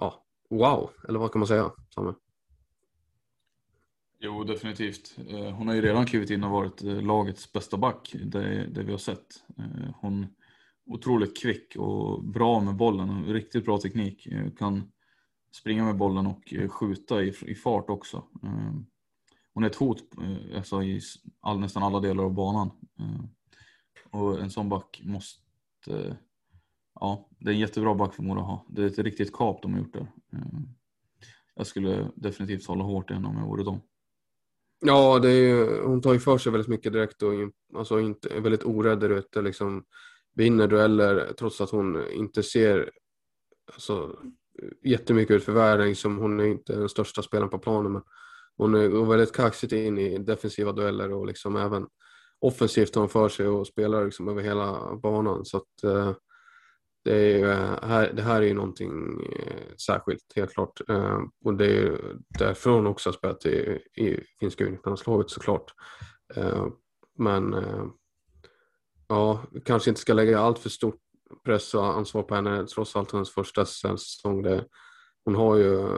ja, 0.00 0.24
wow, 0.50 0.90
eller 1.08 1.18
vad 1.18 1.32
kan 1.32 1.40
man 1.40 1.48
säga? 1.48 1.72
Samme? 1.94 2.14
Jo, 4.18 4.44
definitivt. 4.44 5.16
Eh, 5.28 5.50
hon 5.50 5.68
har 5.68 5.74
ju 5.74 5.80
redan 5.80 6.06
klivit 6.06 6.30
in 6.30 6.44
och 6.44 6.50
varit 6.50 6.82
eh, 6.82 7.02
lagets 7.02 7.52
bästa 7.52 7.76
back, 7.76 8.14
det, 8.24 8.66
det 8.66 8.82
vi 8.82 8.90
har 8.90 8.98
sett. 8.98 9.44
Eh, 9.58 9.90
hon 10.00 10.26
otroligt 10.86 11.36
kvick 11.36 11.76
och 11.76 12.24
bra 12.24 12.60
med 12.60 12.76
bollen, 12.76 13.24
riktigt 13.24 13.64
bra 13.64 13.78
teknik. 13.78 14.26
Eh, 14.26 14.50
kan 14.50 14.92
springa 15.52 15.84
med 15.84 15.96
bollen 15.96 16.26
och 16.26 16.54
eh, 16.54 16.68
skjuta 16.68 17.22
i, 17.22 17.34
i 17.46 17.54
fart 17.54 17.90
också. 17.90 18.16
Eh, 18.42 18.74
hon 19.54 19.64
är 19.64 19.66
ett 19.66 19.76
hot 19.76 20.02
alltså, 20.56 20.82
i 20.82 21.00
all, 21.40 21.60
nästan 21.60 21.82
alla 21.82 22.00
delar 22.00 22.24
av 22.24 22.34
banan. 22.34 22.70
Och 24.10 24.40
en 24.40 24.50
sån 24.50 24.68
back 24.68 25.00
måste... 25.04 26.16
Ja, 27.00 27.28
det 27.38 27.50
är 27.50 27.54
en 27.54 27.60
jättebra 27.60 27.94
back 27.94 28.14
för 28.14 28.22
Mora 28.22 28.40
att 28.40 28.46
ha. 28.46 28.66
Det 28.68 28.82
är 28.82 28.86
ett 28.86 28.98
riktigt 28.98 29.32
kap 29.32 29.62
de 29.62 29.72
har 29.72 29.80
gjort 29.80 29.92
där. 29.92 30.12
Jag 31.54 31.66
skulle 31.66 32.10
definitivt 32.14 32.66
hålla 32.66 32.84
hårt 32.84 33.10
i 33.10 33.14
henne 33.14 33.28
om 33.28 33.36
jag 33.36 33.46
vore 33.46 33.64
dem. 33.64 33.80
Ja, 34.80 35.18
det 35.18 35.28
är 35.28 35.40
ju, 35.40 35.82
hon 35.82 36.02
tar 36.02 36.12
ju 36.12 36.20
för 36.20 36.38
sig 36.38 36.52
väldigt 36.52 36.68
mycket 36.68 36.92
direkt 36.92 37.22
och 37.22 37.32
alltså 37.74 38.00
inte, 38.00 38.28
är 38.28 38.40
väldigt 38.40 38.64
orädd 38.64 39.00
där 39.00 39.10
ute. 39.10 39.42
Liksom, 39.42 39.84
vinner 40.36 40.66
dueller 40.66 41.32
trots 41.38 41.60
att 41.60 41.70
hon 41.70 42.10
inte 42.10 42.42
ser 42.42 42.90
alltså, 43.72 44.18
jättemycket 44.84 45.36
ut 45.36 45.44
för 45.44 45.52
världen. 45.52 45.88
Liksom, 45.88 46.18
hon 46.18 46.40
är 46.40 46.44
inte 46.44 46.72
den 46.72 46.88
största 46.88 47.22
spelaren 47.22 47.50
på 47.50 47.58
planen 47.58 47.92
men 47.92 48.02
hon 48.56 48.90
går 48.90 49.06
väldigt 49.06 49.36
kaxigt 49.36 49.72
in 49.72 49.98
i 49.98 50.18
defensiva 50.18 50.72
dueller 50.72 51.12
och 51.12 51.26
liksom 51.26 51.56
även 51.56 51.86
offensivt 52.38 52.94
har 52.94 53.02
hon 53.02 53.08
för 53.08 53.28
sig 53.28 53.48
och 53.48 53.66
spelar 53.66 54.04
liksom 54.04 54.28
över 54.28 54.42
hela 54.42 54.96
banan. 54.96 55.44
Så 55.44 55.56
att, 55.56 55.84
eh, 55.84 56.12
det, 57.04 57.40
är, 57.40 57.50
eh, 57.50 57.88
här, 57.88 58.12
det 58.12 58.22
här 58.22 58.42
är 58.42 58.46
ju 58.46 58.54
någonting 58.54 59.22
eh, 59.36 59.74
särskilt, 59.86 60.32
helt 60.36 60.52
klart. 60.52 60.80
Eh, 60.88 61.20
och 61.44 61.54
det 61.54 61.64
är 61.64 61.70
ju 61.70 61.96
därför 62.38 62.70
hon 62.70 62.86
också 62.86 63.08
har 63.08 63.14
spelat 63.14 63.46
i, 63.46 63.80
i 63.94 64.20
finska 64.40 64.64
juniorlandslaget 64.64 65.30
såklart. 65.30 65.72
Eh, 66.34 66.66
men 67.18 67.54
eh, 67.54 67.84
ja, 69.08 69.42
kanske 69.64 69.90
inte 69.90 70.00
ska 70.00 70.12
lägga 70.12 70.40
allt 70.40 70.58
för 70.58 70.70
stort 70.70 71.00
press 71.44 71.74
och 71.74 71.86
ansvar 71.86 72.22
på 72.22 72.34
henne, 72.34 72.66
trots 72.66 72.96
allt 72.96 73.12
hennes 73.12 73.30
första 73.30 73.64
säsong. 73.64 74.42
Det, 74.42 74.64
hon 75.24 75.34
har 75.34 75.56
ju 75.56 75.88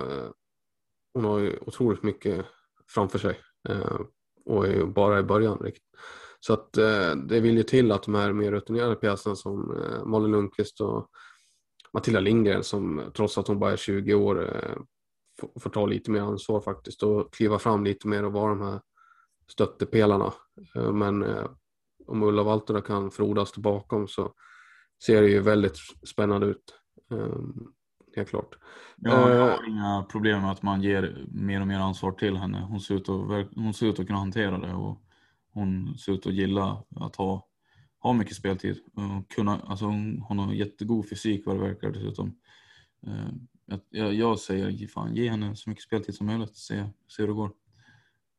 hon 1.15 1.25
har 1.25 1.39
ju 1.39 1.59
otroligt 1.67 2.03
mycket 2.03 2.47
framför 2.89 3.19
sig 3.19 3.41
eh, 3.69 4.01
och 4.45 4.67
är 4.67 4.73
ju 4.73 4.87
bara 4.87 5.19
i 5.19 5.23
början. 5.23 5.59
Riktigt. 5.59 5.85
Så 6.41 6.53
att 6.53 6.77
eh, 6.77 7.11
det 7.11 7.41
vill 7.41 7.57
ju 7.57 7.63
till 7.63 7.93
att 7.93 8.03
de 8.03 8.15
här 8.15 8.33
mer 8.33 8.51
rutinerade 8.51 8.95
pjäserna 8.95 9.37
som 9.37 9.83
eh, 9.83 10.05
Malin 10.05 10.33
Lundqvist 10.33 10.81
och 10.81 11.11
Matilda 11.93 12.21
Lindgren 12.21 12.65
som 12.65 13.13
trots 13.17 13.39
att 13.39 13.49
hon 13.49 13.59
bara 13.59 13.73
är 13.73 13.77
20 13.77 14.15
år 14.15 14.49
eh, 14.49 14.79
får, 15.41 15.61
får 15.61 15.71
ta 15.71 15.87
lite 15.87 16.11
mer 16.11 16.21
ansvar 16.21 16.61
faktiskt 16.61 17.03
och 17.03 17.35
kliva 17.35 17.59
fram 17.59 17.85
lite 17.85 18.09
mer 18.09 18.25
och 18.25 18.33
vara 18.33 18.49
de 18.49 18.63
här 18.63 18.81
stöttepelarna. 19.49 20.33
Eh, 20.77 20.93
men 20.93 21.23
eh, 21.23 21.51
om 22.09 22.23
Ulla 22.23 22.43
Valtera 22.43 22.81
kan 22.81 23.11
frodas 23.11 23.57
bakom 23.57 24.09
så 24.09 24.33
ser 25.07 25.23
det 25.23 25.29
ju 25.29 25.41
väldigt 25.41 25.77
spännande 26.03 26.47
ut. 26.47 26.75
Eh, 27.11 27.39
helt 28.17 28.29
klart. 28.29 28.59
Ja, 28.97 29.35
jag 29.35 29.51
har 29.51 29.69
inga 29.69 30.07
problem 30.11 30.43
med 30.43 30.51
att 30.51 30.63
man 30.63 30.83
ger 30.83 31.27
mer 31.29 31.61
och 31.61 31.67
mer 31.67 31.79
ansvar 31.79 32.13
till 32.13 32.37
henne. 32.37 32.61
Hon 32.61 32.81
ser 32.81 32.95
ut 32.95 33.09
att, 33.09 33.49
hon 33.55 33.75
ser 33.75 33.87
ut 33.87 34.01
att 34.01 34.07
kunna 34.07 34.19
hantera 34.19 34.59
det. 34.59 34.73
Och 34.73 35.03
hon 35.53 35.99
ser 35.99 36.13
ut 36.13 36.27
att 36.27 36.35
gilla 36.35 36.85
att 36.97 37.17
ha, 37.17 37.47
ha 37.99 38.13
mycket 38.13 38.37
speltid. 38.37 38.79
Och 38.95 39.31
kunna, 39.31 39.61
alltså 39.61 39.85
hon, 39.85 40.23
hon 40.29 40.39
har 40.39 40.53
jättegod 40.53 41.09
fysik 41.09 41.47
vad 41.47 41.57
det 41.57 41.63
verkar 41.63 41.91
dessutom. 41.91 42.39
Eh, 43.07 43.29
jag, 43.91 44.15
jag 44.15 44.39
säger 44.39 44.89
fan 44.89 45.15
ge 45.15 45.31
henne 45.31 45.57
så 45.57 45.71
mycket 45.71 45.85
speltid 45.85 46.15
som 46.15 46.27
möjligt, 46.27 46.57
se, 46.57 46.85
se 47.09 47.23
hur 47.23 47.27
det 47.29 47.35
går. 47.35 47.51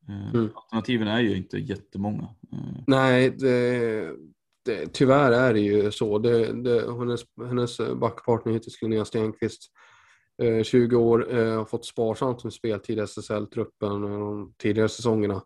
Eh, 0.09 0.33
mm. 0.33 0.49
Alternativen 0.55 1.07
är 1.07 1.19
ju 1.19 1.37
inte 1.37 1.57
jättemånga. 1.57 2.27
Eh, 2.53 2.83
Nej, 2.87 3.29
det, 3.29 4.15
det, 4.65 4.93
tyvärr 4.93 5.31
är 5.31 5.53
det 5.53 5.59
ju 5.59 5.91
så. 5.91 6.19
Det, 6.19 6.53
det, 6.63 6.93
hennes, 6.99 7.21
hennes 7.47 7.77
backpartner 7.95 8.53
heter 8.53 8.71
Linnea 8.81 9.05
Stenqvist. 9.05 9.71
20 10.63 10.95
år, 10.95 11.19
har 11.57 11.65
fått 11.65 11.85
sparsamt 11.85 12.43
med 12.43 12.53
speltid 12.53 12.97
i 12.97 13.01
SSL-truppen 13.01 14.01
de 14.01 14.53
tidigare 14.57 14.89
säsongerna. 14.89 15.41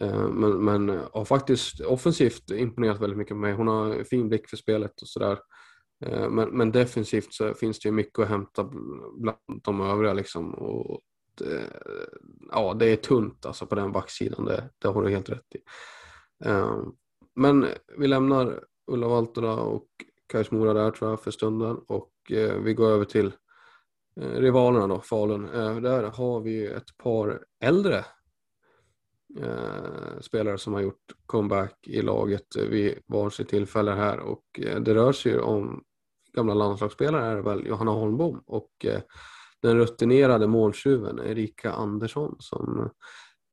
Eh, 0.00 0.28
men, 0.28 0.64
men 0.64 1.00
har 1.12 1.24
faktiskt 1.24 1.80
offensivt 1.80 2.50
imponerat 2.50 3.00
väldigt 3.00 3.18
mycket 3.18 3.34
på 3.34 3.38
mig. 3.38 3.52
Hon 3.52 3.68
har 3.68 4.04
fin 4.04 4.28
blick 4.28 4.48
för 4.48 4.56
spelet 4.56 5.02
och 5.02 5.08
sådär. 5.08 5.38
Eh, 6.06 6.30
men, 6.30 6.48
men 6.48 6.72
defensivt 6.72 7.34
så 7.34 7.54
finns 7.54 7.80
det 7.80 7.88
ju 7.88 7.92
mycket 7.92 8.18
att 8.18 8.28
hämta 8.28 8.64
bland 9.16 9.38
de 9.62 9.80
övriga 9.80 10.12
liksom. 10.12 10.54
Och 10.54 11.00
Eh, 11.40 11.68
ja, 12.50 12.74
det 12.74 12.86
är 12.86 12.96
tunt 12.96 13.46
alltså 13.46 13.66
på 13.66 13.74
den 13.74 13.92
backsidan, 13.92 14.44
det, 14.44 14.70
det 14.78 14.88
har 14.88 15.02
du 15.02 15.10
helt 15.10 15.28
rätt 15.28 15.54
i. 15.54 15.58
Ehm, 16.44 16.92
men 17.34 17.66
vi 17.98 18.06
lämnar 18.06 18.64
Ulla 18.86 19.08
Valtola 19.08 19.54
och 19.54 19.86
Kais 20.26 20.50
Mora 20.50 20.72
där 20.72 20.90
tror 20.90 21.10
jag 21.10 21.20
för 21.20 21.30
stunden 21.30 21.76
och 21.88 22.12
eh, 22.30 22.54
vi 22.58 22.74
går 22.74 22.90
över 22.90 23.04
till 23.04 23.32
eh, 24.20 24.30
rivalerna 24.30 24.86
då, 24.86 25.00
Falun. 25.00 25.48
Ehm, 25.48 25.82
där 25.82 26.02
har 26.02 26.40
vi 26.40 26.66
ett 26.66 26.96
par 26.96 27.44
äldre 27.60 28.04
spelare 30.20 30.58
som 30.58 30.74
har 30.74 30.80
gjort 30.80 31.12
comeback 31.26 31.86
i 31.86 32.02
laget 32.02 32.56
vid 32.56 32.98
varsitt 33.06 33.48
tillfälle 33.48 33.90
här 33.90 34.18
och 34.18 34.44
det 34.80 34.94
rör 34.94 35.12
sig 35.12 35.32
ju 35.32 35.40
om 35.40 35.84
gamla 36.32 36.54
landslagsspelare 36.54 37.26
är 37.26 37.36
väl 37.36 37.66
Johanna 37.66 37.90
Holmbom 37.90 38.42
och 38.46 38.86
den 39.64 39.76
rutinerade 39.76 40.46
måltjuven 40.46 41.18
Erika 41.18 41.72
Andersson 41.72 42.36
som 42.38 42.90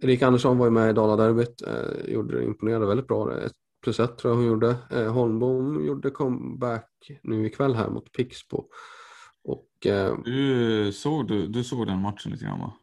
Erika 0.04 0.28
Andersson 0.28 0.58
var 0.58 0.66
ju 0.66 0.72
med 0.72 0.90
i 0.90 0.94
Daladerbyt, 0.94 1.62
eh, 1.62 2.14
gjorde 2.14 2.44
imponerade 2.44 2.86
väldigt 2.86 3.08
bra. 3.08 3.38
Ett 3.38 3.54
plus 3.84 4.00
ett 4.00 4.18
tror 4.18 4.32
jag 4.32 4.38
hon 4.38 4.48
gjorde. 4.48 4.76
Eh, 4.92 5.14
Holmbom 5.14 5.86
gjorde 5.86 6.10
comeback 6.10 7.12
nu 7.24 7.46
ikväll 7.46 7.76
här 7.76 7.90
mot 7.90 8.12
Pixbo. 8.12 8.66
Och, 9.44 9.86
eh, 9.86 10.18
du, 10.26 10.92
såg, 10.94 11.28
du, 11.28 11.48
du 11.48 11.64
såg 11.64 11.88
den 11.88 12.02
matchen 12.02 12.32
lite 12.32 12.46
grann 12.46 12.60
va? 12.60 12.74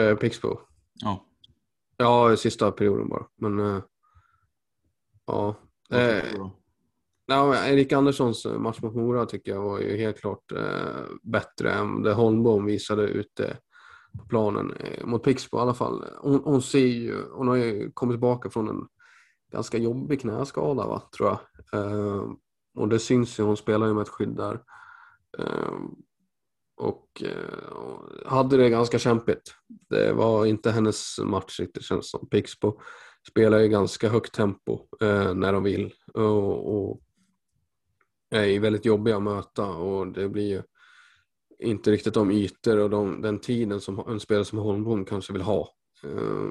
Eh, 0.00 0.16
Pixbo? 0.16 0.58
Ja. 0.94 1.26
Ja, 1.96 2.36
sista 2.36 2.72
perioden 2.72 3.08
bara. 3.08 3.26
Men 3.36 3.58
uh, 3.58 3.82
ja. 5.26 5.54
Eh, 5.90 6.50
ja, 7.30 7.66
Erik 7.66 7.92
Anderssons 7.92 8.46
eh, 8.46 8.58
match 8.58 8.82
mot 8.82 8.94
Mora 8.94 9.26
tycker 9.26 9.52
jag 9.52 9.62
var 9.62 9.78
ju 9.78 9.96
helt 9.96 10.20
klart 10.20 10.52
eh, 10.52 11.04
bättre 11.22 11.72
än 11.72 12.02
det 12.02 12.12
Holmbom 12.12 12.64
visade 12.64 13.02
ute 13.02 13.56
på 14.18 14.24
planen 14.24 14.72
eh, 14.80 15.06
mot 15.06 15.24
Pixbo 15.24 15.58
i 15.58 15.60
alla 15.60 15.74
fall. 15.74 16.04
Hon, 16.20 16.40
hon, 16.44 16.62
ser 16.62 16.86
ju, 16.86 17.24
hon 17.32 17.48
har 17.48 17.56
ju 17.56 17.90
kommit 17.92 18.14
tillbaka 18.14 18.50
från 18.50 18.68
en 18.68 18.86
ganska 19.52 19.78
jobbig 19.78 20.20
knäskada 20.20 20.86
va, 20.86 21.02
tror 21.16 21.28
jag. 21.28 21.38
Eh, 21.80 22.24
och 22.76 22.88
det 22.88 22.98
syns 22.98 23.38
ju, 23.38 23.42
hon 23.42 23.56
spelar 23.56 23.86
ju 23.86 23.94
med 23.94 24.02
ett 24.02 24.08
skydd 24.08 24.36
där. 24.36 24.60
Eh, 25.38 25.74
och 26.76 27.22
eh, 27.22 28.26
hade 28.26 28.56
det 28.56 28.70
ganska 28.70 28.98
kämpigt. 28.98 29.54
Det 29.90 30.12
var 30.12 30.46
inte 30.46 30.70
hennes 30.70 31.18
match 31.18 31.60
riktigt 31.60 31.84
känns 31.84 32.10
som. 32.10 32.28
Pixbo 32.28 32.80
spelar 33.28 33.60
i 33.60 33.68
ganska 33.68 34.08
högt 34.08 34.34
tempo 34.34 34.78
eh, 35.00 35.34
när 35.34 35.52
de 35.52 35.62
vill 35.62 35.92
och, 36.14 36.76
och 36.76 37.00
är 38.30 38.60
väldigt 38.60 38.84
jobbiga 38.84 39.16
att 39.16 39.22
möta 39.22 39.66
och 39.66 40.06
det 40.06 40.28
blir 40.28 40.48
ju 40.48 40.62
inte 41.58 41.90
riktigt 41.90 42.14
de 42.14 42.30
ytor 42.30 42.78
och 42.78 42.90
de, 42.90 43.22
den 43.22 43.38
tiden 43.38 43.80
som 43.80 43.98
en 44.08 44.20
spelare 44.20 44.44
som 44.44 44.58
Holmbom 44.58 45.04
kanske 45.04 45.32
vill 45.32 45.42
ha. 45.42 45.74
Eh, 46.04 46.50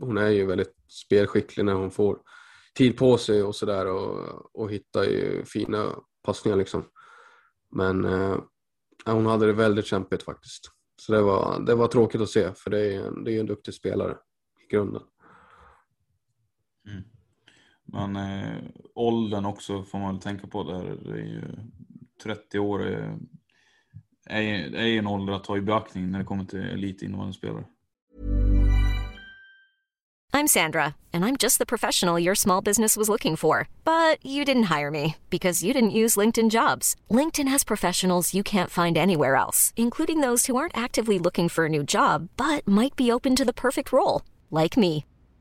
hon 0.00 0.18
är 0.18 0.28
ju 0.28 0.46
väldigt 0.46 0.74
spelskicklig 0.88 1.64
när 1.64 1.72
hon 1.72 1.90
får 1.90 2.18
tid 2.74 2.96
på 2.96 3.18
sig 3.18 3.42
och 3.42 3.56
sådär 3.56 3.86
och, 3.86 4.50
och 4.54 4.70
hittar 4.70 5.04
ju 5.04 5.44
fina 5.44 5.94
passningar 6.22 6.56
liksom. 6.56 6.84
Men 7.70 8.04
eh, 8.04 8.36
hon 9.06 9.26
hade 9.26 9.46
det 9.46 9.52
väldigt 9.52 9.86
kämpigt 9.86 10.22
faktiskt. 10.22 10.70
Så 11.00 11.12
det 11.12 11.22
var, 11.22 11.60
det 11.66 11.74
var 11.74 11.86
tråkigt 11.86 12.20
att 12.20 12.30
se 12.30 12.52
för 12.54 12.70
det 12.70 12.94
är, 12.94 13.00
en, 13.00 13.24
det 13.24 13.32
är 13.32 13.40
en 13.40 13.46
duktig 13.46 13.74
spelare 13.74 14.16
i 14.64 14.72
grunden. 14.72 15.02
Men 17.92 18.16
eh, 18.16 18.56
åldern 18.94 19.44
också 19.44 19.82
får 19.82 19.98
man 19.98 20.14
väl 20.14 20.22
tänka 20.22 20.46
på 20.46 20.62
där. 20.62 20.96
Det 21.04 21.20
är 21.20 21.24
ju 21.24 21.42
30 22.22 22.58
år 22.58 22.92
eh, 22.92 23.14
är, 24.26 24.42
är, 24.42 24.74
är 24.74 24.98
en 24.98 25.06
ålder 25.06 25.32
att 25.32 25.44
ta 25.44 25.56
i 25.56 25.60
beaktning 25.60 26.10
när 26.10 26.18
det 26.18 26.24
kommer 26.24 26.44
till 26.44 26.60
elitinnevarande 26.60 27.34
spelare. 27.34 27.64
I'm 30.32 30.46
Sandra, 30.46 30.94
and 31.12 31.24
I'm 31.24 31.36
just 31.36 31.58
the 31.58 31.66
professional 31.66 32.18
your 32.18 32.36
small 32.36 32.60
business 32.60 32.96
was 32.96 33.08
looking 33.08 33.34
for. 33.36 33.68
But 33.84 34.24
you 34.24 34.44
didn't 34.44 34.70
hire 34.78 34.90
me 34.90 35.16
because 35.28 35.64
you 35.64 35.74
didn't 35.74 35.90
use 35.90 36.16
LinkedIn 36.16 36.50
jobs. 36.50 36.94
LinkedIn 37.10 37.48
has 37.48 37.64
professionals 37.64 38.32
you 38.32 38.44
can't 38.44 38.70
find 38.70 38.96
anywhere 38.96 39.34
else, 39.34 39.72
including 39.76 40.20
those 40.20 40.46
who 40.46 40.56
aren't 40.56 40.76
actively 40.76 41.18
looking 41.18 41.48
for 41.48 41.64
a 41.64 41.68
new 41.68 41.82
job 41.82 42.28
but 42.36 42.66
might 42.66 42.94
be 42.96 43.10
open 43.10 43.34
to 43.36 43.44
the 43.44 43.52
perfect 43.52 43.92
role, 43.92 44.22
like 44.50 44.76
me. 44.76 45.04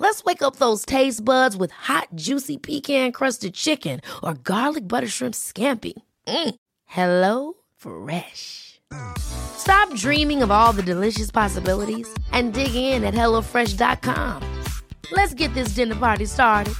Let's 0.00 0.24
wake 0.24 0.42
up 0.42 0.56
those 0.56 0.86
taste 0.86 1.22
buds 1.22 1.58
with 1.58 1.72
hot, 1.72 2.08
juicy 2.14 2.56
pecan-crusted 2.56 3.52
chicken 3.52 4.00
or 4.22 4.32
garlic 4.32 4.88
butter 4.88 5.06
shrimp 5.06 5.34
scampi. 5.34 5.92
Mm. 6.26 6.54
Hello 6.86 7.52
Fresh. 7.76 8.80
Stop 9.18 9.94
dreaming 9.94 10.42
of 10.42 10.50
all 10.50 10.72
the 10.72 10.82
delicious 10.82 11.30
possibilities 11.30 12.08
and 12.32 12.54
dig 12.54 12.74
in 12.74 13.04
at 13.04 13.14
HelloFresh.com. 13.14 14.42
Let's 15.12 15.34
get 15.34 15.52
this 15.52 15.74
dinner 15.74 15.96
party 15.96 16.24
started. 16.24 16.74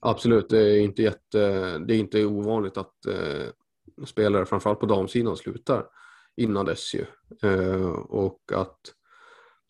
Absolut, 0.00 0.48
det 0.48 0.58
är 0.58 0.80
inte, 0.80 1.02
jätte, 1.02 1.78
det 1.78 1.94
är 1.94 1.98
inte 1.98 2.24
ovanligt 2.24 2.76
att 2.76 3.06
eh, 3.06 4.04
spelare, 4.04 4.46
framförallt 4.46 4.80
på 4.80 4.86
damsidan, 4.86 5.36
slutar 5.36 5.84
innan 6.36 6.66
dess 6.66 6.94
ju. 6.94 7.04
Eh, 7.42 7.92
och 7.92 8.40
att 8.54 8.80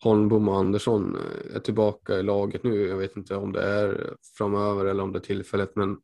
Holmbom 0.03 0.49
och 0.49 0.57
Andersson 0.57 1.15
eh, 1.15 1.55
är 1.55 1.59
tillbaka 1.59 2.19
i 2.19 2.23
laget 2.23 2.63
nu. 2.63 2.87
Jag 2.87 2.97
vet 2.97 3.17
inte 3.17 3.35
om 3.35 3.51
det 3.51 3.63
är 3.63 4.13
framöver 4.37 4.85
eller 4.85 5.03
om 5.03 5.11
det 5.11 5.19
är 5.19 5.23
tillfället, 5.23 5.75
men 5.75 5.97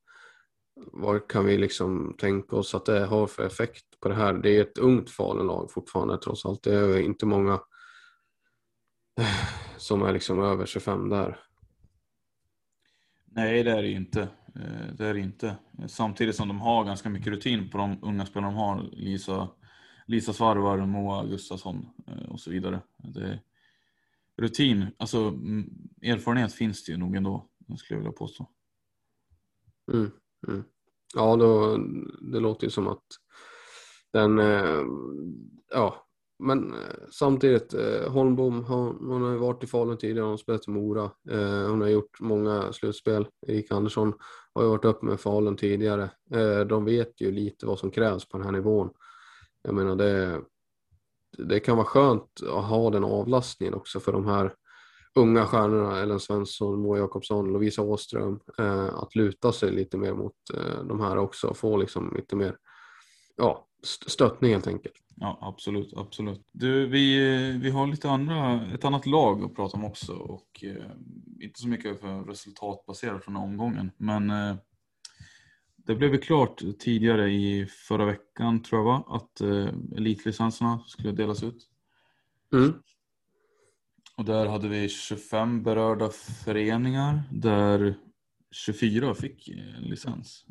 vad 0.75 1.27
kan 1.27 1.45
vi 1.45 1.57
liksom 1.57 2.15
tänka 2.17 2.55
oss 2.55 2.75
att 2.75 2.85
det 2.85 3.05
har 3.05 3.27
för 3.27 3.45
effekt 3.45 3.99
på 3.99 4.09
det 4.09 4.15
här? 4.15 4.33
Det 4.33 4.57
är 4.57 4.61
ett 4.61 4.77
ungt 4.77 5.09
Falun-lag 5.09 5.71
fortfarande 5.71 6.17
trots 6.17 6.45
allt. 6.45 6.63
Det 6.63 6.75
är 6.75 6.99
inte 6.99 7.25
många 7.25 7.53
eh, 9.19 9.47
som 9.77 10.01
är 10.01 10.13
liksom 10.13 10.39
över 10.39 10.65
25 10.65 11.09
där. 11.09 11.39
Nej, 13.31 13.63
det 13.63 13.71
är 13.71 13.81
det 13.81 13.87
ju 13.87 13.95
inte. 13.95 14.27
Det 14.97 15.05
är 15.05 15.13
det 15.13 15.19
inte. 15.19 15.55
Samtidigt 15.87 16.35
som 16.35 16.47
de 16.47 16.61
har 16.61 16.85
ganska 16.85 17.09
mycket 17.09 17.27
rutin 17.27 17.69
på 17.69 17.77
de 17.77 17.99
unga 18.01 18.25
spelarna 18.25 18.51
de 18.51 18.57
har. 18.57 18.89
Lisa, 18.91 19.47
Lisa 20.09 20.33
Svarvar, 20.33 20.85
Moa 20.85 21.25
Gustafsson 21.25 21.89
eh, 22.07 22.29
och 22.31 22.39
så 22.39 22.51
vidare. 22.51 22.81
Det, 22.97 23.39
rutin, 24.37 24.85
alltså 24.97 25.17
mm, 25.17 25.69
erfarenhet 26.01 26.53
finns 26.53 26.83
det 26.83 26.91
ju 26.91 26.97
nog 26.97 27.15
ändå, 27.15 27.49
skulle 27.77 27.97
jag 27.97 27.97
vilja 27.97 28.11
påstå. 28.11 28.49
Mm, 29.93 30.11
mm. 30.47 30.63
Ja, 31.15 31.35
då, 31.35 31.77
det 32.21 32.39
låter 32.39 32.67
ju 32.67 32.71
som 32.71 32.87
att 32.87 33.03
den, 34.13 34.39
eh, 34.39 34.83
ja, 35.71 36.07
men 36.39 36.73
eh, 36.73 36.79
samtidigt, 37.11 37.73
eh, 37.73 38.11
Holmbom, 38.11 38.63
hon, 38.63 39.07
hon 39.09 39.21
har 39.21 39.31
ju 39.31 39.37
varit 39.37 39.63
i 39.63 39.67
Falun 39.67 39.97
tidigare, 39.97 40.23
hon 40.23 40.29
har 40.29 40.37
spelat 40.37 40.67
i 40.67 40.71
Mora, 40.71 41.03
eh, 41.29 41.69
hon 41.69 41.81
har 41.81 41.87
gjort 41.87 42.19
många 42.19 42.73
slutspel. 42.73 43.27
Erika 43.47 43.75
Andersson 43.75 44.13
har 44.53 44.63
ju 44.63 44.69
varit 44.69 44.85
uppe 44.85 45.05
med 45.05 45.19
Falun 45.19 45.57
tidigare. 45.57 46.09
Eh, 46.31 46.59
de 46.59 46.85
vet 46.85 47.21
ju 47.21 47.31
lite 47.31 47.65
vad 47.65 47.79
som 47.79 47.91
krävs 47.91 48.29
på 48.29 48.37
den 48.37 48.45
här 48.45 48.51
nivån. 48.53 48.89
Jag 49.61 49.75
menar, 49.75 49.95
det, 49.95 50.41
det 51.37 51.59
kan 51.59 51.77
vara 51.77 51.85
skönt 51.85 52.41
att 52.43 52.65
ha 52.65 52.89
den 52.89 53.03
avlastningen 53.03 53.73
också 53.73 53.99
för 53.99 54.11
de 54.11 54.25
här 54.25 54.53
unga 55.15 55.45
stjärnorna, 55.45 55.99
Ellen 55.99 56.19
Svensson, 56.19 56.81
Moa 56.81 56.97
Jakobsson, 56.97 57.53
Lovisa 57.53 57.81
Åström, 57.81 58.39
eh, 58.57 58.85
att 58.85 59.15
luta 59.15 59.51
sig 59.51 59.71
lite 59.71 59.97
mer 59.97 60.13
mot 60.13 60.33
eh, 60.53 60.83
de 60.83 60.99
här 60.99 61.17
också 61.17 61.47
och 61.47 61.57
få 61.57 61.77
liksom 61.77 62.13
lite 62.15 62.35
mer 62.35 62.57
ja, 63.35 63.67
stöttning 64.07 64.51
helt 64.51 64.67
enkelt. 64.67 64.95
Ja, 65.15 65.37
absolut, 65.41 65.93
absolut. 65.97 66.47
Du, 66.51 66.87
vi, 66.87 67.17
eh, 67.17 67.61
vi 67.61 67.69
har 67.69 67.87
lite 67.87 68.09
andra, 68.09 68.67
ett 68.73 68.85
annat 68.85 69.05
lag 69.05 69.43
att 69.43 69.55
prata 69.55 69.77
om 69.77 69.85
också 69.85 70.13
och 70.13 70.63
eh, 70.63 70.91
inte 71.41 71.59
så 71.59 71.67
mycket 71.67 71.99
för 71.99 72.23
resultatbaserat 72.23 73.23
från 73.23 73.35
omgången, 73.35 73.91
men 73.97 74.29
eh, 74.29 74.55
det 75.89 75.95
blev 75.95 76.13
ju 76.13 76.17
klart 76.17 76.63
tidigare 76.79 77.31
i 77.31 77.65
förra 77.65 78.05
veckan 78.05 78.63
tror 78.63 78.79
jag 78.79 78.85
va, 78.85 79.03
att 79.07 79.41
eh, 79.41 79.97
elitlicenserna 79.97 80.83
skulle 80.87 81.11
delas 81.11 81.43
ut. 81.43 81.69
Mm. 82.53 82.73
Och 84.17 84.25
där 84.25 84.45
hade 84.45 84.67
vi 84.67 84.89
25 84.89 85.63
berörda 85.63 86.09
föreningar 86.45 87.23
där 87.31 87.95
24 88.51 89.15
fick 89.15 89.49
eh, 89.49 89.81
licens. 89.81 90.45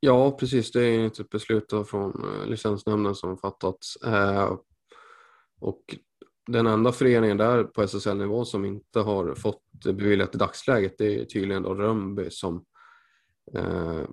Ja, 0.00 0.30
precis. 0.30 0.72
Det 0.72 0.84
är 0.84 1.06
ett 1.06 1.30
beslut 1.30 1.68
då 1.68 1.84
från 1.84 2.24
eh, 2.24 2.46
licensnämnden 2.46 3.14
som 3.14 3.38
fattats. 3.38 3.96
Eh, 3.96 4.56
och 5.60 5.96
den 6.46 6.66
enda 6.66 6.92
föreningen 6.92 7.36
där 7.36 7.64
på 7.64 7.82
SSL-nivå 7.82 8.44
som 8.44 8.64
inte 8.64 9.00
har 9.00 9.34
fått 9.34 9.62
beviljat 9.84 10.34
i 10.34 10.38
dagsläget 10.38 10.98
det 10.98 11.20
är 11.20 11.24
tydligen 11.24 11.62
då 11.62 11.74
Rönnby 11.74 12.30
som 12.30 12.64
Eh, 13.54 14.04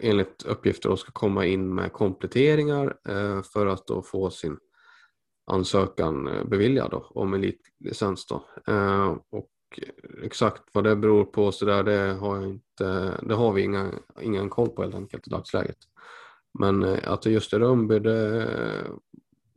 enligt 0.00 0.42
uppgifter 0.42 0.88
då 0.88 0.96
ska 0.96 1.12
komma 1.12 1.46
in 1.46 1.74
med 1.74 1.92
kompletteringar 1.92 2.96
eh, 3.08 3.42
för 3.42 3.66
att 3.66 3.86
då 3.86 4.02
få 4.02 4.30
sin 4.30 4.58
ansökan 5.46 6.28
eh, 6.28 6.44
beviljad 6.44 6.90
då, 6.90 7.06
om 7.10 7.34
elitlicens. 7.34 8.26
Då. 8.26 8.46
Eh, 8.66 9.16
och 9.30 9.50
exakt 10.22 10.62
vad 10.72 10.84
det 10.84 10.96
beror 10.96 11.24
på 11.24 11.52
så 11.52 11.64
där, 11.64 11.84
det 11.84 12.12
har, 12.12 12.36
jag 12.36 12.50
inte, 12.50 13.20
det 13.22 13.34
har 13.34 13.52
vi 13.52 13.62
inga, 13.62 13.92
ingen 14.20 14.50
koll 14.50 14.68
på 14.68 14.82
helt 14.82 14.94
enkelt 14.94 15.26
i 15.26 15.30
dagsläget. 15.30 15.78
Men 16.58 16.82
eh, 16.82 17.12
att 17.12 17.22
det 17.22 17.30
just 17.30 17.52
är 17.52 17.58
Rönnby, 17.58 17.98
det, 17.98 18.48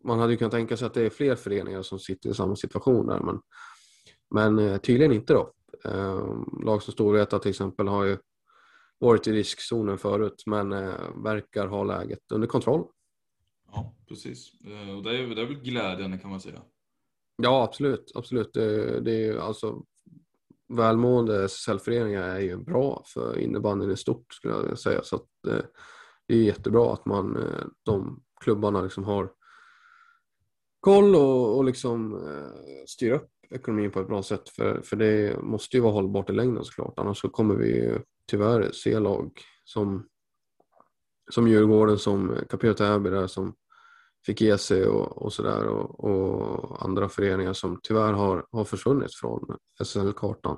man 0.04 0.20
hade 0.20 0.32
ju 0.32 0.38
kunnat 0.38 0.52
tänka 0.52 0.78
sig 0.78 0.86
att 0.86 0.94
det 0.94 1.06
är 1.06 1.10
fler 1.10 1.36
föreningar 1.36 1.82
som 1.82 2.00
sitter 2.00 2.30
i 2.30 2.34
samma 2.34 2.56
situation 2.56 3.08
där, 3.08 3.20
men, 3.20 3.40
men 4.36 4.60
eh, 4.60 4.78
tydligen 4.78 5.14
inte 5.14 5.34
då. 5.34 5.52
Eh, 5.86 6.26
lag 6.64 6.84
som 6.84 6.94
Storvreta 6.94 7.40
till 7.40 7.50
exempel 7.50 7.88
har 7.88 8.04
ju 8.04 8.18
varit 9.00 9.28
i 9.28 9.32
riskzonen 9.34 9.98
förut, 9.98 10.44
men 10.46 10.72
eh, 10.74 11.24
verkar 11.24 11.68
ha 11.68 11.84
läget 11.84 12.32
under 12.32 12.48
kontroll. 12.48 12.88
Ja, 13.72 13.96
precis. 14.08 14.52
Eh, 14.66 14.96
Och 14.96 15.04
det 15.04 15.18
är, 15.18 15.36
det 15.36 15.42
är 15.42 15.46
väl 15.46 15.60
glädjande 15.60 16.18
kan 16.18 16.30
man 16.30 16.42
säga. 16.42 16.62
Ja, 17.36 17.64
absolut. 17.64 18.12
absolut. 18.16 18.54
Det, 18.54 19.00
det 19.00 19.12
är 19.12 19.20
ju 19.20 19.40
alltså 19.40 19.84
välmående 20.68 21.44
SSL-föreningar 21.46 22.24
är 22.24 22.40
ju 22.40 22.58
bra 22.58 23.04
för 23.06 23.40
innebandyn 23.40 23.92
i 23.92 23.98
stort 23.98 24.34
skulle 24.34 24.54
jag 24.54 24.80
säga. 24.80 25.04
Så 25.04 25.16
att, 25.16 25.48
eh, 25.48 25.66
det 26.28 26.34
är 26.34 26.44
jättebra 26.44 26.94
att 26.94 27.06
man, 27.06 27.38
de 27.84 28.24
klubbarna 28.42 28.82
liksom 28.82 29.04
har 29.04 29.32
koll 30.80 31.16
och, 31.16 31.58
och 31.58 31.64
liksom 31.64 32.22
styr 32.88 33.12
upp 33.12 33.30
ekonomin 33.50 33.92
på 33.92 34.00
ett 34.00 34.08
bra 34.08 34.24
sätt. 34.24 34.50
För, 34.50 34.82
för 34.82 34.96
det 34.96 35.42
måste 35.42 35.78
ju 35.78 35.84
vara 35.84 35.94
hållbart 35.94 36.30
i 36.30 36.34
längden 36.34 36.64
såklart. 36.64 37.00
Annars 37.00 37.22
så 37.22 37.30
kommer 37.30 37.56
vi 37.56 37.68
ju 37.68 38.00
tyvärr 38.28 38.72
se 38.72 39.00
lag 39.00 39.42
som, 39.64 40.08
som 41.32 41.48
Djurgården, 41.48 42.00
som 42.00 42.36
Capio 42.50 42.74
Täby 42.74 43.10
där 43.10 43.28
som 43.28 43.56
fick 44.26 44.42
ge 44.42 44.58
sig 44.58 44.88
och, 44.88 45.22
och 45.22 45.34
sådär 45.34 45.68
och, 45.68 46.04
och 46.04 46.86
andra 46.86 47.10
föreningar 47.10 47.54
som 47.54 47.80
tyvärr 47.84 48.14
har, 48.14 48.46
har 48.52 48.64
försvunnit 48.64 49.16
från 49.16 49.58
SSL-kartan. 49.80 50.58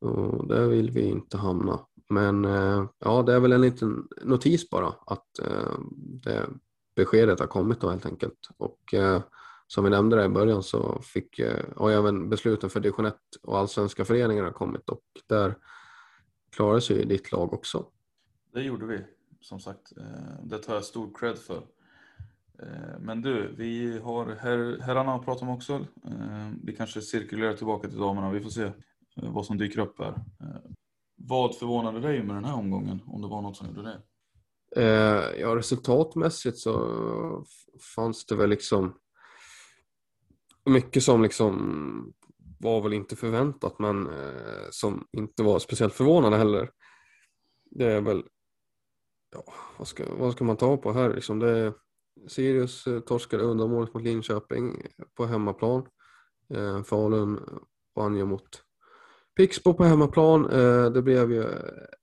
Och 0.00 0.48
där 0.48 0.66
vill 0.66 0.90
vi 0.90 1.02
inte 1.02 1.36
hamna. 1.36 1.80
Men 2.10 2.44
eh, 2.44 2.86
ja, 2.98 3.22
det 3.22 3.32
är 3.32 3.40
väl 3.40 3.52
en 3.52 3.60
liten 3.60 4.08
notis 4.22 4.70
bara 4.70 4.94
att 5.06 5.38
eh, 5.38 5.78
det 5.96 6.46
beskedet 6.96 7.40
har 7.40 7.46
kommit 7.46 7.80
då 7.80 7.90
helt 7.90 8.06
enkelt. 8.06 8.38
Och 8.56 8.94
eh, 8.94 9.22
som 9.66 9.84
vi 9.84 9.90
nämnde 9.90 10.16
där 10.16 10.24
i 10.24 10.28
början 10.28 10.62
så 10.62 11.00
fick, 11.02 11.38
eh, 11.38 11.64
har 11.76 11.90
även 11.90 12.28
besluten 12.28 12.70
för 12.70 12.80
division 12.80 13.06
1 13.06 13.14
och 13.42 13.58
allsvenska 13.58 14.04
föreningar 14.04 14.44
har 14.44 14.52
kommit 14.52 14.88
och 14.88 15.04
där 15.28 15.56
klarar 16.54 16.80
sig 16.80 16.96
ju 16.96 17.04
ditt 17.04 17.32
lag 17.32 17.52
också. 17.52 17.86
Det 18.52 18.62
gjorde 18.62 18.86
vi, 18.86 19.00
som 19.40 19.60
sagt. 19.60 19.92
Eh, 19.96 20.44
Det 20.44 20.58
tar 20.58 20.74
jag 20.74 20.84
stor 20.84 21.10
cred 21.18 21.38
för. 21.38 21.56
Eh, 22.62 22.98
Men 23.00 23.22
du, 23.22 23.54
vi 23.56 23.98
har 23.98 24.26
her, 24.26 24.78
herrarna 24.82 25.14
att 25.14 25.24
prata 25.24 25.44
om 25.44 25.48
också. 25.48 25.72
Eh, 26.06 26.50
Vi 26.62 26.76
kanske 26.76 27.00
cirkulerar 27.00 27.52
tillbaka 27.54 27.88
till 27.88 27.98
damerna. 27.98 28.30
Vi 28.30 28.40
får 28.40 28.50
se 28.50 28.72
vad 29.16 29.46
som 29.46 29.58
dyker 29.58 29.78
upp 29.80 29.98
här. 29.98 30.14
Vad 31.16 31.56
förvånade 31.58 32.00
dig 32.00 32.22
med 32.22 32.36
den 32.36 32.44
här 32.44 32.54
omgången? 32.54 33.00
Om 33.06 33.22
det 33.22 33.28
var 33.28 33.42
något 33.42 33.56
som 33.56 33.66
gjorde 33.66 33.82
det? 33.82 34.02
Ja, 35.40 35.56
resultatmässigt 35.56 36.58
så 36.58 37.44
fanns 37.96 38.26
det 38.26 38.36
väl 38.36 38.50
liksom 38.50 38.94
mycket 40.64 41.02
som 41.02 41.22
liksom 41.22 42.12
var 42.64 42.80
väl 42.80 42.92
inte 42.92 43.16
förväntat 43.16 43.78
men 43.78 44.06
eh, 44.06 44.66
som 44.70 45.06
inte 45.12 45.42
var 45.42 45.58
speciellt 45.58 45.94
förvånande 45.94 46.38
heller. 46.38 46.70
Det 47.70 47.84
är 47.84 48.00
väl, 48.00 48.24
ja, 49.32 49.44
vad 49.78 49.88
ska, 49.88 50.04
vad 50.18 50.32
ska 50.32 50.44
man 50.44 50.56
ta 50.56 50.76
på 50.76 50.92
här 50.92 51.14
liksom? 51.14 51.38
Det 51.38 51.50
är, 51.50 51.72
Sirius 52.28 52.86
eh, 52.86 53.00
torskade 53.00 53.42
undanmålet 53.42 53.94
mot 53.94 54.02
Linköping 54.02 54.70
eh, 54.70 55.04
på 55.16 55.26
hemmaplan. 55.26 55.86
Eh, 56.54 56.82
Falun 56.82 57.38
eh, 57.38 57.42
vann 57.94 58.16
ju 58.16 58.24
mot 58.24 58.62
Pixbo 59.36 59.74
på 59.74 59.84
hemmaplan. 59.84 60.50
Eh, 60.50 60.90
det 60.90 61.02
blev 61.02 61.32
ju 61.32 61.42
eh, 61.42 61.48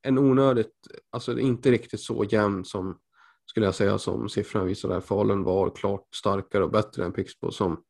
en 0.02 0.18
onödigt, 0.18 0.74
alltså 1.10 1.40
inte 1.40 1.72
riktigt 1.72 2.02
så 2.02 2.26
jämn 2.30 2.66
som 2.66 2.98
skulle 3.46 3.66
jag 3.66 3.76
säga 3.76 3.98
som 3.98 4.30
siffrorna 4.30 4.66
visar 4.66 4.90
där. 4.90 5.00
Falun 5.00 5.44
var 5.44 5.70
klart 5.70 6.16
starkare 6.16 6.64
och 6.64 6.72
bättre 6.72 7.06
än 7.06 7.14
Pixbo 7.14 7.52
som 7.52 7.84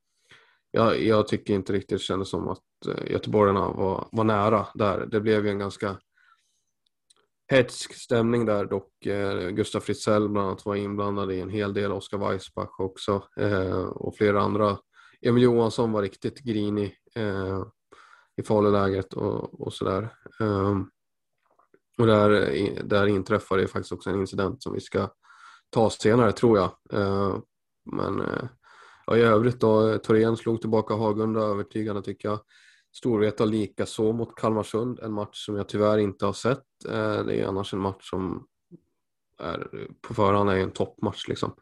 jag, 0.72 1.04
jag 1.04 1.28
tycker 1.28 1.54
inte 1.54 1.74
riktigt 1.74 2.02
kändes 2.02 2.30
som 2.30 2.48
att 2.48 2.88
eh, 2.88 3.12
göteborgarna 3.12 3.72
var, 3.72 4.08
var 4.12 4.24
nära 4.24 4.68
där. 4.74 5.06
Det 5.06 5.22
blev 5.22 5.46
ju 5.46 5.52
en 5.52 5.60
ganska 5.60 5.98
hetsk 7.52 7.94
stämning 7.94 8.46
där 8.46 8.66
dock. 8.66 9.06
Eh, 9.06 9.50
Gustaf 9.50 9.84
Fritzell 9.84 10.30
bland 10.30 10.48
annat 10.48 10.66
var 10.66 10.76
inblandad 10.76 11.32
i 11.32 11.40
en 11.40 11.50
hel 11.50 11.74
del, 11.74 11.92
Oskar 11.92 12.18
Weissbach 12.18 12.80
också 12.80 13.24
eh, 13.38 13.84
och 13.84 14.16
flera 14.16 14.42
andra. 14.42 14.78
Emil 15.22 15.44
Johansson 15.44 15.92
var 15.92 16.02
riktigt 16.02 16.40
grinig 16.40 16.96
eh, 17.16 17.64
i 18.38 18.44
faluläget 18.44 19.14
och, 19.14 19.62
och 19.62 19.74
sådär. 19.74 20.16
Eh, 20.40 20.80
och 21.98 22.08
där, 22.08 22.30
där 22.84 23.08
inträffade 23.08 23.68
faktiskt 23.68 23.92
också 23.92 24.10
en 24.10 24.20
incident 24.20 24.64
som 24.64 24.74
vi 24.74 24.82
ska 24.82 25.10
ta 25.70 25.90
senare 25.90 26.32
tror 26.32 26.58
jag. 26.58 26.72
Eh, 26.94 27.38
men 27.92 28.22
eh, 28.22 28.44
Ja, 29.12 29.18
I 29.18 29.22
övrigt 29.22 29.60
då, 29.60 29.98
Torén 29.98 30.38
slog 30.38 30.62
tillbaka 30.62 30.94
Hagunda 30.94 31.42
övertygande 31.42 32.02
tycker 32.02 32.30
jag. 32.30 32.40
Storvreta 32.94 33.46
lika 33.46 33.86
så 33.86 34.14
mot 34.14 34.36
Kalmarsund, 34.36 35.00
en 35.00 35.14
match 35.14 35.46
som 35.46 35.56
jag 35.56 35.68
tyvärr 35.68 35.98
inte 35.98 36.26
har 36.26 36.34
sett. 36.34 36.86
Eh, 36.90 37.24
det 37.26 37.36
är 37.36 37.46
annars 37.46 37.74
en 37.74 37.80
match 37.80 38.10
som 38.10 38.48
är 39.40 39.88
på 40.02 40.14
förhand 40.14 40.50
är 40.50 40.56
en 40.56 40.72
toppmatch 40.72 41.28
liksom. 41.28 41.56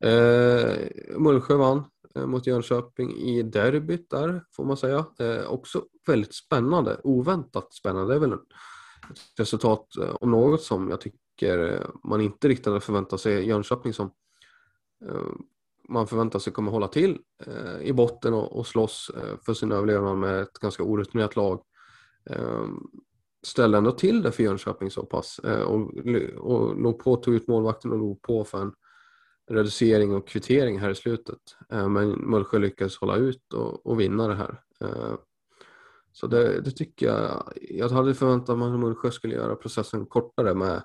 Eh, 0.00 0.76
Mullsjö 1.18 1.54
vann 1.54 1.84
eh, 2.14 2.26
mot 2.26 2.46
Jönköping 2.46 3.16
i 3.16 3.42
derbyt 3.42 4.10
där 4.10 4.44
får 4.56 4.64
man 4.64 4.76
säga. 4.76 5.06
Eh, 5.18 5.46
också 5.46 5.84
väldigt 6.06 6.34
spännande, 6.34 7.00
oväntat 7.04 7.74
spännande. 7.74 8.12
Det 8.12 8.16
är 8.16 8.20
väl 8.20 8.32
ett 8.32 8.40
resultat 9.38 9.96
eh, 9.96 10.14
om 10.20 10.30
något 10.30 10.62
som 10.62 10.90
jag 10.90 11.00
tycker 11.00 11.72
eh, 11.72 11.88
man 12.04 12.20
inte 12.20 12.48
riktigt 12.48 12.66
hade 12.66 12.80
förväntat 12.80 13.20
sig. 13.20 13.48
Jönköping 13.48 13.92
som 13.92 14.10
man 15.88 16.06
förväntar 16.06 16.38
sig 16.38 16.52
kommer 16.52 16.70
hålla 16.70 16.88
till 16.88 17.18
eh, 17.46 17.80
i 17.80 17.92
botten 17.92 18.34
och, 18.34 18.58
och 18.58 18.66
slåss 18.66 19.10
eh, 19.16 19.38
för 19.46 19.54
sin 19.54 19.72
överlevnad 19.72 20.18
med 20.18 20.40
ett 20.40 20.58
ganska 20.58 20.82
orutinerat 20.82 21.36
lag. 21.36 21.62
Eh, 22.30 22.66
ställde 23.46 23.78
ändå 23.78 23.92
till 23.92 24.22
det 24.22 24.32
för 24.32 24.42
Jönköping 24.42 24.90
så 24.90 25.06
pass 25.06 25.38
eh, 25.38 25.62
och, 25.62 25.80
och 26.36 26.76
låg 26.80 26.98
på, 26.98 27.16
tog 27.16 27.34
ut 27.34 27.48
målvakten 27.48 27.92
och 27.92 27.98
låg 27.98 28.22
på 28.22 28.44
för 28.44 28.62
en 28.62 28.72
reducering 29.50 30.14
och 30.14 30.28
kvittering 30.28 30.78
här 30.78 30.90
i 30.90 30.94
slutet. 30.94 31.56
Eh, 31.70 31.88
men 31.88 32.10
Mullsjö 32.10 32.58
lyckades 32.58 32.96
hålla 32.96 33.16
ut 33.16 33.52
och, 33.52 33.86
och 33.86 34.00
vinna 34.00 34.28
det 34.28 34.34
här. 34.34 34.60
Eh, 34.80 35.14
så 36.12 36.26
det, 36.26 36.60
det, 36.60 36.70
tycker 36.70 37.06
jag. 37.06 37.52
Jag 37.60 37.88
hade 37.88 38.14
förväntat 38.14 38.58
mig 38.58 38.72
att 38.72 38.80
Mullsjö 38.80 39.10
skulle 39.10 39.34
göra 39.34 39.56
processen 39.56 40.06
kortare 40.06 40.54
med 40.54 40.84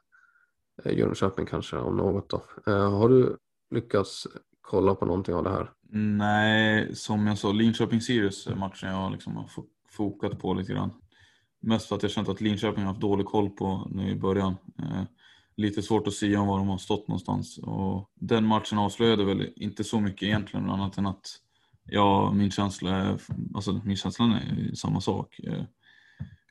eh, 0.83 0.97
Jönköping 0.97 1.45
kanske 1.45 1.77
om 1.77 1.97
något 1.97 2.29
då. 2.29 2.43
Ehm, 2.65 2.91
har 2.91 3.09
du 3.09 3.37
lyckats 3.71 4.27
kolla 4.69 4.95
på 4.95 5.05
någonting 5.05 5.35
av 5.35 5.43
det 5.43 5.49
här? 5.49 5.71
Nej, 5.91 6.95
som 6.95 7.27
jag 7.27 7.37
sa, 7.37 7.51
Linköping-Sirius 7.51 8.47
är 8.47 8.55
matchen 8.55 8.89
jag 8.89 9.11
liksom 9.11 9.35
har 9.35 9.49
fokat 9.89 10.39
på 10.39 10.53
lite 10.53 10.73
grann. 10.73 10.91
Mest 11.61 11.87
för 11.87 11.95
att 11.95 12.03
jag 12.03 12.11
känt 12.11 12.29
att 12.29 12.41
Linköping 12.41 12.83
har 12.83 12.87
haft 12.87 13.01
dålig 13.01 13.25
koll 13.25 13.49
på 13.49 13.87
nu 13.91 14.09
i 14.09 14.15
början. 14.15 14.55
Eh, 14.79 15.03
lite 15.57 15.81
svårt 15.81 16.07
att 16.07 16.13
se 16.13 16.37
om 16.37 16.47
var 16.47 16.57
de 16.57 16.67
har 16.67 16.77
stått 16.77 17.07
någonstans. 17.07 17.57
Och 17.57 18.09
den 18.15 18.45
matchen 18.45 18.77
avslöjade 18.77 19.25
väl 19.25 19.53
inte 19.55 19.83
så 19.83 19.99
mycket 19.99 20.23
egentligen, 20.23 20.69
annat 20.69 20.97
än 20.97 21.05
att 21.05 21.25
ja, 21.85 22.31
min 22.31 22.51
känsla 22.51 22.95
är, 22.95 23.19
alltså 23.55 23.81
min 23.85 23.97
känsla 23.97 24.25
är 24.25 24.75
samma 24.75 25.01
sak. 25.01 25.39
Eh, 25.39 25.63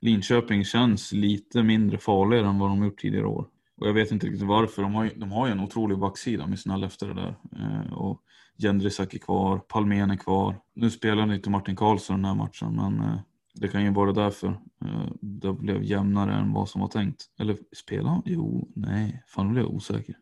Linköping 0.00 0.64
känns 0.64 1.12
lite 1.12 1.62
mindre 1.62 1.98
farligare 1.98 2.48
än 2.48 2.58
vad 2.58 2.70
de 2.70 2.84
gjort 2.84 3.00
tidigare 3.00 3.26
år. 3.26 3.46
Och 3.78 3.88
jag 3.88 3.92
vet 3.92 4.12
inte 4.12 4.26
riktigt 4.26 4.48
varför. 4.48 4.82
De 4.82 4.94
har 4.94 5.04
ju, 5.04 5.10
de 5.16 5.32
har 5.32 5.46
ju 5.46 5.52
en 5.52 5.60
otrolig 5.60 5.98
backsida 5.98 6.46
med 6.46 6.58
sina 6.58 6.76
löfter 6.76 7.14
där. 7.14 7.36
Eh, 7.56 7.92
och 7.92 8.22
Jendrisak 8.56 9.14
är 9.14 9.18
kvar, 9.18 9.58
Palmén 9.58 10.10
är 10.10 10.16
kvar. 10.16 10.60
Nu 10.74 10.90
spelar 10.90 11.34
inte 11.34 11.50
Martin 11.50 11.76
Karlsson 11.76 12.16
den 12.16 12.24
här 12.24 12.34
matchen 12.34 12.76
men 12.76 13.00
eh, 13.00 13.18
det 13.54 13.68
kan 13.68 13.84
ju 13.84 13.90
vara 13.90 14.12
därför 14.12 14.48
eh, 14.84 15.10
det 15.20 15.52
blev 15.52 15.82
jämnare 15.82 16.34
än 16.34 16.52
vad 16.52 16.68
som 16.68 16.80
var 16.80 16.88
tänkt. 16.88 17.24
Eller 17.38 17.56
spelar 17.76 18.10
han? 18.10 18.22
Jo, 18.24 18.68
nej. 18.74 19.24
Fan, 19.26 19.46
nu 19.46 19.52
blir 19.52 19.62
jag 19.62 19.74
osäker. 19.74 20.16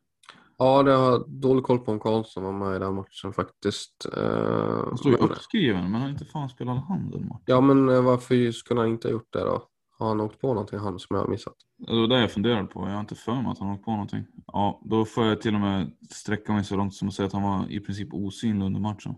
Ja, 0.59 0.83
det 0.83 0.93
har 0.93 1.25
dålig 1.29 1.65
koll 1.65 1.79
på 1.79 1.93
om 1.93 2.01
Karlsson 2.01 2.43
var 2.43 2.53
med 2.53 2.77
i 2.77 2.79
den 2.79 2.95
matchen 2.95 3.33
faktiskt. 3.33 4.07
Eh, 4.17 4.85
han 4.85 4.99
står 4.99 5.13
ju 5.13 5.19
uppskriven, 5.19 5.91
men 5.91 6.11
inte 6.11 6.25
fan 6.25 6.49
spelade 6.49 6.81
han 6.89 7.11
den 7.11 7.29
matchen. 7.29 7.43
Ja, 7.47 7.61
men 7.61 7.89
eh, 7.89 8.03
varför 8.03 8.53
skulle 8.53 8.81
han 8.81 8.89
inte 8.89 9.09
ha 9.09 9.13
gjort 9.13 9.33
det 9.33 9.41
då? 9.41 9.69
Har 9.99 10.09
han 10.09 10.21
åkt 10.21 10.41
på 10.41 10.47
någonting 10.47 10.79
han 10.79 10.99
som 10.99 11.17
jag 11.17 11.23
har 11.23 11.29
missat? 11.29 11.55
Det 11.79 12.01
var 12.01 12.09
det 12.09 12.21
jag 12.21 12.31
funderade 12.31 12.67
på. 12.67 12.81
Jag 12.81 12.93
har 12.93 13.01
inte 13.01 13.15
för 13.15 13.35
mig 13.35 13.47
att 13.47 13.59
han 13.59 13.69
har 13.69 13.75
åkt 13.75 13.85
på 13.85 13.91
någonting. 13.91 14.27
Ja, 14.47 14.81
då 14.85 15.05
får 15.05 15.27
jag 15.27 15.41
till 15.41 15.55
och 15.55 15.61
med 15.61 15.91
sträcka 16.11 16.53
mig 16.53 16.65
så 16.65 16.77
långt 16.77 16.95
som 16.95 17.09
att 17.09 17.15
säga 17.15 17.27
att 17.27 17.33
han 17.33 17.43
var 17.43 17.71
i 17.71 17.81
princip 17.81 18.15
osynlig 18.15 18.67
under 18.67 18.81
matchen. 18.81 19.15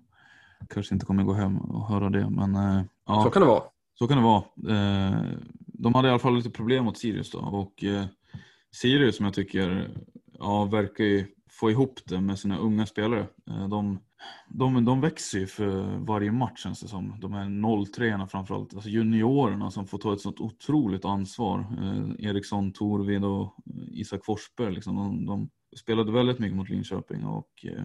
Kanske 0.69 0.95
inte 0.95 1.07
kommer 1.07 1.23
gå 1.23 1.33
hem 1.33 1.59
och 1.59 1.89
höra 1.89 2.11
det, 2.11 2.31
men 2.31 2.55
eh, 2.55 2.83
ja. 3.07 3.23
Så 3.25 3.31
kan 3.31 3.43
det 3.43 3.49
vara. 3.49 3.63
Så 3.99 4.09
kan 4.09 4.17
det 4.17 4.25
vara. 4.25 4.43
Eh, 4.69 5.23
de 5.67 5.95
hade 5.95 6.09
i 6.09 6.11
alla 6.11 6.19
fall 6.19 6.37
lite 6.37 6.51
problem 6.51 6.85
mot 6.85 6.99
Sirius 6.99 7.31
då 7.31 7.39
och 7.39 7.85
eh, 7.85 8.05
Sirius 8.73 9.17
som 9.17 9.25
jag 9.25 9.35
tycker 9.35 9.91
ja, 10.39 10.65
verkar 10.65 11.05
ju 11.05 11.27
få 11.51 11.71
ihop 11.71 12.01
det 12.05 12.21
med 12.21 12.39
sina 12.39 12.59
unga 12.59 12.87
spelare. 12.87 13.27
Eh, 13.47 13.69
de 13.69 13.99
de, 14.49 14.85
de 14.85 15.01
växer 15.01 15.39
ju 15.39 15.47
för 15.47 15.99
varje 15.99 16.33
match 16.33 16.63
känns 16.63 16.81
det 16.81 16.89
som. 16.89 17.21
De 17.21 17.33
här 17.33 17.85
03 17.93 18.27
framförallt, 18.27 18.75
alltså 18.75 18.91
juniorerna 18.91 19.71
som 19.71 19.87
får 19.87 19.99
ta 19.99 20.13
ett 20.13 20.21
sånt 20.21 20.41
otroligt 20.41 21.05
ansvar. 21.05 21.59
Eh, 21.59 22.27
Eriksson, 22.29 22.73
Torvid 22.73 23.25
och 23.25 23.57
Isak 23.91 24.25
Forsberg. 24.25 24.75
Liksom. 24.75 24.97
De, 24.97 25.27
de, 25.27 25.51
spelade 25.77 26.13
väldigt 26.13 26.39
mycket 26.39 26.57
mot 26.57 26.69
Linköping 26.69 27.25
och 27.25 27.65
eh, 27.65 27.85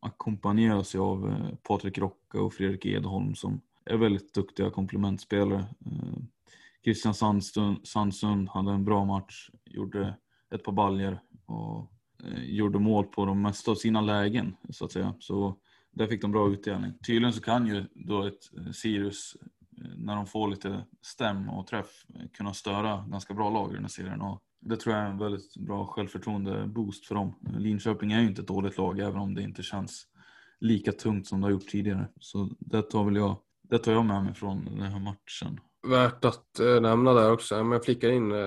ackompanjeras 0.00 0.94
ju 0.94 0.98
av 0.98 1.48
Patrik 1.62 1.98
Rocka 1.98 2.40
och 2.40 2.54
Fredrik 2.54 2.86
Edholm 2.86 3.34
som 3.34 3.60
är 3.84 3.96
väldigt 3.96 4.34
duktiga 4.34 4.70
komplementspelare. 4.70 5.64
Christian 6.84 7.14
Sandsund, 7.14 7.86
Sandsund 7.86 8.48
hade 8.48 8.72
en 8.72 8.84
bra 8.84 9.04
match, 9.04 9.50
gjorde 9.64 10.16
ett 10.54 10.64
par 10.64 10.72
baljer 10.72 11.20
och 11.46 11.92
Eh, 12.24 12.44
gjorde 12.44 12.78
mål 12.78 13.04
på 13.04 13.24
de 13.24 13.42
mesta 13.42 13.70
av 13.70 13.74
sina 13.74 14.00
lägen 14.00 14.56
så 14.70 14.84
att 14.84 14.92
säga. 14.92 15.14
Så 15.18 15.56
där 15.92 16.06
fick 16.06 16.22
de 16.22 16.32
bra 16.32 16.50
utdelning. 16.50 16.92
Tydligen 17.06 17.32
så 17.32 17.40
kan 17.40 17.66
ju 17.66 17.84
då 17.94 18.22
ett 18.22 18.58
eh, 18.58 18.72
Sirius 18.72 19.36
eh, 19.42 19.90
när 19.96 20.16
de 20.16 20.26
får 20.26 20.48
lite 20.48 20.84
stäm 21.02 21.48
och 21.48 21.66
träff 21.66 22.04
kunna 22.32 22.54
störa 22.54 23.04
ganska 23.08 23.34
bra 23.34 23.50
lag 23.50 23.70
i 23.70 23.74
den 23.74 23.84
här 23.84 23.88
serien. 23.88 24.20
Och 24.20 24.42
det 24.60 24.76
tror 24.76 24.94
jag 24.94 25.04
är 25.04 25.10
en 25.10 25.18
väldigt 25.18 25.56
bra 25.56 25.86
självförtroende 25.86 26.66
boost 26.66 27.06
för 27.06 27.14
dem. 27.14 27.34
Linköping 27.58 28.12
är 28.12 28.20
ju 28.20 28.26
inte 28.28 28.42
ett 28.42 28.48
dåligt 28.48 28.78
lag 28.78 28.98
även 28.98 29.20
om 29.20 29.34
det 29.34 29.42
inte 29.42 29.62
känns 29.62 30.06
lika 30.60 30.92
tungt 30.92 31.26
som 31.26 31.40
det 31.40 31.46
har 31.46 31.52
gjort 31.52 31.68
tidigare. 31.68 32.08
Så 32.20 32.50
det 32.58 32.82
tar 32.82 33.04
väl 33.04 33.16
jag, 33.16 33.36
det 33.62 33.78
tar 33.78 33.92
jag 33.92 34.04
med 34.04 34.24
mig 34.24 34.34
från 34.34 34.64
den 34.64 34.92
här 34.92 35.00
matchen. 35.00 35.60
Värt 35.82 36.24
att 36.24 36.60
äh, 36.60 36.80
nämna 36.80 37.14
där 37.14 37.32
också, 37.32 37.54
men 37.54 37.72
jag 37.72 37.84
flickar 37.84 38.08
in 38.10 38.32
äh, 38.32 38.38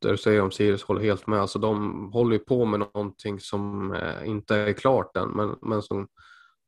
där 0.00 0.10
du 0.10 0.16
säger 0.16 0.42
om 0.42 0.50
Sirius 0.50 0.82
håller 0.82 1.00
helt 1.00 1.26
med. 1.26 1.40
Alltså 1.40 1.58
de 1.58 2.12
håller 2.12 2.32
ju 2.32 2.38
på 2.38 2.64
med 2.64 2.80
någonting 2.80 3.40
som 3.40 3.92
äh, 3.92 4.28
inte 4.28 4.56
är 4.56 4.72
klart 4.72 5.16
än, 5.16 5.28
men, 5.28 5.56
men 5.62 5.82
som 5.82 6.08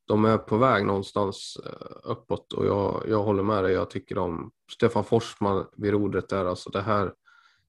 de 0.06 0.24
är 0.24 0.38
på 0.38 0.56
väg 0.56 0.86
någonstans 0.86 1.58
uppåt 2.02 2.52
och 2.52 2.66
jag, 2.66 3.04
jag 3.08 3.22
håller 3.22 3.42
med 3.42 3.64
dig. 3.64 3.72
Jag 3.72 3.90
tycker 3.90 4.18
om 4.18 4.50
Stefan 4.72 5.04
Forsman 5.04 5.66
vid 5.76 5.92
rodret 5.92 6.28
där, 6.28 6.44
alltså 6.44 6.70
det 6.70 6.80
här 6.80 7.12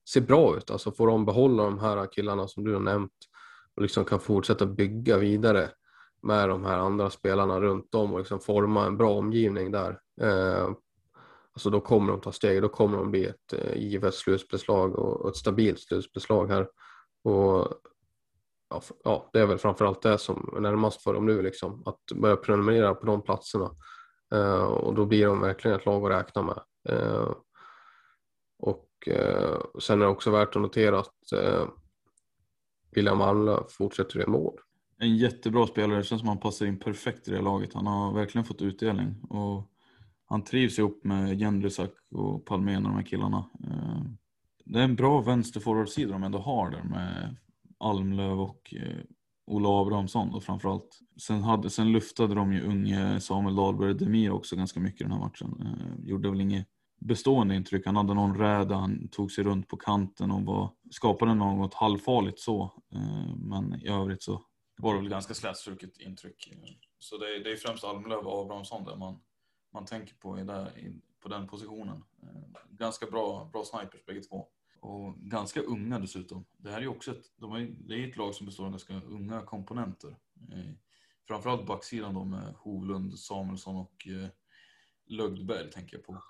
ser 0.10 0.22
bra 0.22 0.58
ut. 0.58 0.72
Alltså 0.72 0.92
får 0.92 1.08
de 1.08 1.26
behålla 1.26 1.64
de 1.64 1.80
här 1.80 2.08
killarna 2.12 2.48
som 2.48 2.64
du 2.64 2.74
har 2.74 2.80
nämnt 2.80 3.12
och 3.76 3.82
liksom 3.82 4.06
kan 4.06 4.20
fortsätta 4.20 4.66
bygga 4.66 5.18
vidare 5.18 5.70
med 6.24 6.50
de 6.50 6.66
här 6.66 6.78
andra 6.78 7.10
spelarna 7.10 7.62
runt 7.62 7.96
om 7.96 8.14
och 8.14 8.20
liksom 8.20 8.40
forma 8.40 8.86
en 8.86 8.98
bra 8.98 9.12
omgivning 9.12 9.72
där. 9.72 10.00
Alltså 11.54 11.70
då 11.70 11.82
kommer 11.82 12.12
de 12.12 12.22
ta 12.22 12.32
steg, 12.32 12.62
då 12.62 12.70
kommer 12.70 12.98
de 12.98 13.12
bli 13.12 13.26
ett 13.26 13.54
eh, 13.54 13.78
givet 13.78 14.14
slutspelslag 14.14 14.96
och 14.96 15.30
ett 15.30 15.36
stabilt 15.36 15.80
slutspelslag 15.80 16.48
här. 16.48 16.68
Och 17.24 17.68
ja, 18.70 18.82
ja, 19.04 19.30
det 19.34 19.40
är 19.40 19.46
väl 19.46 19.58
framförallt 19.58 20.02
det 20.02 20.18
som 20.18 20.54
är 20.56 20.60
närmast 20.60 21.02
för 21.02 21.14
dem 21.14 21.26
nu, 21.26 21.42
liksom, 21.42 21.84
att 21.86 22.02
börja 22.16 22.36
prenumerera 22.36 22.96
på 22.96 23.06
de 23.06 23.22
platserna. 23.22 23.72
Eh, 24.34 24.64
och 24.64 24.96
då 24.96 25.06
blir 25.06 25.26
de 25.26 25.42
verkligen 25.42 25.78
ett 25.78 25.86
lag 25.86 26.06
att 26.06 26.20
räkna 26.20 26.42
med. 26.42 26.60
Eh, 26.90 27.32
och 28.60 28.88
eh, 29.08 29.60
sen 29.80 30.02
är 30.02 30.06
det 30.06 30.12
också 30.12 30.32
värt 30.32 30.56
att 30.56 30.62
notera 30.62 31.00
att 31.00 31.32
eh, 31.32 31.68
William 32.92 33.18
Malmlöf 33.18 33.72
fortsätter 33.72 34.22
i 34.22 34.28
mål. 34.28 34.60
en 35.00 35.18
jättebra 35.18 35.68
spelare. 35.68 35.98
Det 35.98 36.04
känns 36.04 36.22
som 36.22 36.28
han 36.28 36.40
passar 36.40 36.66
in 36.66 36.80
perfekt 36.80 37.28
i 37.28 37.32
det 37.32 37.42
laget. 37.42 37.74
Han 37.74 37.88
har 37.88 38.14
verkligen 38.14 38.46
fått 38.46 38.62
utdelning. 38.62 39.16
Och 39.30 39.71
han 40.32 40.44
trivs 40.44 40.80
ihop 40.80 41.04
med 41.04 41.40
Jendrisak 41.40 41.92
och 42.12 42.46
Palmén 42.46 42.86
och 42.86 42.92
de 42.92 42.98
här 42.98 43.06
killarna. 43.06 43.50
Eh, 43.64 44.02
det 44.66 44.80
är 44.80 44.84
en 44.84 44.96
bra 44.96 45.22
vänsterforwardsida 45.22 46.12
de 46.12 46.24
ändå 46.24 46.40
har 46.40 46.72
där 46.72 46.84
med 46.84 47.36
Almlöv 47.80 48.40
och 48.40 48.74
eh, 48.74 49.04
Ola 49.46 49.70
Abrahamsson 49.70 50.32
då 50.32 50.42
framförallt. 50.42 51.00
Sen, 51.22 51.42
hade, 51.42 51.70
sen 51.70 51.92
luftade 51.92 52.36
de 52.36 52.54
ju 52.54 52.62
unge 52.62 53.20
Samuel 53.20 53.56
Dahlberg 53.56 53.94
Demir 53.94 54.32
också 54.32 54.56
ganska 54.56 54.80
mycket 54.80 55.00
den 55.00 55.12
här 55.12 55.20
matchen. 55.20 55.62
Eh, 55.62 56.06
gjorde 56.10 56.30
väl 56.30 56.42
inget 56.42 56.68
bestående 57.00 57.56
intryck. 57.56 57.86
Han 57.86 57.96
hade 57.96 58.14
någon 58.14 58.38
räd, 58.38 58.72
han 58.72 59.08
tog 59.08 59.32
sig 59.32 59.44
runt 59.44 59.68
på 59.68 59.78
kanten 59.78 60.32
och 60.32 60.42
var, 60.42 60.72
skapade 60.92 61.34
något 61.34 61.74
halvfarligt 61.74 62.40
så. 62.40 62.72
Men 63.36 63.82
i 63.82 63.88
övrigt 63.88 64.24
så 64.24 64.42
var 64.78 64.94
det 64.94 65.00
väl 65.00 65.10
ganska 65.10 65.34
slätstruket 65.34 65.98
intryck. 65.98 66.54
Så 67.00 67.18
det 67.18 67.26
är, 67.26 67.44
det 67.44 67.52
är 67.52 67.56
främst 67.56 67.84
Almlöv 67.84 68.28
och 68.28 68.42
Abrahamsson 68.42 68.84
där 68.84 68.96
man, 68.96 69.20
man 69.72 69.86
tänker 69.86 70.16
på 70.16 70.40
i, 70.40 70.44
där, 70.44 70.78
i, 70.78 71.02
på 71.20 71.30
den 71.30 71.48
positionen. 71.48 72.04
Eh, 72.24 72.62
ganska 72.70 73.06
bra, 73.06 73.50
bra 73.54 73.64
snipers 73.64 74.06
bägge 74.06 74.22
två. 74.22 74.48
Och 74.80 75.16
ganska 75.18 75.62
unga 75.62 76.00
dessutom. 76.00 76.46
Det 76.58 76.72
här 76.72 76.82
är 76.82 76.88
också 76.88 77.12
ett, 77.12 77.26
de 77.38 77.52
är, 77.52 77.76
det 77.80 77.94
är 77.94 78.08
ett 78.08 78.18
lag 78.18 78.36
som 78.36 78.46
består 78.46 78.66
av 78.66 78.72
ganska 78.72 79.02
unga 79.02 79.42
komponenter. 79.42 80.10
Eh, 80.52 80.74
framförallt 81.28 81.66
backsidan 81.66 82.14
då 82.14 82.24
med 82.24 82.54
Hovlund, 82.58 83.20
Samuelsson 83.20 83.76
och 83.76 84.08
eh, 84.08 84.30
Lögdberg 85.06 85.72
tänker 85.72 85.98
jag 85.98 86.06
på. 86.06 86.24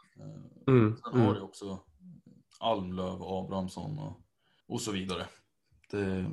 Mm, 0.67 0.97
Sen 1.03 1.13
har 1.13 1.21
mm. 1.21 1.33
det 1.33 1.41
också 1.41 1.79
Almlöv, 2.59 3.23
Abrahamsson 3.23 3.99
och, 3.99 4.21
och 4.67 4.81
så 4.81 4.91
vidare. 4.91 5.25
Det, 5.91 6.25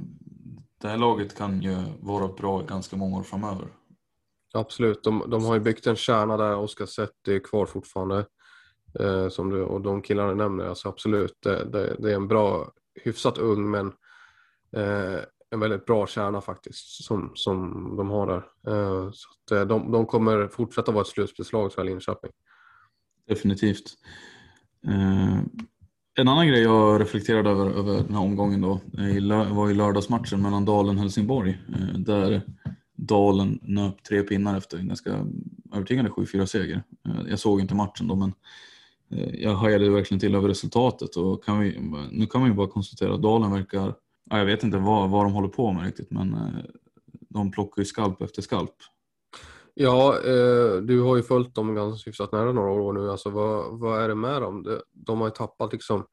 det 0.79 0.89
här 0.89 0.97
laget 0.97 1.37
kan 1.37 1.63
ju 1.63 1.77
vara 2.01 2.29
bra 2.29 2.63
ganska 2.63 2.97
många 2.97 3.19
år 3.19 3.23
framöver. 3.23 3.69
Absolut, 4.55 5.05
de, 5.05 5.24
de 5.30 5.44
har 5.44 5.55
ju 5.55 5.61
byggt 5.61 5.86
en 5.86 5.96
kärna 5.96 6.36
där, 6.36 6.57
Oskar 6.57 6.86
Sett 6.86 7.28
är 7.28 7.38
kvar 7.38 7.66
fortfarande. 7.66 8.26
Eh, 9.01 9.28
som 9.28 9.51
du, 9.51 9.62
och 9.62 9.80
de 9.80 10.03
killarna 10.03 10.34
nämner, 10.34 10.64
alltså 10.64 10.88
absolut, 10.88 11.34
det, 11.42 11.64
det, 11.64 11.96
det 11.99 12.11
är 12.11 12.14
en 12.14 12.28
bra, 12.28 12.72
hyfsat 13.05 13.38
ung 13.38 13.70
men 13.70 13.86
eh, 14.76 15.20
en 15.51 15.61
väldigt 15.61 15.86
bra 15.86 16.07
kärna 16.07 16.40
faktiskt 16.40 17.05
som, 17.05 17.32
som 17.34 17.72
de 17.96 18.11
har 18.11 18.26
där. 18.26 18.44
Eh, 18.72 19.11
så 19.12 19.28
att, 19.30 19.51
eh, 19.51 19.66
de, 19.66 19.92
de 19.92 20.07
kommer 20.07 20.49
fortsätta 20.49 20.92
vara 20.92 21.03
ett 21.03 21.09
slutspelslag 21.09 21.72
för 21.72 21.84
Linköping. 21.84 22.30
Definitivt. 23.28 23.94
Eh, 24.86 25.38
en 26.14 26.28
annan 26.28 26.49
grej 26.49 26.62
jag 26.62 27.01
reflekterade 27.01 27.51
över, 27.51 27.70
över 27.70 27.94
den 27.94 28.14
här 28.14 28.22
omgången 28.22 28.61
då 28.61 28.80
eh, 28.99 29.55
var 29.55 29.68
ju 29.68 29.74
lördagsmatchen 29.74 30.42
mellan 30.42 30.64
Dalen 30.64 30.96
och 30.96 31.03
Helsingborg 31.03 31.59
eh, 31.68 31.99
där 31.99 32.42
Dalen 32.99 33.59
nöp 33.62 34.03
tre 34.03 34.22
pinnar 34.22 34.57
efter 34.57 34.78
en 34.78 34.88
ganska 34.88 35.26
övertygande 35.74 36.11
7-4 36.11 36.46
seger. 36.46 36.82
Eh, 37.09 37.30
jag 37.30 37.38
såg 37.38 37.61
inte 37.61 37.74
matchen 37.74 38.09
då 38.09 38.14
men 38.14 38.32
eh, 39.11 39.34
jag 39.34 39.55
hajade 39.55 39.90
verkligen 39.90 40.20
till 40.20 40.34
över 40.34 40.49
resultatet 40.49 41.16
och 41.16 41.44
kan 41.44 41.61
vi, 41.61 41.80
nu 42.11 42.26
kan 42.26 42.40
man 42.40 42.51
ju 42.51 42.57
bara 42.57 42.66
konstatera 42.66 43.14
att 43.14 43.22
Dalen 43.22 43.53
verkar, 43.53 43.94
jag 44.30 44.44
vet 44.44 44.62
inte 44.62 44.78
vad, 44.78 45.11
vad 45.11 45.24
de 45.24 45.32
håller 45.32 45.49
på 45.49 45.72
med 45.72 45.84
riktigt 45.84 46.11
men 46.11 46.34
eh, 46.34 46.64
de 47.28 47.51
plockar 47.51 47.82
ju 47.82 47.86
skalp 47.86 48.22
efter 48.22 48.42
skalp. 48.42 48.74
Ja, 49.74 50.18
du 50.82 51.01
har 51.01 51.16
ju 51.16 51.22
följt 51.22 51.55
dem 51.55 51.74
ganska 51.74 52.11
hyfsat 52.11 52.32
nära 52.32 52.53
några 52.53 52.70
år 52.70 52.92
nu. 52.92 53.11
Alltså, 53.11 53.30
vad, 53.30 53.78
vad 53.78 54.03
är 54.03 54.09
det 54.09 54.14
med 54.14 54.42
dem? 54.42 54.80
De 54.92 55.20
har 55.20 55.26
ju 55.26 55.30
tappat 55.30 55.72
liksom 55.72 56.07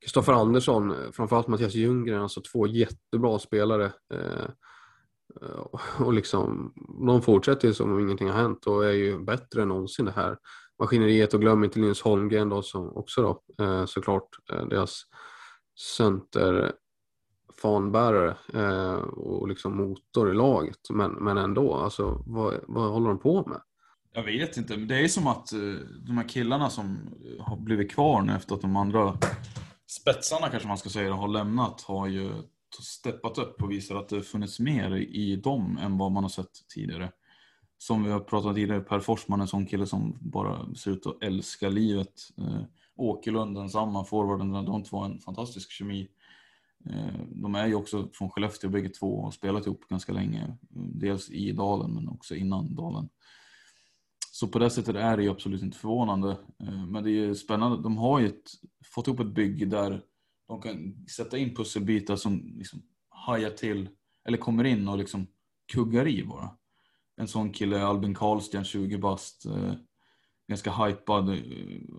Kristoffer 0.00 0.32
Andersson, 0.32 0.94
framförallt 1.12 1.46
Mattias 1.46 1.74
Ljunggren, 1.74 2.22
alltså 2.22 2.40
två 2.40 2.66
jättebra 2.66 3.38
spelare. 3.38 3.92
Eh, 5.42 6.04
och 6.06 6.12
liksom, 6.12 6.72
de 7.06 7.22
fortsätter 7.22 7.68
ju 7.68 7.74
som 7.74 7.92
om 7.92 8.00
ingenting 8.00 8.28
har 8.28 8.36
hänt 8.36 8.66
och 8.66 8.86
är 8.86 8.92
ju 8.92 9.18
bättre 9.18 9.62
än 9.62 9.68
någonsin 9.68 10.04
det 10.04 10.12
här 10.16 10.36
maskineriet. 10.78 11.34
Och 11.34 11.40
glöm 11.40 11.64
inte 11.64 11.78
Linus 11.78 12.02
Holmgren 12.02 12.48
då, 12.48 12.62
som 12.62 12.96
också 12.96 13.22
då, 13.22 13.64
eh, 13.64 13.86
såklart, 13.86 14.28
eh, 14.52 14.66
deras 14.66 15.02
center 15.96 16.72
fanbärare 17.62 18.36
eh, 18.54 18.94
och 18.94 19.48
liksom 19.48 19.76
motor 19.76 20.30
i 20.30 20.34
laget. 20.34 20.90
Men, 20.90 21.12
men 21.12 21.38
ändå, 21.38 21.74
alltså, 21.74 22.22
vad, 22.26 22.54
vad 22.68 22.90
håller 22.90 23.08
de 23.08 23.18
på 23.18 23.48
med? 23.48 23.60
Jag 24.12 24.22
vet 24.22 24.56
inte, 24.56 24.76
det 24.76 25.04
är 25.04 25.08
som 25.08 25.26
att 25.26 25.52
eh, 25.52 25.58
de 26.06 26.18
här 26.18 26.28
killarna 26.28 26.70
som 26.70 26.98
har 27.40 27.56
blivit 27.56 27.90
kvar 27.90 28.22
nu 28.22 28.32
efter 28.32 28.54
att 28.54 28.60
de 28.60 28.76
andra 28.76 29.18
spetsarna 29.86 30.48
kanske 30.48 30.68
man 30.68 30.78
ska 30.78 30.88
säga 30.88 31.12
har 31.12 31.28
lämnat 31.28 31.80
har 31.80 32.06
ju 32.06 32.30
steppat 32.74 33.38
upp 33.38 33.62
och 33.62 33.70
visar 33.70 33.96
att 33.96 34.08
det 34.08 34.22
funnits 34.22 34.60
mer 34.60 34.96
i 34.96 35.36
dem 35.36 35.78
än 35.78 35.98
vad 35.98 36.12
man 36.12 36.24
har 36.24 36.28
sett 36.28 36.68
tidigare. 36.74 37.12
Som 37.78 38.04
vi 38.04 38.10
har 38.10 38.20
pratat 38.20 38.48
om 38.48 38.54
tidigare, 38.54 38.80
Per 38.80 39.00
Forsman, 39.00 39.40
en 39.40 39.48
sån 39.48 39.66
kille 39.66 39.86
som 39.86 40.18
bara 40.20 40.74
ser 40.74 40.90
ut 40.90 41.06
att 41.06 41.22
älska 41.22 41.68
livet. 41.68 42.12
Eh, 42.38 42.62
Åkerlund, 42.96 43.56
densamma, 43.56 44.04
forwarden, 44.04 44.52
de 44.52 44.84
två 44.84 44.98
har 44.98 45.04
en 45.04 45.18
fantastisk 45.18 45.70
kemi. 45.70 46.08
Eh, 46.90 47.20
de 47.28 47.54
är 47.54 47.66
ju 47.66 47.74
också 47.74 48.08
från 48.12 48.30
Skellefteå 48.30 48.70
bägge 48.70 48.88
två 48.88 49.16
och 49.16 49.24
har 49.24 49.30
spelat 49.30 49.66
ihop 49.66 49.88
ganska 49.88 50.12
länge. 50.12 50.56
Dels 50.94 51.30
i 51.30 51.52
Dalen 51.52 51.94
men 51.94 52.08
också 52.08 52.34
innan 52.34 52.74
Dalen. 52.74 53.08
Så 54.32 54.48
på 54.48 54.58
det 54.58 54.70
sättet 54.70 54.96
är 54.96 55.16
det 55.16 55.22
ju 55.22 55.30
absolut 55.30 55.62
inte 55.62 55.78
förvånande. 55.78 56.30
Eh, 56.58 56.86
men 56.86 57.04
det 57.04 57.10
är 57.10 57.12
ju 57.12 57.34
spännande. 57.34 57.82
De 57.82 57.96
har 57.96 58.20
ju 58.20 58.26
ett, 58.26 58.50
fått 58.84 59.06
ihop 59.06 59.20
ett 59.20 59.34
bygge 59.34 59.66
där 59.66 60.02
de 60.48 60.62
kan 60.62 61.06
sätta 61.06 61.38
in 61.38 61.54
pusselbitar 61.54 62.16
som 62.16 62.54
liksom 62.58 62.82
hajar 63.08 63.50
till 63.50 63.88
eller 64.24 64.38
kommer 64.38 64.64
in 64.64 64.88
och 64.88 64.98
liksom 64.98 65.26
kuggar 65.72 66.08
i 66.08 66.24
bara. 66.24 66.50
En 67.16 67.28
sån 67.28 67.52
kille, 67.52 67.82
Albin 67.82 68.14
Karlsten, 68.14 68.64
20 68.64 68.98
bast. 68.98 69.46
Eh, 69.46 69.72
ganska 70.48 70.72
hypad 70.72 71.28
eh, 71.28 71.40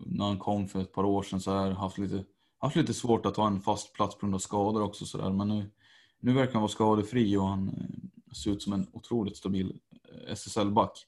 när 0.06 0.26
han 0.26 0.40
kom 0.40 0.68
för 0.68 0.82
ett 0.82 0.94
par 0.94 1.04
år 1.04 1.24
sedan 1.24 1.42
så 1.42 1.52
här. 1.52 1.72
Haft 1.72 1.98
lite 1.98 2.26
haft 2.60 2.76
lite 2.76 2.94
svårt 2.94 3.26
att 3.26 3.38
ha 3.38 3.48
en 3.48 3.62
fast 3.62 3.94
plats 3.94 4.16
på 4.16 4.20
grund 4.20 4.36
av 4.36 4.40
skador 4.40 4.82
också 4.82 5.06
sådär. 5.06 5.32
Men 5.32 5.48
nu, 5.48 5.72
nu 6.20 6.34
verkar 6.34 6.54
han 6.54 6.62
vara 6.62 6.72
skadefri 6.72 7.38
och 7.38 7.48
han 7.48 7.70
eh, 7.70 8.34
ser 8.34 8.52
ut 8.52 8.62
som 8.62 8.74
en 8.74 8.88
otroligt 8.92 9.38
stabil 9.38 9.80
eh, 10.12 10.32
SSL-back. 10.32 11.06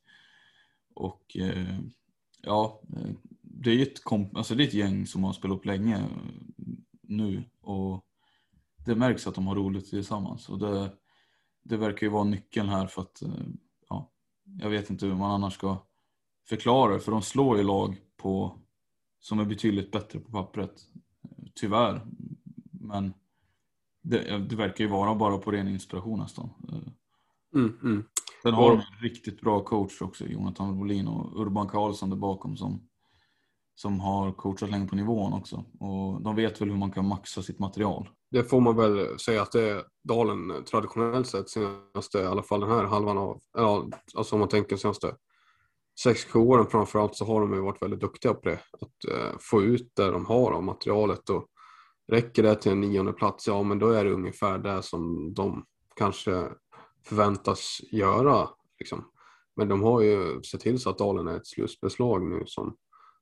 Och 0.93 1.37
eh, 1.37 1.79
ja, 2.41 2.81
eh, 2.95 3.11
det 3.41 3.71
är, 3.71 3.81
ett 3.81 4.03
komp- 4.03 4.37
alltså 4.37 4.55
det 4.55 4.63
är 4.63 4.67
ett 4.67 4.73
gäng 4.73 5.05
som 5.05 5.23
har 5.23 5.33
spelat 5.33 5.57
upp 5.57 5.65
länge 5.65 6.05
nu 7.09 7.43
och 7.61 8.05
det 8.85 8.95
märks 8.95 9.27
att 9.27 9.35
de 9.35 9.47
har 9.47 9.55
roligt 9.55 9.89
tillsammans. 9.89 10.49
Och 10.49 10.59
det, 10.59 10.91
det 11.63 11.77
verkar 11.77 12.07
ju 12.07 12.11
vara 12.11 12.23
nyckeln 12.23 12.69
här 12.69 12.87
för 12.87 13.01
att, 13.01 13.23
ja, 13.89 14.11
jag 14.43 14.69
vet 14.69 14.89
inte 14.89 15.05
hur 15.05 15.15
man 15.15 15.31
annars 15.31 15.53
ska 15.53 15.77
förklara 16.49 16.93
det, 16.93 16.99
för 16.99 17.11
de 17.11 17.21
slår 17.21 17.57
ju 17.57 17.63
lag 17.63 17.97
på, 18.17 18.59
som 19.19 19.39
är 19.39 19.45
betydligt 19.45 19.91
bättre 19.91 20.19
på 20.19 20.31
pappret 20.31 20.85
Tyvärr. 21.55 22.01
Men 22.71 23.13
det, 24.01 24.37
det, 24.37 24.55
verkar 24.55 24.83
ju 24.83 24.89
vara 24.89 25.15
bara 25.15 25.37
på 25.37 25.51
ren 25.51 25.67
inspiration 25.67 26.19
nästan. 26.19 26.49
Mm, 27.55 27.77
mm. 27.83 28.03
Sen 28.43 28.53
har 28.53 28.69
de 28.69 28.77
en 28.77 29.01
riktigt 29.01 29.41
bra 29.41 29.63
coach 29.63 30.01
också, 30.01 30.25
Jonathan 30.25 30.77
Bolin 30.77 31.07
och 31.07 31.41
Urban 31.41 31.67
Karlsson 31.67 32.09
där 32.09 32.17
bakom 32.17 32.57
som, 32.57 32.88
som 33.81 33.99
har 33.99 34.31
coachat 34.31 34.69
länge 34.69 34.87
på 34.87 34.95
nivån 34.95 35.33
också. 35.33 35.65
Och 35.79 36.21
de 36.21 36.35
vet 36.35 36.61
väl 36.61 36.69
hur 36.69 36.77
man 36.77 36.91
kan 36.91 37.07
maxa 37.07 37.41
sitt 37.41 37.59
material. 37.59 38.09
Det 38.31 38.43
får 38.43 38.61
man 38.61 38.75
väl 38.75 39.19
säga 39.19 39.41
att 39.41 39.51
det 39.51 39.69
är 39.69 39.83
Dalen 40.03 40.51
eh, 40.51 40.61
traditionellt 40.61 41.27
sett 41.27 41.49
senaste, 41.49 42.19
i 42.19 42.25
alla 42.25 42.43
fall 42.43 42.59
den 42.59 42.69
här 42.69 42.83
halvan 42.83 43.17
av, 43.17 43.41
alltså 44.15 44.35
om 44.35 44.39
man 44.39 44.49
tänker 44.49 44.77
senaste 44.77 45.15
6-7 46.05 46.37
åren 46.37 46.67
framförallt 46.67 47.15
så 47.15 47.25
har 47.25 47.41
de 47.41 47.53
ju 47.53 47.61
varit 47.61 47.81
väldigt 47.81 47.99
duktiga 47.99 48.33
på 48.33 48.49
det. 48.49 48.59
Att 48.81 49.11
eh, 49.13 49.37
få 49.39 49.63
ut 49.63 49.91
det 49.95 50.11
de 50.11 50.25
har 50.25 50.51
av 50.51 50.63
materialet 50.63 51.29
och 51.29 51.45
räcker 52.11 52.43
det 52.43 52.55
till 52.55 52.71
en 52.71 52.81
nionde 52.81 53.13
plats, 53.13 53.47
ja 53.47 53.63
men 53.63 53.79
då 53.79 53.89
är 53.89 54.05
det 54.05 54.11
ungefär 54.11 54.57
det 54.57 54.83
som 54.83 55.33
de 55.33 55.65
kanske 55.95 56.47
förväntas 57.05 57.81
göra. 57.91 58.49
Liksom. 58.79 59.11
Men 59.55 59.67
de 59.67 59.83
har 59.83 60.01
ju 60.01 60.43
sett 60.43 60.61
till 60.61 60.79
så 60.79 60.89
att 60.89 60.97
Dalen 60.97 61.27
är 61.27 61.37
ett 61.37 61.47
slutbeslag 61.47 62.29
nu 62.29 62.43
som, 62.45 62.75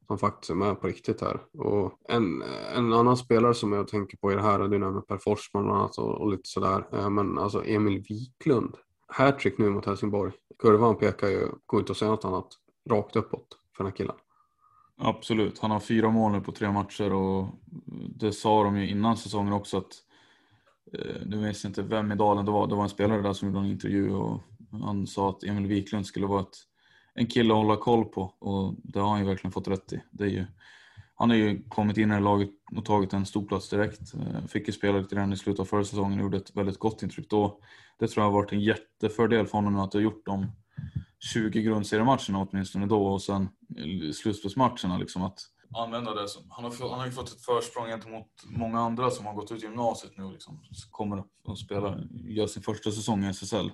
som 0.08 0.18
faktiskt 0.18 0.50
är 0.50 0.56
med 0.56 0.82
på 0.82 0.88
riktigt 0.88 1.22
här. 1.22 1.40
Och 1.58 1.94
en, 2.10 2.44
en 2.76 2.94
annan 2.94 3.18
spelare 3.18 3.54
som 3.54 3.74
jag 3.74 3.88
tänker 3.88 4.18
på 4.18 4.32
i 4.32 4.36
det 4.36 4.42
här, 4.42 4.60
du 4.60 4.80
nämner 4.80 5.02
Per 5.02 5.18
Forsman 5.18 5.64
bland 5.64 5.80
annat 5.80 5.98
och, 5.98 6.22
och 6.22 6.32
lite 6.32 6.50
sådär, 6.50 6.88
eh, 6.94 7.10
men 7.10 7.38
alltså 7.38 7.66
Emil 7.66 8.04
Wiklund. 8.10 8.76
Hattrick 9.08 9.58
nu 9.58 9.70
mot 9.70 9.86
Helsingborg. 9.86 10.32
Kurvan 10.60 10.96
pekar 10.96 11.28
ju, 11.28 11.48
går 11.66 11.80
inte 11.80 11.92
att 11.92 11.98
säga 11.98 12.12
något 12.12 12.26
annat, 12.26 12.48
rakt 12.90 13.16
uppåt 13.16 13.48
för 13.78 13.84
den 13.84 13.92
här 13.92 13.98
killen. 13.98 14.16
Absolut, 14.98 15.60
han 15.60 15.72
har 15.72 15.80
fyra 15.80 16.10
mål 16.10 16.32
nu 16.32 16.42
på 16.42 16.52
tre 16.52 16.72
matcher 16.72 17.14
och 17.14 17.48
det 18.16 18.32
sa 18.32 18.64
de 18.64 18.78
ju 18.78 18.90
innan 18.90 19.18
säsongen 19.18 19.54
också 19.54 19.78
att 19.78 19.94
eh, 20.94 21.16
nu 21.26 21.38
vet 21.38 21.64
jag 21.64 21.70
inte 21.70 21.82
vem 21.82 22.12
i 22.12 22.16
Dalen 22.16 22.46
det 22.46 22.52
var, 22.52 22.68
det 22.68 22.76
var 22.76 22.84
en 22.84 22.90
spelare 22.90 23.22
där 23.22 23.34
som 23.34 23.48
gjorde 23.48 23.60
en 23.60 23.72
intervju 23.72 24.14
och 24.14 24.42
han 24.72 25.08
sa 25.08 25.30
att 25.30 25.44
Emil 25.44 25.68
Wiklund 25.68 26.06
skulle 26.06 26.28
vara 26.28 26.42
ett, 26.42 26.58
en 27.18 27.28
kille 27.28 27.54
att 27.54 27.58
hålla 27.58 27.76
koll 27.76 28.06
på 28.06 28.22
och 28.22 28.76
det 28.84 29.00
har 29.00 29.10
han 29.10 29.20
ju 29.20 29.26
verkligen 29.26 29.52
fått 29.52 29.68
rätt 29.68 29.94
i. 29.94 30.02
Det 30.12 30.24
är 30.24 30.30
ju 30.30 30.46
han 31.20 31.30
har 31.30 31.38
ju 31.38 31.64
kommit 31.70 31.98
in 31.98 32.12
i 32.12 32.22
laget 32.22 32.50
och 32.76 32.86
tagit 32.86 33.14
en 33.14 33.26
stor 33.26 33.46
plats 33.46 33.70
direkt. 33.70 34.14
Eh, 34.14 34.48
fick 34.48 34.68
ju 34.68 34.74
spela 34.74 34.98
lite 34.98 35.16
grann 35.16 35.34
i 35.34 35.38
slutet 35.38 35.60
av 35.60 35.66
förra 35.66 35.84
säsongen 35.84 36.20
och 36.20 36.24
gjorde 36.24 36.38
ett 36.38 36.56
väldigt 36.56 36.80
gott 36.80 37.04
intryck 37.04 37.30
då. 37.30 37.60
Det 38.00 38.08
tror 38.08 38.24
jag 38.24 38.32
har 38.32 38.42
varit 38.42 38.52
en 38.52 38.60
jättefördel 38.60 39.48
för 39.48 39.58
honom 39.58 39.80
att 39.80 39.94
ha 39.94 40.00
gjort 40.00 40.26
de 40.26 40.52
20 41.34 41.62
grundseriematcherna 41.62 42.48
åtminstone 42.52 42.86
då 42.86 43.06
och 43.06 43.22
sen 43.22 43.50
slutspelsmatcherna 44.14 44.98
liksom 44.98 45.24
att 45.24 45.40
använda 45.76 46.14
det 46.14 46.28
som, 46.28 46.44
han 46.50 46.64
har, 46.64 46.90
han 46.90 47.00
har 47.00 47.06
ju 47.06 47.12
fått 47.12 47.30
ett 47.30 47.42
försprång 47.42 47.88
gentemot 47.88 48.28
många 48.46 48.80
andra 48.80 49.10
som 49.10 49.26
har 49.26 49.34
gått 49.34 49.52
ut 49.52 49.64
gymnasiet 49.64 50.18
nu 50.18 50.32
liksom, 50.32 50.60
kommer 50.92 51.24
att 51.48 51.58
spela, 51.58 52.00
gör 52.12 52.48
sin 52.48 52.64
första 52.64 52.92
säsong 52.92 53.26
i 53.26 53.30
SSL. 53.30 53.72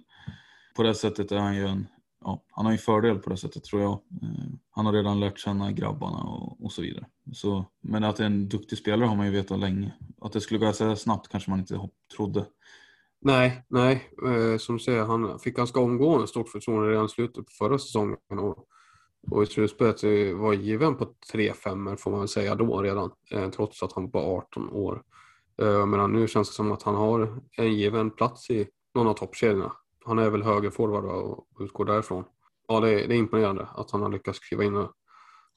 På 0.76 0.84
det 0.84 0.96
sättet 0.96 1.32
är 1.32 1.38
han 1.38 1.56
ju 1.56 1.68
en, 1.68 1.88
ja, 2.24 2.44
han 2.52 2.66
har 2.66 2.72
ju 2.72 2.78
fördel 2.78 3.20
på 3.20 3.30
det 3.30 3.38
sättet 3.38 3.64
tror 3.64 3.82
jag. 3.82 3.92
Eh, 3.92 4.54
han 4.70 4.86
har 4.86 4.94
redan 4.94 5.20
lärt 5.20 5.40
känna 5.40 5.72
grabbarna 5.72 6.24
och, 6.24 6.66
och 6.66 6.72
så 6.72 6.82
vidare. 6.82 7.06
Så, 7.34 7.66
men 7.82 8.04
att 8.04 8.16
det 8.16 8.24
är 8.24 8.28
en 8.28 8.50
duktig 8.50 8.78
spelare 8.78 9.08
har 9.08 9.16
man 9.16 9.26
ju 9.26 9.32
vetat 9.32 9.60
länge. 9.60 9.94
Att 10.22 10.32
det 10.32 10.42
skulle 10.42 10.66
gå 10.66 10.74
så 10.74 10.96
snabbt 10.96 11.28
kanske 11.28 11.50
man 11.50 11.60
inte 11.60 11.90
trodde. 12.16 12.46
Nej, 13.22 13.64
nej. 13.68 14.10
Eh, 14.26 14.58
som 14.58 14.78
du 14.78 14.84
säger, 14.84 15.04
han 15.04 15.40
fick 15.40 15.56
ganska 15.56 15.80
omgående 15.80 16.28
stort 16.28 16.50
förtroende 16.50 16.92
redan 16.92 17.06
i 17.06 17.10
slutet 17.10 17.46
på 17.46 17.52
förra 17.58 17.80
säsongen. 17.80 18.18
Och, 18.30 18.68
och 19.32 19.44
i 19.44 19.46
slutspelet 19.46 20.04
var 20.36 20.54
given 20.54 20.96
på 20.96 21.08
tre 21.32 21.54
femmor 21.54 21.96
får 21.96 22.12
man 22.12 22.20
väl 22.20 22.30
säga 22.30 22.56
då 22.56 22.82
redan. 22.82 23.12
Eh, 23.32 23.50
trots 23.50 23.84
att 23.84 23.94
han 23.94 24.10
var 24.10 24.38
18 24.38 24.70
år. 24.70 25.04
Eh, 25.62 25.86
men 25.86 26.12
nu 26.12 26.28
känns 26.28 26.50
det 26.50 26.56
som 26.56 26.72
att 26.72 26.84
han 26.84 26.96
har 26.96 27.42
en 27.58 27.74
given 27.74 28.12
plats 28.12 28.50
i 28.50 28.68
någon 28.96 29.08
av 29.08 29.14
toppkedjorna. 29.14 29.72
Han 30.06 30.20
är 30.20 30.30
väl 30.30 30.44
högerforward 30.44 31.06
och 31.06 31.48
utgår 31.60 31.86
därifrån. 31.86 32.24
Ja, 32.68 32.80
det 32.80 32.90
är, 32.90 33.08
det 33.08 33.16
är 33.16 33.18
imponerande 33.18 33.68
att 33.76 33.92
han 33.92 34.02
har 34.02 34.10
lyckats 34.10 34.40
kliva 34.40 34.64
in 34.64 34.76
och 34.76 34.92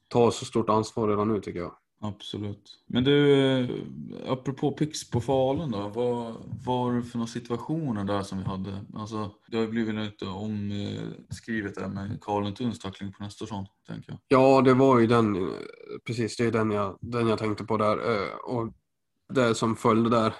ta 0.08 0.30
så 0.30 0.44
stort 0.44 0.68
ansvar 0.68 1.08
redan 1.08 1.28
nu 1.28 1.40
tycker 1.40 1.60
jag. 1.60 1.76
Absolut. 2.00 2.84
Men 2.86 3.04
du, 3.04 3.32
eh, 3.60 3.68
apropå 4.32 4.72
Pix 4.72 5.10
på 5.10 5.20
Falun 5.20 5.70
då. 5.70 5.88
Vad 5.94 6.34
var 6.64 6.92
det 6.92 7.02
för 7.02 7.18
några 7.18 7.28
situationer 7.28 8.04
där 8.04 8.22
som 8.22 8.38
vi 8.38 8.44
hade? 8.44 8.84
Alltså, 8.94 9.30
det 9.48 9.56
har 9.56 9.64
ju 9.64 9.70
blivit 9.70 9.94
lite 9.94 10.26
omskrivet 10.26 11.74
där 11.74 11.88
med 11.88 12.18
Karlentuns 12.20 12.78
tackling 12.78 13.12
på 13.12 13.22
Nestorsson, 13.22 13.66
tänker 13.86 14.12
jag. 14.12 14.18
Ja, 14.28 14.62
det 14.62 14.74
var 14.74 14.98
ju 14.98 15.06
den, 15.06 15.52
precis, 16.06 16.36
det 16.36 16.44
är 16.44 16.52
den 16.52 16.70
jag, 16.70 16.98
den 17.00 17.28
jag 17.28 17.38
tänkte 17.38 17.64
på 17.64 17.76
där. 17.76 17.96
Eh, 17.96 18.34
och 18.44 18.72
det 19.28 19.54
som 19.54 19.76
följde 19.76 20.10
där. 20.10 20.34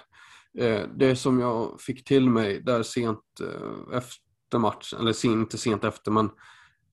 Eh, 0.57 0.81
det 0.95 1.15
som 1.15 1.39
jag 1.39 1.81
fick 1.81 2.03
till 2.03 2.29
mig 2.29 2.61
där 2.61 2.83
sent 2.83 3.19
eh, 3.41 3.97
efter 3.97 4.59
matchen, 4.59 4.99
eller 4.99 5.25
inte 5.25 5.57
sent 5.57 5.83
efter, 5.83 6.11
men 6.11 6.29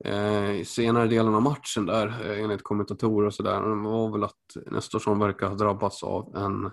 eh, 0.04 0.50
i 0.50 0.64
senare 0.64 1.06
delen 1.06 1.34
av 1.34 1.42
matchen 1.42 1.86
där 1.86 2.36
enligt 2.38 2.62
kommentatorer 2.62 3.26
och 3.26 3.34
sådär. 3.34 3.60
Var 3.60 4.12
väl 4.12 4.24
att 4.24 4.70
Nestorsson 4.70 5.18
verkar 5.18 5.48
ha 5.48 5.54
drabbats 5.54 6.02
av 6.02 6.36
en, 6.36 6.70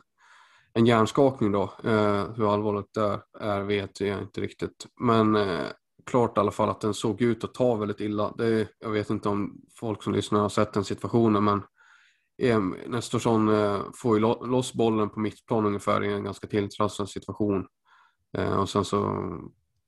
en 0.74 0.86
hjärnskakning 0.86 1.52
då. 1.52 1.74
Hur 2.36 2.54
allvarligt 2.54 2.94
det 2.94 3.22
är 3.40 3.62
vet 3.62 4.02
jag 4.02 4.22
inte 4.22 4.42
riktigt. 4.42 4.86
Men 5.00 5.38
klart 6.06 6.38
i 6.38 6.40
alla 6.40 6.52
fall 6.52 6.70
att 6.70 6.82
den 6.82 6.94
såg 6.94 7.22
ut 7.22 7.44
att 7.44 7.54
ta 7.54 7.76
väldigt 7.76 8.00
illa. 8.00 8.34
Det, 8.38 8.68
jag 8.80 8.90
vet 8.90 9.10
inte 9.10 9.30
om 9.30 9.62
folk 9.80 10.04
som 10.04 10.14
lyssnar 10.14 10.40
har 10.40 10.50
sett 10.50 10.74
den 10.74 10.84
situationen 10.84 11.44
men 11.44 11.62
Nestorsson 12.88 13.50
eh, 13.50 13.82
får 13.96 14.18
ju 14.18 14.22
loss 14.22 14.74
bollen 14.74 15.10
på 15.10 15.20
mittplan 15.20 15.66
ungefär 15.66 16.04
i 16.04 16.14
en 16.14 16.24
ganska 16.24 16.48
tilltrasslad 16.48 17.10
situation. 17.10 17.66
Eh, 18.38 18.54
och 18.54 18.70
sen 18.70 18.86
så 18.86 19.28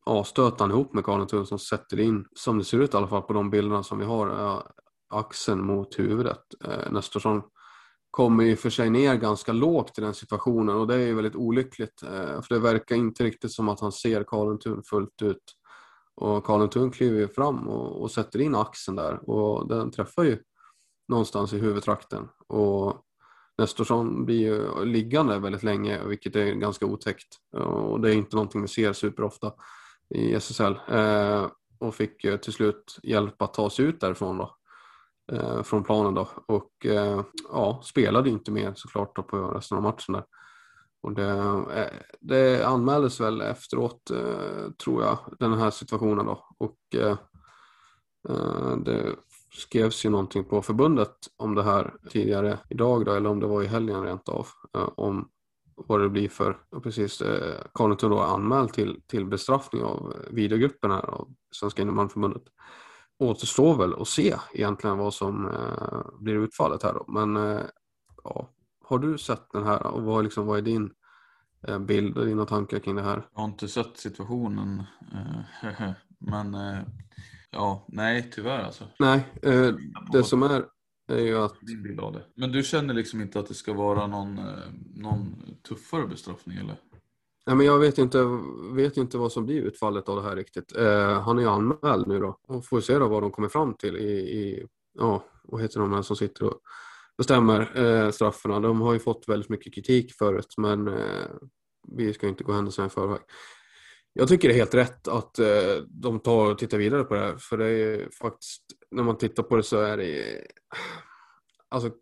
ja, 0.05 0.25
han 0.59 0.71
ihop 0.71 0.93
med 0.93 1.03
Karl 1.03 1.45
som 1.45 1.59
sätter 1.59 1.99
in, 1.99 2.25
som 2.35 2.57
det 2.57 2.65
ser 2.65 2.79
ut 2.79 2.93
i 2.93 2.97
alla 2.97 3.07
fall 3.07 3.21
på 3.21 3.33
de 3.33 3.49
bilderna 3.49 3.83
som 3.83 3.99
vi 3.99 4.05
har, 4.05 4.29
eh, 4.29 4.61
axeln 5.09 5.65
mot 5.65 5.99
huvudet. 5.99 6.41
Nestorsson 6.91 7.41
kommer 8.11 8.43
ju 8.43 8.55
för 8.55 8.69
sig 8.69 8.89
ner 8.89 9.15
ganska 9.15 9.53
lågt 9.53 9.97
i 9.97 10.01
den 10.01 10.13
situationen 10.13 10.75
och 10.75 10.87
det 10.87 10.95
är 10.95 11.07
ju 11.07 11.13
väldigt 11.13 11.35
olyckligt. 11.35 11.99
För 11.99 12.53
det 12.53 12.59
verkar 12.59 12.95
inte 12.95 13.23
riktigt 13.23 13.51
som 13.51 13.69
att 13.69 13.79
han 13.79 13.91
ser 13.91 14.23
Karlentun 14.23 14.83
fullt 14.83 15.21
ut. 15.21 15.43
Och 16.15 16.45
Karlentun 16.45 16.91
kliver 16.91 17.19
ju 17.19 17.27
fram 17.27 17.67
och, 17.67 18.01
och, 18.01 18.11
sätter 18.11 18.41
in 18.41 18.55
axeln 18.55 18.95
där 18.95 19.29
och 19.29 19.67
den 19.67 19.91
träffar 19.91 20.23
ju 20.23 20.37
någonstans 21.07 21.53
i 21.53 21.59
huvudtrakten. 21.59 22.29
Och 22.47 23.05
Nestorsson 23.57 24.25
blir 24.25 24.39
ju 24.39 24.85
liggande 24.85 25.39
väldigt 25.39 25.63
länge, 25.63 26.03
vilket 26.03 26.35
är 26.35 26.53
ganska 26.53 26.85
otäckt. 26.85 27.27
Och 27.51 28.01
det 28.01 28.09
är 28.09 28.13
inte 28.13 28.35
någonting 28.35 28.61
vi 28.61 28.67
ser 28.67 28.93
superofta 28.93 29.53
i 30.09 30.33
SSL 30.33 30.75
eh, 30.87 31.47
och 31.79 31.95
fick 31.95 32.21
till 32.21 32.53
slut 32.53 32.99
hjälp 33.03 33.41
att 33.41 33.53
ta 33.53 33.69
sig 33.69 33.85
ut 33.85 34.01
därifrån 34.01 34.37
då, 34.37 34.55
eh, 35.31 35.63
från 35.63 35.83
planen 35.83 36.13
då 36.13 36.29
och 36.45 36.85
eh, 36.85 37.21
ja, 37.51 37.81
spelade 37.83 38.29
inte 38.29 38.51
mer 38.51 38.73
såklart 38.75 39.15
då 39.15 39.23
på 39.23 39.37
resten 39.37 39.77
av 39.77 39.83
matchen 39.83 40.13
där. 40.13 40.23
Och 41.03 41.13
det, 41.13 41.29
eh, 41.75 41.99
det 42.19 42.67
anmäldes 42.67 43.19
väl 43.19 43.41
efteråt 43.41 44.11
eh, 44.11 44.71
tror 44.83 45.03
jag 45.03 45.17
den 45.39 45.53
här 45.53 45.71
situationen 45.71 46.25
då 46.25 46.45
och 46.57 46.77
eh, 46.95 47.17
det 48.77 49.15
skrevs 49.53 50.05
ju 50.05 50.09
någonting 50.09 50.43
på 50.43 50.61
förbundet 50.61 51.15
om 51.37 51.55
det 51.55 51.63
här 51.63 51.93
tidigare 52.09 52.59
idag 52.69 53.05
då, 53.05 53.13
eller 53.13 53.29
om 53.29 53.39
det 53.39 53.47
var 53.47 53.63
i 53.63 53.67
helgen 53.67 54.03
rent 54.03 54.29
av, 54.29 54.47
eh, 54.75 54.89
om 54.95 55.29
vad 55.75 55.99
det 55.99 56.09
blir 56.09 56.29
för, 56.29 56.57
precis, 56.83 57.21
eh, 57.21 57.61
Carlington 57.73 58.11
då 58.11 58.19
anmäld 58.19 58.73
till, 58.73 59.01
till 59.07 59.25
bestraffning 59.25 59.83
av 59.83 60.13
eh, 60.13 60.33
videogruppen 60.33 60.91
här 60.91 61.05
av 61.09 61.33
Svenska 61.51 61.81
innebandyförbundet. 61.81 62.43
Återstår 63.19 63.75
väl 63.75 64.01
att 64.01 64.07
se 64.07 64.35
egentligen 64.53 64.97
vad 64.97 65.13
som 65.13 65.47
eh, 65.47 66.19
blir 66.19 66.35
utfallet 66.35 66.83
här 66.83 66.93
då. 66.93 67.05
Men 67.07 67.37
eh, 67.37 67.61
ja, 68.23 68.49
har 68.85 68.99
du 68.99 69.17
sett 69.17 69.51
den 69.51 69.63
här 69.63 69.87
och 69.87 70.03
vad, 70.03 70.23
liksom, 70.23 70.45
vad 70.45 70.57
är 70.57 70.61
din 70.61 70.91
eh, 71.67 71.79
bild 71.79 72.17
och 72.17 72.25
dina 72.25 72.45
tankar 72.45 72.79
kring 72.79 72.95
det 72.95 73.01
här? 73.01 73.27
Jag 73.33 73.41
har 73.41 73.47
inte 73.47 73.67
sett 73.67 73.97
situationen, 73.97 74.83
eh, 75.13 75.91
men 76.19 76.55
ja, 77.53 77.85
nej 77.87 78.31
tyvärr 78.35 78.63
alltså. 78.63 78.83
Nej, 78.99 79.27
det 80.11 80.23
som 80.23 80.43
är 80.43 80.65
är 81.07 81.19
ju 81.19 81.37
att... 81.37 81.59
Din 81.61 81.83
bild 81.83 81.99
av 81.99 82.13
det. 82.13 82.25
Men 82.35 82.51
du 82.51 82.63
känner 82.63 82.93
liksom 82.93 83.21
inte 83.21 83.39
att 83.39 83.47
det 83.47 83.53
ska 83.53 83.73
vara 83.73 84.07
någon, 84.07 84.37
eh, 84.37 84.45
någon 84.95 85.35
tuffare 85.67 86.07
bestraffning 86.07 86.57
eller? 86.57 86.75
Nej, 87.45 87.55
men 87.55 87.65
jag 87.65 87.79
vet 87.79 87.97
inte, 87.97 88.39
vet 88.71 88.97
inte 88.97 89.17
vad 89.17 89.31
som 89.31 89.45
blir 89.45 89.61
utfallet 89.61 90.09
av 90.09 90.15
det 90.15 90.29
här 90.29 90.35
riktigt. 90.35 90.75
Eh, 90.75 91.21
han 91.21 91.37
är 91.37 91.41
ju 91.41 91.49
anmäld 91.49 92.07
nu 92.07 92.19
då 92.19 92.37
och 92.47 92.65
får 92.65 92.81
se 92.81 92.97
då 92.97 93.07
vad 93.07 93.23
de 93.23 93.31
kommer 93.31 93.49
fram 93.49 93.73
till 93.73 93.97
i, 93.97 94.11
i 94.11 94.67
ja, 94.93 95.23
vad 95.43 95.61
heter 95.61 95.79
de 95.79 95.93
här 95.93 96.01
som 96.01 96.15
sitter 96.15 96.45
och 96.45 96.59
bestämmer 97.17 97.79
eh, 97.85 98.11
strafferna. 98.11 98.59
De 98.59 98.81
har 98.81 98.93
ju 98.93 98.99
fått 98.99 99.27
väldigt 99.27 99.49
mycket 99.49 99.73
kritik 99.73 100.13
förut 100.13 100.53
men 100.57 100.87
eh, 100.87 101.27
vi 101.87 102.13
ska 102.13 102.27
inte 102.27 102.43
gå 102.43 102.53
händelserna 102.53 102.87
i 102.87 102.89
förväg. 102.89 103.21
Jag 104.15 104.27
tycker 104.27 104.47
det 104.47 104.53
är 104.53 104.57
helt 104.57 104.73
rätt 104.73 105.07
att 105.07 105.39
eh, 105.39 105.75
de 105.87 106.19
tar 106.19 106.51
och 106.51 106.57
tittar 106.57 106.77
vidare 106.77 107.03
på 107.03 107.13
det 107.13 107.19
här. 107.19 107.37
För 107.37 107.57
det 107.57 107.69
är 107.69 108.09
faktiskt, 108.21 108.63
när 108.91 109.03
man 109.03 109.17
tittar 109.17 109.43
på 109.43 109.55
det 109.55 109.63
så 109.63 109.79
är 109.79 109.97
det 109.97 110.41
alltså 111.69 111.87
eh, 111.87 111.93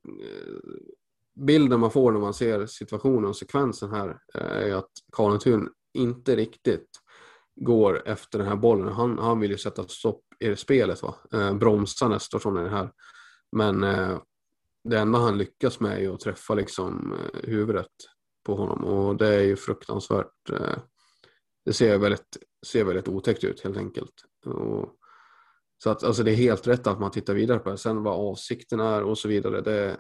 bilden 1.46 1.80
man 1.80 1.92
får 1.92 2.12
när 2.12 2.20
man 2.20 2.34
ser 2.34 2.66
situationen 2.66 3.26
och 3.26 3.36
sekvensen 3.36 3.92
här 3.92 4.18
eh, 4.34 4.72
är 4.72 4.76
att 4.76 4.92
Karlentun 5.12 5.70
inte 5.94 6.36
riktigt 6.36 6.90
går 7.56 8.08
efter 8.08 8.40
den 8.40 8.48
här 8.48 8.56
bollen. 8.56 8.94
Han, 8.94 9.20
han 9.20 9.40
vill 9.40 9.52
ju 9.52 9.58
sätta 9.58 9.88
stopp 9.88 10.24
i 10.40 10.48
det 10.48 10.56
spelet, 10.56 11.02
va? 11.04 11.16
Bromsa 11.54 12.08
Nestorsson 12.08 12.58
i 12.58 12.64
det 12.64 12.70
här. 12.70 12.92
Men 13.52 13.82
det 14.84 15.00
enda 15.00 15.20
han 15.20 15.38
lyckas 15.38 15.80
med 15.80 15.98
är 15.98 16.00
ju 16.00 16.14
att 16.14 16.20
träffa 16.20 16.54
liksom 16.54 17.16
huvudet 17.44 17.92
på 18.46 18.56
honom 18.56 18.84
och 18.84 19.16
det 19.16 19.28
är 19.28 19.42
ju 19.42 19.56
fruktansvärt 19.56 20.50
det 21.66 21.74
ser 21.74 21.98
väldigt, 21.98 22.38
ser 22.66 22.84
väldigt 22.84 23.08
otäckt 23.08 23.44
ut 23.44 23.64
helt 23.64 23.78
enkelt. 23.78 24.14
Och, 24.46 24.96
så 25.84 25.90
att 25.90 26.04
alltså 26.04 26.24
det 26.24 26.32
är 26.32 26.36
helt 26.36 26.68
rätt 26.68 26.88
att 26.88 27.00
man 27.00 27.12
tittar 27.12 27.34
vidare 27.34 27.60
på 27.60 27.70
det. 27.70 27.78
Sen 27.78 28.04
vad 28.04 28.32
avsikten 28.32 28.80
är 28.80 29.04
och 29.04 29.18
så 29.18 29.28
vidare, 29.28 29.62
det, 29.62 29.98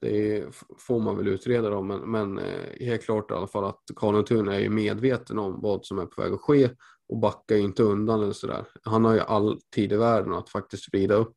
det 0.00 0.44
får 0.78 1.00
man 1.00 1.16
väl 1.16 1.28
utreda 1.28 1.70
då. 1.70 1.82
Men, 1.82 2.10
men 2.10 2.38
eh, 2.38 2.86
helt 2.86 3.04
klart 3.04 3.30
i 3.30 3.34
alla 3.34 3.46
fall 3.46 3.64
att 3.64 3.82
Karl 3.96 4.48
är 4.48 4.58
ju 4.58 4.70
medveten 4.70 5.38
om 5.38 5.60
vad 5.62 5.86
som 5.86 5.98
är 5.98 6.06
på 6.06 6.22
väg 6.22 6.32
att 6.32 6.40
ske 6.40 6.70
och 7.08 7.18
backar 7.18 7.56
inte 7.56 7.82
undan 7.82 8.22
eller 8.22 8.32
sådär. 8.32 8.66
Han 8.82 9.04
har 9.04 9.14
ju 9.14 9.20
all 9.20 9.60
tid 9.74 9.92
i 9.92 9.96
världen 9.96 10.34
att 10.34 10.48
faktiskt 10.48 10.92
vrida 10.92 11.14
upp 11.14 11.36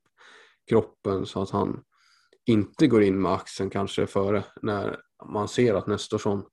kroppen 0.70 1.26
så 1.26 1.42
att 1.42 1.50
han 1.50 1.84
inte 2.46 2.88
går 2.88 3.04
in 3.04 3.22
med 3.22 3.32
axeln 3.32 3.70
kanske 3.70 4.08
före 4.08 4.44
när 4.62 5.00
man 5.26 5.48
ser 5.48 5.74
att 5.74 5.88
Nestorsson 5.88 6.44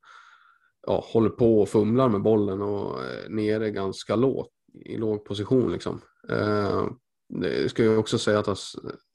ja, 0.87 1.05
håller 1.13 1.31
på 1.31 1.61
och 1.61 1.69
fumlar 1.69 2.09
med 2.09 2.23
bollen 2.23 2.63
och 2.63 3.05
eh, 3.05 3.25
är 3.25 3.29
nere 3.29 3.71
ganska 3.71 4.17
lågt 4.17 4.51
i 4.85 4.97
låg 4.97 5.25
position 5.25 5.73
liksom. 5.73 6.01
Eh, 6.31 6.87
det 7.29 7.69
ska 7.69 7.83
ju 7.83 7.97
också 7.97 8.19
säga 8.19 8.39
att, 8.39 8.59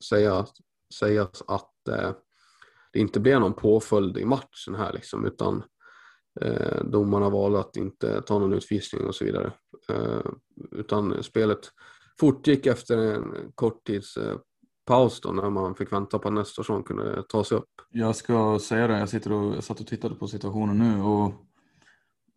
säga, 0.10 0.46
sägas 1.00 1.44
att 1.48 1.88
eh, 1.88 2.12
det 2.94 3.00
inte 3.00 3.20
blev 3.20 3.40
någon 3.40 3.54
påföljd 3.54 4.18
i 4.18 4.26
matchen 4.26 4.76
här 4.76 4.94
liksom 4.94 5.26
utan 5.26 5.64
eh, 6.42 6.84
domarna 6.84 7.30
valde 7.30 7.60
att 7.60 7.76
inte 7.76 8.22
ta 8.22 8.40
någon 8.40 8.54
utvisning 8.54 9.06
och 9.06 9.16
så 9.16 9.26
vidare. 9.26 9.54
Eh, 9.90 10.22
utan 10.72 11.24
spelet 11.24 11.60
fortgick 12.20 12.66
efter 12.66 12.98
en 12.98 13.52
kort 13.56 13.86
tids 13.86 14.18
eh, 14.18 14.38
paus 14.86 15.22
då 15.22 15.32
när 15.32 15.50
man 15.50 15.76
fick 15.76 15.94
vänta 15.94 16.20
på 16.20 16.28
att 16.28 16.34
Nestorsson 16.34 16.84
kunde 16.84 17.24
ta 17.24 17.44
sig 17.44 17.58
upp. 17.58 17.70
Jag 17.90 18.16
ska 18.16 18.60
säga 18.60 18.88
det, 18.88 19.00
jag, 19.00 19.10
sitter 19.10 19.32
och, 19.32 19.56
jag 19.56 19.64
satt 19.64 19.80
och 19.80 19.88
tittade 19.88 20.16
på 20.16 20.28
situationen 20.28 20.78
nu 20.78 21.02
och 21.02 21.34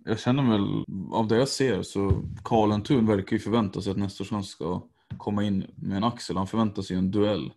jag 0.04 0.20
känner 0.20 0.50
väl, 0.50 0.84
av 1.12 1.28
det 1.28 1.36
jag 1.36 1.48
ser 1.48 1.82
så 1.82 2.22
Karl 2.44 2.80
Thun 2.80 3.06
verkar 3.06 3.36
ju 3.36 3.40
förvänta 3.40 3.82
sig 3.82 3.90
att 3.90 3.96
Nestorsson 3.96 4.44
ska 4.44 4.82
komma 5.18 5.44
in 5.44 5.66
med 5.76 5.96
en 5.96 6.04
axel. 6.04 6.36
Han 6.36 6.46
förväntar 6.46 6.82
sig 6.82 6.96
en 6.96 7.10
duell. 7.10 7.52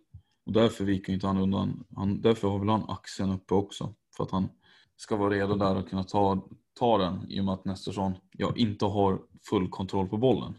Och 0.46 0.52
därför 0.52 0.84
viker 0.84 1.12
inte 1.12 1.26
han 1.26 1.38
undan. 1.38 1.84
Han, 1.96 2.20
därför 2.20 2.48
har 2.48 2.58
väl 2.58 2.68
han 2.68 2.90
axeln 2.90 3.32
uppe 3.32 3.54
också. 3.54 3.94
För 4.16 4.24
att 4.24 4.30
han 4.30 4.48
ska 4.96 5.16
vara 5.16 5.30
redo 5.30 5.54
där 5.54 5.76
och 5.76 5.88
kunna 5.88 6.04
ta, 6.04 6.48
ta 6.78 6.98
den 6.98 7.30
i 7.30 7.40
och 7.40 7.44
med 7.44 7.54
att 7.54 7.64
Nestorsson 7.64 8.14
ja, 8.32 8.52
inte 8.56 8.84
har 8.84 9.20
full 9.50 9.68
kontroll 9.68 10.08
på 10.08 10.16
bollen. 10.16 10.54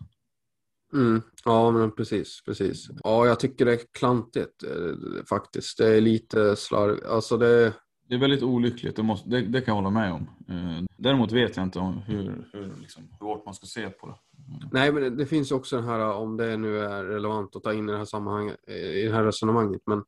Mm, 0.94 1.22
ja, 1.46 1.72
men 1.72 1.92
precis, 1.92 2.44
precis. 2.46 2.88
Ja, 3.04 3.26
jag 3.26 3.40
tycker 3.40 3.66
det 3.66 3.74
är 3.74 3.82
klantigt 3.92 4.64
eh, 4.64 5.26
faktiskt. 5.30 5.78
Det 5.78 5.98
är 5.98 6.02
lite 6.02 6.56
slarv. 6.56 7.00
Alltså 7.10 7.38
det 7.38 7.74
det 8.08 8.16
är 8.16 8.20
väldigt 8.20 8.44
olyckligt, 8.44 8.96
det, 8.96 9.04
måste, 9.04 9.30
det, 9.30 9.42
det, 9.42 9.62
kan 9.62 9.72
jag 9.72 9.84
hålla 9.84 9.90
med 9.90 10.14
om. 10.14 10.30
Eh, 10.50 10.84
däremot 10.98 11.32
vet 11.32 11.58
jag 11.58 11.64
inte 11.64 11.80
om 11.80 11.98
hur, 11.98 12.50
hur, 12.54 12.72
liksom, 12.82 13.04
hur 13.20 13.28
hårt 13.28 13.46
man 13.46 13.54
ska 13.54 13.66
se 13.66 13.90
på 13.90 14.08
det. 14.08 14.16
Mm. 14.48 14.70
Nej, 14.72 14.92
men 14.92 15.04
det, 15.04 15.10
det, 15.10 15.26
finns 15.26 15.52
också 15.52 15.76
den 15.76 15.86
här, 15.86 16.14
om 16.14 16.38
det 16.38 16.58
nu 16.58 16.80
är 16.80 17.04
relevant 17.04 17.56
att 17.56 17.64
ta 17.64 17.74
in 17.74 17.90
i 17.90 17.92
det 17.92 17.98
här 17.98 18.06
sammanhanget, 18.06 18.58
eh, 18.68 18.76
i 18.76 19.06
det 19.08 19.14
här 19.14 19.24
resonemanget, 19.24 19.82
men 19.86 20.04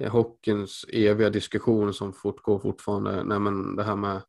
eh, 0.00 0.12
hockeyns 0.12 0.84
eviga 0.88 1.30
diskussion 1.30 1.94
som 1.94 2.12
fortgår 2.12 2.58
fortfarande, 2.58 3.24
nej 3.24 3.38
men 3.38 3.76
det 3.76 3.84
här 3.84 3.96
med 3.96 4.20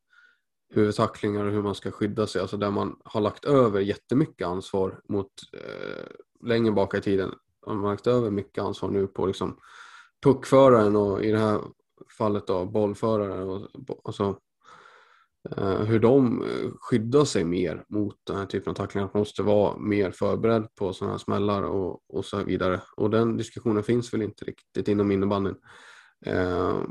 huvudtacklingar 0.74 1.46
och 1.46 1.52
hur 1.52 1.64
man 1.64 1.76
ska 1.76 1.92
skydda 1.92 2.28
sig, 2.28 2.42
alltså 2.42 2.58
där 2.58 2.72
man 2.72 2.96
har 3.04 3.22
lagt 3.22 3.46
över 3.46 3.80
jättemycket 3.80 4.48
ansvar 4.48 5.02
mot 5.10 5.32
eh, 5.54 6.48
längre 6.48 6.72
bak 6.72 6.96
i 6.96 7.02
tiden. 7.02 7.34
Man 7.68 7.80
har 7.80 7.90
lagt 7.90 8.08
över 8.08 8.32
mycket 8.32 8.64
ansvar 8.64 8.90
nu 8.90 9.08
på 9.08 9.26
liksom 9.26 9.60
puckföraren 10.24 10.96
och 10.96 11.24
i 11.24 11.32
det 11.32 11.40
här 11.40 11.60
fallet 12.20 12.48
då 12.48 12.66
bollförare, 12.66 13.44
och 13.44 13.70
alltså, 14.04 14.40
eh, 15.58 15.80
hur 15.82 16.00
de 16.00 16.42
eh, 16.42 16.72
skyddar 16.80 17.26
sig 17.26 17.44
mer 17.44 17.86
mot 17.90 18.16
den 18.24 18.38
här 18.38 18.46
typen 18.46 18.72
av 18.72 18.76
tacklingar. 18.76 19.08
Att 19.08 19.14
man 19.14 19.22
måste 19.22 19.44
vara 19.44 19.78
mer 19.78 20.12
förberedd 20.12 20.76
på 20.76 20.94
sådana 20.94 21.14
här 21.14 21.20
smällar 21.20 21.64
och, 21.64 22.00
och 22.08 22.26
så 22.26 22.44
vidare. 22.44 22.82
Och 22.98 23.10
den 23.10 23.38
diskussionen 23.38 23.84
finns 23.84 24.14
väl 24.14 24.22
inte 24.22 24.46
riktigt 24.46 24.88
inom 24.88 25.12
innebandyn. 25.12 25.56
Eh, 26.26 26.82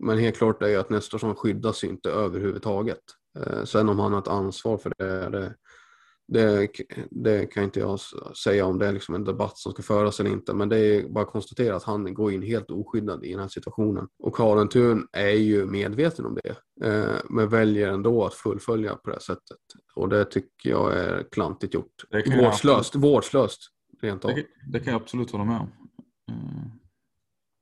men 0.00 0.18
helt 0.18 0.36
klart 0.36 0.62
är 0.62 0.68
ju 0.68 0.76
att 0.76 0.90
Nestorsson 0.90 1.34
skyddas 1.36 1.84
inte 1.84 2.10
överhuvudtaget. 2.10 3.02
Eh, 3.38 3.64
sen 3.64 3.88
om 3.88 3.98
han 3.98 4.12
har 4.12 4.20
ett 4.20 4.28
ansvar 4.28 4.78
för 4.78 4.92
det, 4.98 5.28
det, 5.30 5.54
det, 6.28 6.68
det 7.10 7.46
kan 7.46 7.64
inte 7.64 7.80
jag 7.80 8.00
säga 8.44 8.66
om 8.66 8.78
det 8.78 8.86
är 8.86 8.92
liksom 8.92 9.14
en 9.14 9.24
debatt 9.24 9.58
som 9.58 9.72
ska 9.72 9.82
föras 9.82 10.20
eller 10.20 10.30
inte. 10.30 10.54
Men 10.54 10.68
det 10.68 10.78
är 10.78 11.08
bara 11.08 11.24
att 11.24 11.30
konstatera 11.30 11.76
att 11.76 11.82
han 11.82 12.14
går 12.14 12.32
in 12.32 12.42
helt 12.42 12.70
oskyddad 12.70 13.24
i 13.24 13.30
den 13.30 13.40
här 13.40 13.48
situationen. 13.48 14.08
Och 14.18 14.36
Karin 14.36 14.68
Thun 14.68 15.06
är 15.12 15.28
ju 15.28 15.66
medveten 15.66 16.26
om 16.26 16.38
det. 16.42 16.56
Eh, 16.86 17.16
men 17.30 17.48
väljer 17.48 17.88
ändå 17.88 18.24
att 18.24 18.34
fullfölja 18.34 18.94
på 18.94 19.10
det 19.10 19.12
här 19.12 19.20
sättet. 19.20 19.58
Och 19.94 20.08
det 20.08 20.24
tycker 20.24 20.70
jag 20.70 20.94
är 20.94 21.26
klantigt 21.32 21.74
gjort. 21.74 22.04
Vårdslöst, 22.40 22.94
vårdslöst 22.94 23.60
rent 24.02 24.24
av. 24.24 24.30
Det, 24.34 24.46
det 24.72 24.80
kan 24.80 24.92
jag 24.92 25.02
absolut 25.02 25.30
hålla 25.30 25.44
med 25.44 25.60
om. 25.60 25.70
Eh, 26.28 26.66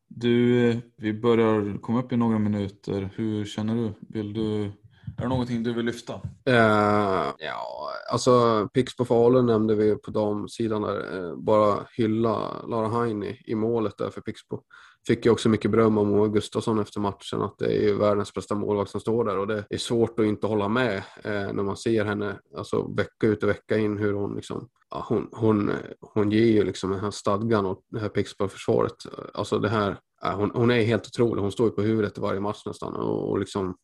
du, 0.08 0.80
vi 0.96 1.12
börjar 1.12 1.78
komma 1.80 2.00
upp 2.02 2.12
i 2.12 2.16
några 2.16 2.38
minuter. 2.38 3.10
Hur 3.14 3.44
känner 3.44 3.74
du? 3.74 3.92
Vill 4.08 4.32
du 4.32 4.72
är 5.16 5.22
det 5.22 5.28
någonting 5.28 5.62
du 5.62 5.72
vill 5.72 5.86
lyfta? 5.86 6.14
Uh, 6.14 7.34
ja, 7.38 7.90
alltså 8.12 8.68
Pix 8.74 8.96
på 8.96 9.04
Falun 9.04 9.46
nämnde 9.46 9.74
vi 9.74 9.96
på 9.96 10.10
damsidan 10.10 10.82
där. 10.82 11.18
Uh, 11.18 11.36
bara 11.36 11.86
hylla 11.96 12.62
Lara 12.66 12.88
Heini 12.88 13.42
i 13.46 13.54
målet 13.54 13.98
där 13.98 14.10
för 14.10 14.20
Pixbo. 14.20 14.62
Fick 15.06 15.24
ju 15.24 15.32
också 15.32 15.48
mycket 15.48 15.70
beröm 15.70 15.98
av 15.98 16.06
Moa 16.06 16.28
Gustafsson 16.28 16.78
efter 16.78 17.00
matchen 17.00 17.42
att 17.42 17.58
det 17.58 17.66
är 17.66 17.82
ju 17.82 17.98
världens 17.98 18.34
bästa 18.34 18.54
målvakt 18.54 18.90
som 18.90 19.00
står 19.00 19.24
där 19.24 19.38
och 19.38 19.46
det 19.46 19.64
är 19.70 19.78
svårt 19.78 20.20
att 20.20 20.26
inte 20.26 20.46
hålla 20.46 20.68
med 20.68 20.96
uh, 20.96 21.52
när 21.52 21.62
man 21.62 21.76
ser 21.76 22.04
henne 22.04 22.38
alltså 22.56 22.88
vecka 22.88 23.26
ut 23.26 23.42
och 23.42 23.48
vecka 23.48 23.76
in 23.76 23.98
hur 23.98 24.12
hon 24.12 24.34
liksom 24.34 24.68
ja, 24.90 25.06
hon, 25.08 25.28
hon, 25.32 25.72
hon 26.00 26.32
ger 26.32 26.52
ju 26.52 26.64
liksom 26.64 26.90
den 26.90 27.00
här 27.00 27.10
stadgan 27.10 27.66
och 27.66 27.82
det 27.90 28.00
här 28.00 28.08
Pixbo-försvaret. 28.08 28.96
Alltså 29.34 29.58
det 29.58 29.68
här 29.68 29.98
hon, 30.34 30.50
hon, 30.54 30.70
är 30.70 30.82
helt 30.82 31.06
otrolig. 31.06 31.42
Hon 31.42 31.52
står 31.52 31.66
ju 31.66 31.72
på 31.72 31.82
huvudet 31.82 32.18
i 32.18 32.20
varje 32.20 32.40
match 32.40 32.62
nästan 32.66 32.96
och, 32.96 33.30
och 33.30 33.38
liksom 33.38 33.76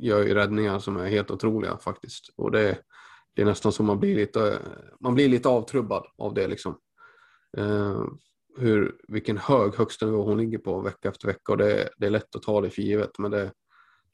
gör 0.00 0.22
ju 0.22 0.34
räddningar 0.34 0.78
som 0.78 0.96
är 0.96 1.06
helt 1.06 1.30
otroliga 1.30 1.78
faktiskt. 1.78 2.30
Och 2.36 2.50
det, 2.50 2.78
det 3.34 3.42
är 3.42 3.46
nästan 3.46 3.72
som 3.72 3.86
man 3.86 4.00
blir 4.00 4.16
lite, 4.16 4.58
man 5.00 5.14
blir 5.14 5.28
lite 5.28 5.48
avtrubbad 5.48 6.06
av 6.18 6.34
det 6.34 6.48
liksom. 6.48 6.78
Eh, 7.56 8.04
hur, 8.56 8.96
vilken 9.08 9.38
hög 9.38 9.74
högsta 9.74 10.06
nivå 10.06 10.22
hon 10.22 10.38
ligger 10.38 10.58
på 10.58 10.80
vecka 10.80 11.08
efter 11.08 11.26
vecka 11.26 11.52
och 11.52 11.58
det, 11.58 11.88
det 11.96 12.06
är 12.06 12.10
lätt 12.10 12.36
att 12.36 12.42
ta 12.42 12.60
det 12.60 12.70
för 12.70 12.82
givet 12.82 13.18
men 13.18 13.30
det, 13.30 13.52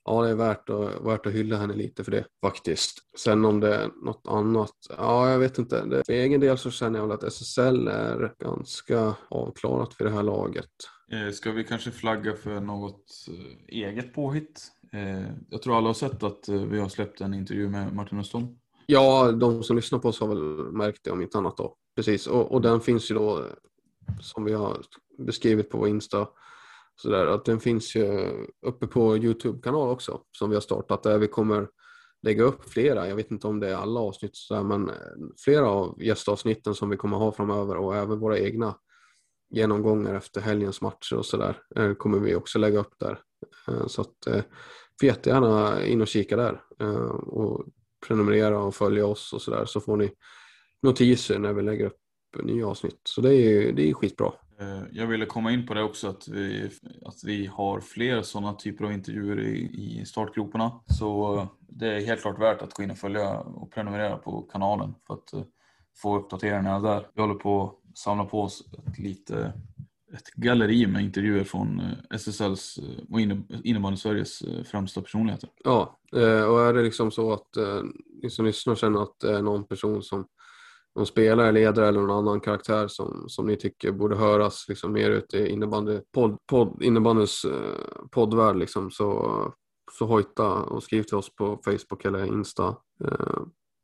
ja, 0.05 0.23
det 0.23 0.31
är 0.31 0.35
värt 0.35 0.71
att, 0.71 1.07
värt 1.07 1.27
att 1.27 1.33
hylla 1.33 1.57
henne 1.57 1.75
lite 1.75 2.05
för 2.05 2.11
det 2.11 2.25
faktiskt. 2.41 2.99
Sen 3.19 3.45
om 3.45 3.61
det 3.61 3.75
är 3.75 3.91
något 4.05 4.27
annat, 4.29 4.77
ja 4.99 5.31
jag 5.31 5.39
vet 5.39 5.59
inte. 5.59 5.85
Det, 5.85 6.03
för 6.07 6.13
egen 6.13 6.41
del 6.41 6.59
så 6.59 6.71
känner 6.71 6.99
jag 6.99 7.07
väl 7.07 7.15
att 7.15 7.25
SSL 7.25 7.89
är 7.89 8.35
ganska 8.39 9.15
avklarat 9.29 9.95
för 9.95 10.05
det 10.05 10.11
här 10.11 10.23
laget. 10.23 10.71
Eh, 11.13 11.33
ska 11.33 11.53
vi 11.53 11.65
kanske 11.65 11.91
flagga 11.91 12.35
för 12.35 12.61
något 12.61 13.27
eh, 13.29 13.77
eget 13.77 14.15
påhitt? 14.15 14.71
Eh, 14.93 15.33
jag 15.51 15.63
tror 15.63 15.77
alla 15.77 15.87
har 15.87 15.95
sett 15.95 16.23
att 16.23 16.49
eh, 16.49 16.63
vi 16.63 16.81
har 16.81 16.89
släppt 16.89 17.21
en 17.21 17.35
intervju 17.35 17.69
med 17.69 17.95
Martin 17.95 18.19
Östholm. 18.19 18.47
Ja, 18.87 19.33
de 19.33 19.63
som 19.63 19.77
lyssnar 19.77 19.99
på 19.99 20.09
oss 20.09 20.21
har 20.21 20.29
väl 20.29 20.73
märkt 20.73 21.05
det 21.05 21.11
om 21.11 21.23
inte 21.23 21.39
annat 21.39 21.57
då. 21.57 21.77
Precis, 21.97 22.27
och, 22.27 22.53
och 22.53 22.61
den 22.61 22.81
finns 22.81 23.11
ju 23.11 23.15
då 23.15 23.45
som 24.21 24.45
vi 24.45 24.53
har 24.53 24.77
beskrivit 25.19 25.71
på 25.71 25.79
vår 25.79 25.89
Insta. 25.89 26.29
Så 27.03 27.11
där, 27.11 27.27
att 27.27 27.45
den 27.45 27.61
finns 27.61 27.97
ju 27.97 28.31
uppe 28.67 28.87
på 28.87 29.17
Youtube-kanal 29.17 29.89
också 29.89 30.21
som 30.39 30.51
vi 30.51 30.57
har 30.57 30.61
startat 30.61 31.03
där 31.03 31.19
vi 31.19 31.27
kommer 31.29 31.69
lägga 32.23 32.43
upp 32.43 32.71
flera, 32.71 33.09
jag 33.09 33.17
vet 33.17 33.31
inte 33.31 33.47
om 33.47 33.61
det 33.61 33.69
är 33.69 33.75
alla 33.75 34.01
avsnitt 34.01 34.37
så 34.37 34.63
men 34.63 34.89
eh, 34.89 34.95
flera 35.45 35.69
av 35.69 36.03
gästavsnitten 36.03 36.75
som 36.75 36.91
vi 36.91 36.97
kommer 36.97 37.17
ha 37.17 37.33
framöver 37.33 37.77
och 37.77 37.97
även 37.97 38.19
våra 38.19 38.39
egna 38.39 38.75
genomgångar 39.51 40.15
efter 40.15 40.41
helgens 40.41 40.81
matcher 40.81 41.17
och 41.17 41.27
sådär 41.27 41.57
eh, 41.77 41.95
kommer 41.95 42.19
vi 42.19 42.35
också 42.35 42.59
lägga 42.59 42.79
upp 42.79 42.95
där. 42.99 43.19
Eh, 43.69 43.87
så 43.87 44.01
att 44.01 44.27
eh, 44.27 44.43
får 45.01 45.07
jättegärna 45.07 45.85
in 45.87 46.01
och 46.01 46.09
kika 46.09 46.37
där 46.37 46.61
och 47.27 47.65
prenumerera 48.07 48.59
och 48.59 48.75
följa 48.75 49.07
oss 49.07 49.33
och 49.33 49.43
sådär 49.43 49.65
så 49.65 49.81
får 49.81 49.97
ni 49.97 50.11
notiser 50.83 51.39
när 51.39 51.53
vi 51.53 51.63
lägger 51.63 51.87
upp 51.87 51.97
nya 52.43 52.67
avsnitt. 52.67 53.01
Så 53.05 53.21
det 53.21 53.35
är, 53.35 53.73
det 53.73 53.91
är 53.91 53.95
skitbra. 53.95 54.33
Jag 54.93 55.07
ville 55.07 55.27
komma 55.27 55.53
in 55.53 55.67
på 55.67 55.75
det 55.75 55.83
också 55.83 56.09
att 56.09 56.29
vi, 56.29 56.71
att 57.05 57.25
vi 57.25 57.47
har 57.47 57.81
fler 57.81 58.23
sådana 58.23 58.55
typer 58.55 58.85
av 58.85 58.93
intervjuer 58.93 59.41
i, 59.41 59.59
i 59.61 60.05
startgroparna. 60.07 60.81
Så 60.87 61.49
det 61.59 61.89
är 61.89 62.07
helt 62.07 62.23
klart 62.23 62.41
värt 62.41 62.63
att 62.63 62.75
gå 62.75 62.83
in 62.83 62.91
och 62.91 62.99
följa 62.99 63.39
och 63.39 63.73
prenumerera 63.73 64.17
på 64.17 64.43
kanalen 64.43 64.95
för 65.07 65.15
att 65.15 65.47
få 66.03 66.19
uppdateringarna 66.19 66.81
där. 66.81 67.07
Vi 67.15 67.21
håller 67.21 67.35
på 67.35 67.80
samla 67.95 68.25
på 68.25 68.43
oss 68.43 68.65
ett 68.87 68.99
lite 68.99 69.53
ett 70.13 70.31
galleri 70.35 70.87
med 70.87 71.03
intervjuer 71.03 71.45
från 71.45 71.81
eh, 71.81 72.17
SSLs 72.17 72.79
eh, 72.79 73.05
och 73.11 73.21
innebandy 73.65 73.97
Sveriges 73.97 74.43
eh, 74.43 74.65
främsta 74.65 75.03
personligheter. 75.03 75.51
Ja, 75.65 75.99
och 76.13 76.61
är 76.61 76.73
det 76.73 76.83
liksom 76.83 77.11
så 77.11 77.33
att 77.33 77.49
ni 78.23 78.31
som 78.31 78.45
lyssnar 78.45 78.75
känner 78.75 79.03
att 79.03 79.21
det 79.21 79.37
är 79.37 79.43
någon 79.43 79.65
person 79.65 80.03
som 80.03 80.27
någon 80.97 81.07
spelare, 81.07 81.53
ledare 81.53 81.89
eller 81.89 82.01
någon 82.01 82.11
annan 82.11 82.41
karaktär 82.41 82.89
som, 82.89 83.25
som 83.29 83.47
ni 83.47 83.57
tycker 83.57 83.93
borde 83.93 84.17
höras 84.17 84.65
liksom 84.69 84.93
mer 84.93 85.11
ute 85.11 85.39
i 85.39 85.49
innebandy, 85.49 86.01
podd, 86.15 86.37
podd, 86.47 86.83
innebandyns 86.83 87.47
poddvärld 88.11 88.57
liksom, 88.57 88.91
så, 88.91 89.55
så 89.99 90.07
hojta 90.07 90.53
och 90.53 90.83
skriv 90.83 91.03
till 91.03 91.17
oss 91.17 91.35
på 91.35 91.61
Facebook 91.65 92.05
eller 92.05 92.25
Insta. 92.27 92.77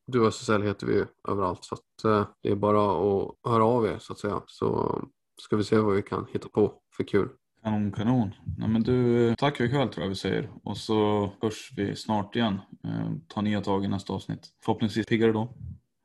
Du 0.07 0.27
SSL 0.27 0.63
heter 0.63 0.87
vi 0.87 1.05
överallt 1.29 1.65
så 1.65 1.75
att, 1.75 2.05
eh, 2.05 2.27
det 2.43 2.49
är 2.49 2.57
bara 2.57 2.81
att 2.81 3.53
höra 3.53 3.65
av 3.65 3.87
er 3.87 3.99
så 3.99 4.13
att 4.13 4.19
säga. 4.19 4.43
Så 4.47 5.01
ska 5.43 5.57
vi 5.57 5.65
se 5.65 5.79
vad 5.79 5.97
vi 5.97 6.03
kan 6.03 6.27
hitta 6.33 6.49
på 6.49 6.73
för 6.97 7.05
kul. 7.05 7.29
Kanon, 7.63 7.93
kanon. 7.93 8.31
Nej, 8.59 8.69
men 8.69 8.83
du, 8.83 9.35
tack 9.35 9.57
för 9.57 9.65
ikväll 9.65 9.89
tror 9.89 10.05
jag 10.05 10.09
vi 10.09 10.17
säger. 10.17 10.51
Och 10.65 10.77
så 10.77 11.31
hörs 11.43 11.73
vi 11.77 11.97
snart 11.97 12.37
igen. 12.37 12.61
Eh, 12.85 13.11
ta 13.29 13.41
nya 13.41 13.61
tag 13.61 13.85
i 13.85 13.89
nästa 13.89 14.13
avsnitt. 14.13 14.49
Förhoppningsvis 14.65 15.07
piggare 15.07 15.33
då. 15.33 15.49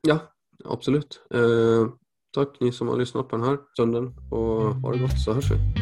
Ja, 0.08 0.18
absolut. 0.64 1.22
Eh, 1.34 1.88
tack 2.34 2.60
ni 2.60 2.72
som 2.72 2.88
har 2.88 2.96
lyssnat 2.96 3.28
på 3.28 3.36
den 3.36 3.46
här 3.46 3.58
stunden 3.72 4.14
och 4.30 4.74
ha 4.74 4.92
det 4.92 4.98
gott 4.98 5.20
så 5.24 5.32
hörs 5.32 5.50
vi. 5.50 5.81